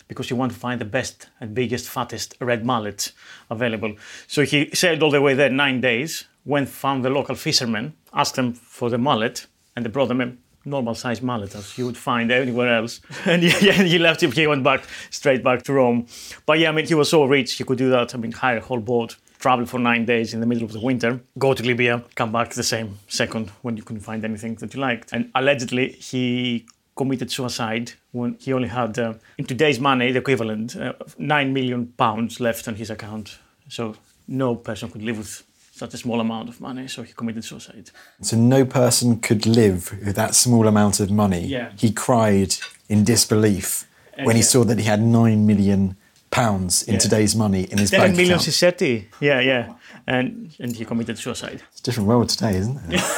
because 0.08 0.28
he 0.28 0.34
wanted 0.34 0.54
to 0.54 0.60
find 0.60 0.80
the 0.80 0.86
best 0.86 1.30
and 1.40 1.56
biggest, 1.56 1.90
fattest 1.90 2.36
red 2.40 2.66
mullet 2.66 3.12
available. 3.50 3.96
So 4.28 4.44
he 4.44 4.70
sailed 4.74 5.02
all 5.02 5.12
the 5.12 5.22
way 5.22 5.34
there 5.34 5.50
nine 5.50 5.82
days, 5.82 6.26
went, 6.46 6.70
found 6.70 7.04
the 7.04 7.10
local 7.10 7.36
fishermen, 7.36 7.94
asked 8.14 8.36
them 8.36 8.54
for 8.54 8.90
the 8.90 8.98
mullet, 8.98 9.48
and 9.76 9.86
they 9.86 9.90
brought 9.90 10.10
them 10.10 10.22
a 10.22 10.34
normal 10.66 10.96
sized 10.96 11.24
mullet 11.24 11.56
as 11.56 11.78
you 11.78 11.86
would 11.86 11.98
find 11.98 12.32
anywhere 12.32 12.76
else. 12.76 13.02
And 13.26 13.44
yeah, 13.44 13.52
he 13.84 13.98
left 13.98 14.22
him, 14.22 14.32
he 14.32 14.48
went 14.48 14.64
back, 14.64 14.84
straight 15.10 15.44
back 15.44 15.64
to 15.64 15.74
Rome. 15.74 16.08
But 16.46 16.60
yeah, 16.60 16.70
I 16.70 16.72
mean, 16.72 16.86
he 16.86 16.94
was 16.94 17.10
so 17.10 17.26
rich, 17.26 17.54
he 17.54 17.64
could 17.64 17.78
do 17.78 17.90
that. 17.90 18.14
I 18.14 18.18
mean, 18.18 18.32
hire 18.32 18.58
a 18.58 18.62
whole 18.62 18.80
boat, 18.80 19.16
travel 19.46 19.68
for 19.68 19.80
nine 19.80 20.06
days 20.06 20.34
in 20.34 20.40
the 20.40 20.48
middle 20.48 20.66
of 20.66 20.72
the 20.72 20.80
winter, 20.80 21.20
go 21.38 21.54
to 21.54 21.62
Libya, 21.62 22.04
come 22.16 22.32
back 22.32 22.50
the 22.54 22.64
same 22.64 22.90
second 23.08 23.52
when 23.62 23.78
you 23.78 23.84
couldn't 23.84 24.02
find 24.02 24.26
anything 24.26 24.56
that 24.56 24.74
you 24.74 24.80
liked. 24.80 25.14
And 25.14 25.30
allegedly, 25.36 25.90
he 26.10 26.66
committed 26.96 27.30
suicide 27.30 27.92
when 28.12 28.38
he 28.40 28.54
only 28.54 28.70
had, 28.70 28.98
uh, 28.98 29.14
in 29.38 29.46
today's 29.46 29.80
money, 29.80 30.12
the 30.12 30.18
equivalent, 30.18 30.76
uh, 30.76 30.94
nine 31.20 31.54
million 31.54 31.82
pounds 31.96 32.40
left 32.40 32.68
on 32.68 32.74
his 32.74 32.90
account. 32.90 33.38
So 33.70 33.96
no 34.28 34.56
person 34.56 34.90
could 34.90 35.04
live 35.04 35.20
with 35.20 35.44
such 35.82 35.94
a 35.94 35.98
small 35.98 36.20
amount 36.20 36.50
of 36.50 36.60
money, 36.60 36.88
so 36.88 37.04
he 37.04 37.14
committed 37.14 37.44
suicide. 37.44 37.92
So 38.22 38.36
no 38.38 38.66
person 38.66 39.20
could 39.20 39.46
live 39.46 39.82
with 40.06 40.16
that 40.16 40.34
small 40.34 40.66
amount 40.68 41.00
of 41.00 41.12
money. 41.12 41.46
Yeah. 41.46 41.70
He 41.78 41.92
cried 41.92 42.56
in 42.90 43.04
disbelief 43.04 43.88
when 44.24 44.36
he 44.36 44.42
yeah. 44.42 44.54
saw 44.54 44.64
that 44.64 44.80
he 44.80 44.86
had 44.86 45.02
nine 45.02 45.46
million 45.46 45.98
pounds 46.36 46.84
in 46.84 46.94
Yeah. 46.94 47.00
today's 47.06 47.34
money 47.36 47.64
in 47.72 47.78
his 47.78 47.90
Ten 47.92 48.00
bank 48.02 48.16
million 48.18 48.36
account. 48.40 48.48
sestertii. 48.50 49.06
Yeah, 49.20 49.40
yeah. 49.52 49.64
And 50.08 50.52
and 50.60 50.76
he 50.76 50.84
committed 50.86 51.18
suicide. 51.18 51.60
It's 51.72 51.80
a 51.82 51.84
different 51.84 52.08
world 52.10 52.30
today, 52.30 52.56
isn't 52.62 52.78
it? 52.90 53.02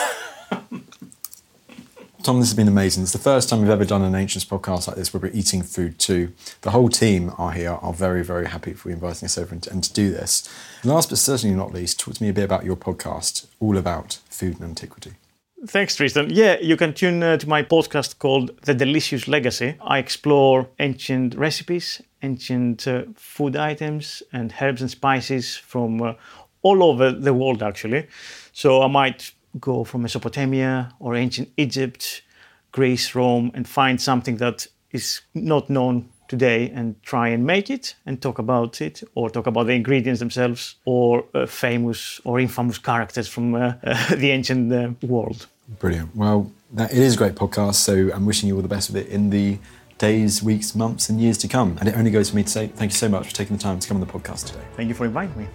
Tom, 2.23 2.39
this 2.39 2.49
has 2.49 2.55
been 2.57 2.67
amazing. 2.67 3.03
It's 3.03 3.13
the 3.13 3.19
first 3.31 3.47
time 3.47 3.61
we've 3.61 3.69
ever 3.79 3.85
done 3.85 4.01
an 4.03 4.13
Ancients 4.13 4.43
podcast 4.45 4.87
like 4.87 4.97
this 4.97 5.13
where 5.13 5.21
we're 5.21 5.31
eating 5.41 5.63
food 5.63 5.97
too. 5.97 6.33
The 6.61 6.71
whole 6.71 6.89
team 6.89 7.31
are 7.37 7.53
here, 7.53 7.71
are 7.81 7.93
very, 7.93 8.21
very 8.23 8.47
happy 8.47 8.73
for 8.73 8.89
you 8.89 8.95
inviting 8.95 9.27
us 9.27 9.37
over 9.37 9.53
and 9.53 9.63
to, 9.63 9.71
and 9.71 9.81
to 9.83 9.93
do 9.93 10.11
this. 10.11 10.43
And 10.81 10.91
Last 10.91 11.09
but 11.09 11.19
certainly 11.19 11.55
not 11.55 11.71
least, 11.73 11.99
talk 12.01 12.15
to 12.15 12.23
me 12.23 12.27
a 12.29 12.33
bit 12.33 12.43
about 12.43 12.65
your 12.65 12.75
podcast, 12.75 13.45
all 13.61 13.77
about 13.77 14.19
food 14.29 14.55
and 14.59 14.63
antiquity. 14.63 15.13
Thanks, 15.65 15.95
Tristan. 15.95 16.29
Yeah, 16.29 16.57
you 16.61 16.77
can 16.77 16.93
tune 16.93 17.23
uh, 17.23 17.37
to 17.37 17.49
my 17.49 17.63
podcast 17.63 18.19
called 18.19 18.51
The 18.61 18.75
Delicious 18.75 19.27
Legacy. 19.27 19.75
I 19.81 19.97
explore 19.97 20.69
ancient 20.77 21.33
recipes, 21.33 21.99
ancient 22.21 22.87
uh, 22.87 23.03
food 23.15 23.55
items, 23.55 24.21
and 24.31 24.53
herbs 24.61 24.81
and 24.81 24.91
spices 24.91 25.55
from 25.55 26.01
uh, 26.01 26.13
all 26.61 26.83
over 26.83 27.11
the 27.11 27.33
world, 27.33 27.63
actually. 27.63 28.05
So 28.53 28.83
I 28.83 28.87
might 28.87 29.31
go 29.59 29.83
from 29.83 30.03
Mesopotamia 30.03 30.93
or 30.99 31.15
ancient 31.15 31.49
Egypt, 31.57 32.21
Greece, 32.71 33.15
Rome, 33.15 33.49
and 33.55 33.67
find 33.67 33.99
something 33.99 34.37
that 34.37 34.67
is 34.91 35.21
not 35.33 35.71
known 35.71 36.09
today 36.27 36.69
and 36.69 37.01
try 37.03 37.29
and 37.29 37.45
make 37.45 37.69
it 37.69 37.95
and 38.05 38.21
talk 38.21 38.39
about 38.39 38.81
it 38.81 39.03
or 39.15 39.29
talk 39.29 39.47
about 39.47 39.67
the 39.67 39.73
ingredients 39.73 40.19
themselves 40.19 40.75
or 40.85 41.25
uh, 41.33 41.45
famous 41.45 42.19
or 42.23 42.39
infamous 42.39 42.77
characters 42.77 43.27
from 43.27 43.55
uh, 43.55 43.73
uh, 43.83 44.15
the 44.15 44.31
ancient 44.31 44.71
uh, 44.71 44.91
world. 45.07 45.47
Brilliant. 45.79 46.15
Well, 46.15 46.51
that, 46.73 46.91
it 46.91 46.97
is 46.97 47.15
a 47.15 47.17
great 47.17 47.35
podcast, 47.35 47.75
so 47.75 48.09
I'm 48.13 48.25
wishing 48.25 48.47
you 48.47 48.55
all 48.55 48.61
the 48.61 48.67
best 48.67 48.89
with 48.89 49.05
it 49.05 49.09
in 49.11 49.29
the 49.29 49.57
days, 49.97 50.43
weeks, 50.43 50.75
months, 50.75 51.09
and 51.09 51.19
years 51.19 51.37
to 51.39 51.47
come. 51.47 51.77
And 51.79 51.89
it 51.89 51.95
only 51.95 52.11
goes 52.11 52.29
for 52.29 52.35
me 52.35 52.43
to 52.43 52.49
say 52.49 52.67
thank 52.67 52.91
you 52.91 52.97
so 52.97 53.09
much 53.09 53.27
for 53.27 53.33
taking 53.33 53.57
the 53.57 53.63
time 53.63 53.79
to 53.79 53.87
come 53.87 53.97
on 53.97 54.01
the 54.01 54.11
podcast 54.11 54.47
today. 54.47 54.63
Thank 54.75 54.89
you 54.89 54.95
for 54.95 55.05
inviting 55.05 55.37
me. 55.37 55.47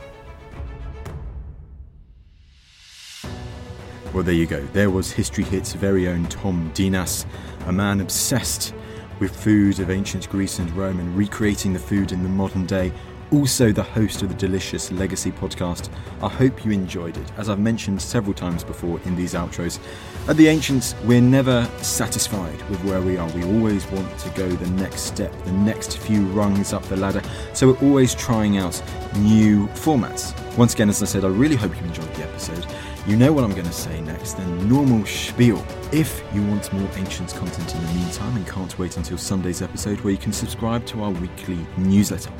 Well, 4.12 4.22
there 4.22 4.34
you 4.34 4.44
go. 4.44 4.62
There 4.74 4.90
was 4.90 5.10
History 5.10 5.44
Hit's 5.44 5.72
very 5.72 6.06
own 6.06 6.26
Tom 6.26 6.70
Ntinas, 6.70 7.24
a 7.66 7.72
man 7.72 8.00
obsessed 8.00 8.74
with 9.22 9.36
food 9.36 9.78
of 9.78 9.88
ancient 9.88 10.28
Greece 10.30 10.58
and 10.58 10.68
Rome 10.72 10.98
and 10.98 11.16
recreating 11.16 11.72
the 11.72 11.78
food 11.78 12.10
in 12.10 12.24
the 12.24 12.28
modern 12.28 12.66
day. 12.66 12.92
Also, 13.30 13.70
the 13.70 13.80
host 13.80 14.20
of 14.22 14.28
the 14.28 14.34
Delicious 14.34 14.90
Legacy 14.90 15.30
podcast. 15.30 15.90
I 16.20 16.28
hope 16.28 16.64
you 16.64 16.72
enjoyed 16.72 17.16
it. 17.16 17.32
As 17.36 17.48
I've 17.48 17.60
mentioned 17.60 18.02
several 18.02 18.34
times 18.34 18.64
before 18.64 18.98
in 19.04 19.14
these 19.14 19.34
outros, 19.34 19.78
at 20.26 20.36
the 20.36 20.48
Ancients, 20.48 20.96
we're 21.04 21.20
never 21.20 21.64
satisfied 21.82 22.60
with 22.68 22.82
where 22.82 23.00
we 23.00 23.16
are. 23.16 23.30
We 23.30 23.44
always 23.44 23.86
want 23.92 24.18
to 24.18 24.28
go 24.30 24.48
the 24.48 24.70
next 24.70 25.02
step, 25.02 25.32
the 25.44 25.52
next 25.52 25.98
few 25.98 26.26
rungs 26.26 26.72
up 26.72 26.82
the 26.86 26.96
ladder. 26.96 27.22
So 27.54 27.68
we're 27.68 27.88
always 27.88 28.16
trying 28.16 28.58
out 28.58 28.82
new 29.18 29.68
formats. 29.68 30.34
Once 30.58 30.74
again, 30.74 30.88
as 30.88 31.00
I 31.00 31.06
said, 31.06 31.24
I 31.24 31.28
really 31.28 31.56
hope 31.56 31.76
you 31.80 31.86
enjoyed 31.86 32.12
the 32.16 32.24
episode. 32.24 32.66
You 33.04 33.16
know 33.16 33.32
what 33.32 33.42
I'm 33.42 33.50
going 33.50 33.66
to 33.66 33.72
say 33.72 34.00
next, 34.00 34.34
the 34.34 34.46
normal 34.46 35.04
spiel. 35.04 35.66
If 35.90 36.22
you 36.32 36.40
want 36.46 36.72
more 36.72 36.88
Ancients 36.94 37.32
content 37.32 37.74
in 37.74 37.84
the 37.84 37.92
meantime 37.94 38.36
and 38.36 38.46
can't 38.46 38.78
wait 38.78 38.96
until 38.96 39.18
Sunday's 39.18 39.60
episode 39.60 40.00
where 40.02 40.12
you 40.12 40.18
can 40.18 40.32
subscribe 40.32 40.86
to 40.86 41.02
our 41.02 41.10
weekly 41.10 41.58
newsletter. 41.76 42.30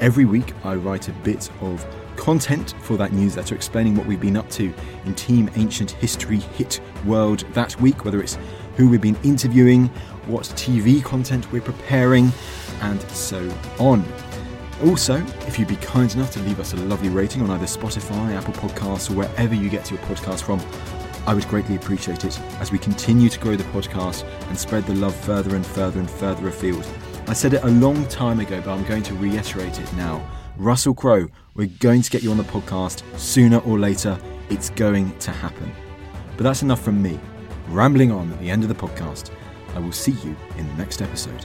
Every 0.00 0.24
week 0.24 0.52
I 0.64 0.74
write 0.74 1.06
a 1.06 1.12
bit 1.12 1.48
of 1.60 1.86
content 2.16 2.74
for 2.82 2.96
that 2.96 3.12
newsletter 3.12 3.54
explaining 3.54 3.94
what 3.94 4.04
we've 4.04 4.20
been 4.20 4.36
up 4.36 4.50
to 4.50 4.74
in 5.04 5.14
Team 5.14 5.48
Ancient 5.54 5.92
History 5.92 6.38
Hit 6.38 6.80
World 7.06 7.44
that 7.52 7.80
week, 7.80 8.04
whether 8.04 8.20
it's 8.20 8.36
who 8.74 8.88
we've 8.88 9.00
been 9.00 9.18
interviewing, 9.22 9.86
what 10.26 10.42
TV 10.42 11.04
content 11.04 11.52
we're 11.52 11.60
preparing, 11.60 12.32
and 12.80 13.00
so 13.12 13.48
on. 13.78 14.04
Also, 14.84 15.16
if 15.46 15.58
you'd 15.58 15.68
be 15.68 15.76
kind 15.76 16.14
enough 16.14 16.30
to 16.30 16.40
leave 16.40 16.58
us 16.58 16.72
a 16.72 16.76
lovely 16.76 17.10
rating 17.10 17.42
on 17.42 17.50
either 17.50 17.66
Spotify, 17.66 18.34
Apple 18.34 18.54
Podcasts, 18.54 19.10
or 19.10 19.14
wherever 19.14 19.54
you 19.54 19.68
get 19.68 19.90
your 19.90 20.00
podcast 20.00 20.42
from, 20.42 20.60
I 21.26 21.34
would 21.34 21.46
greatly 21.48 21.76
appreciate 21.76 22.24
it 22.24 22.40
as 22.60 22.72
we 22.72 22.78
continue 22.78 23.28
to 23.28 23.38
grow 23.38 23.56
the 23.56 23.64
podcast 23.64 24.24
and 24.48 24.58
spread 24.58 24.86
the 24.86 24.94
love 24.94 25.14
further 25.14 25.54
and 25.54 25.66
further 25.66 25.98
and 25.98 26.10
further 26.10 26.48
afield. 26.48 26.86
I 27.28 27.34
said 27.34 27.52
it 27.52 27.62
a 27.62 27.68
long 27.68 28.06
time 28.08 28.40
ago, 28.40 28.62
but 28.62 28.72
I'm 28.72 28.84
going 28.84 29.02
to 29.04 29.14
reiterate 29.14 29.78
it 29.78 29.92
now. 29.92 30.26
Russell 30.56 30.94
Crowe, 30.94 31.28
we're 31.54 31.68
going 31.78 32.00
to 32.00 32.10
get 32.10 32.22
you 32.22 32.30
on 32.30 32.38
the 32.38 32.44
podcast 32.44 33.02
sooner 33.18 33.58
or 33.58 33.78
later. 33.78 34.18
It's 34.48 34.70
going 34.70 35.16
to 35.18 35.30
happen. 35.30 35.72
But 36.36 36.44
that's 36.44 36.62
enough 36.62 36.82
from 36.82 37.02
me. 37.02 37.20
Rambling 37.68 38.10
on 38.12 38.32
at 38.32 38.40
the 38.40 38.50
end 38.50 38.62
of 38.62 38.70
the 38.70 38.74
podcast. 38.74 39.30
I 39.74 39.78
will 39.78 39.92
see 39.92 40.12
you 40.12 40.34
in 40.56 40.66
the 40.66 40.74
next 40.74 41.02
episode. 41.02 41.44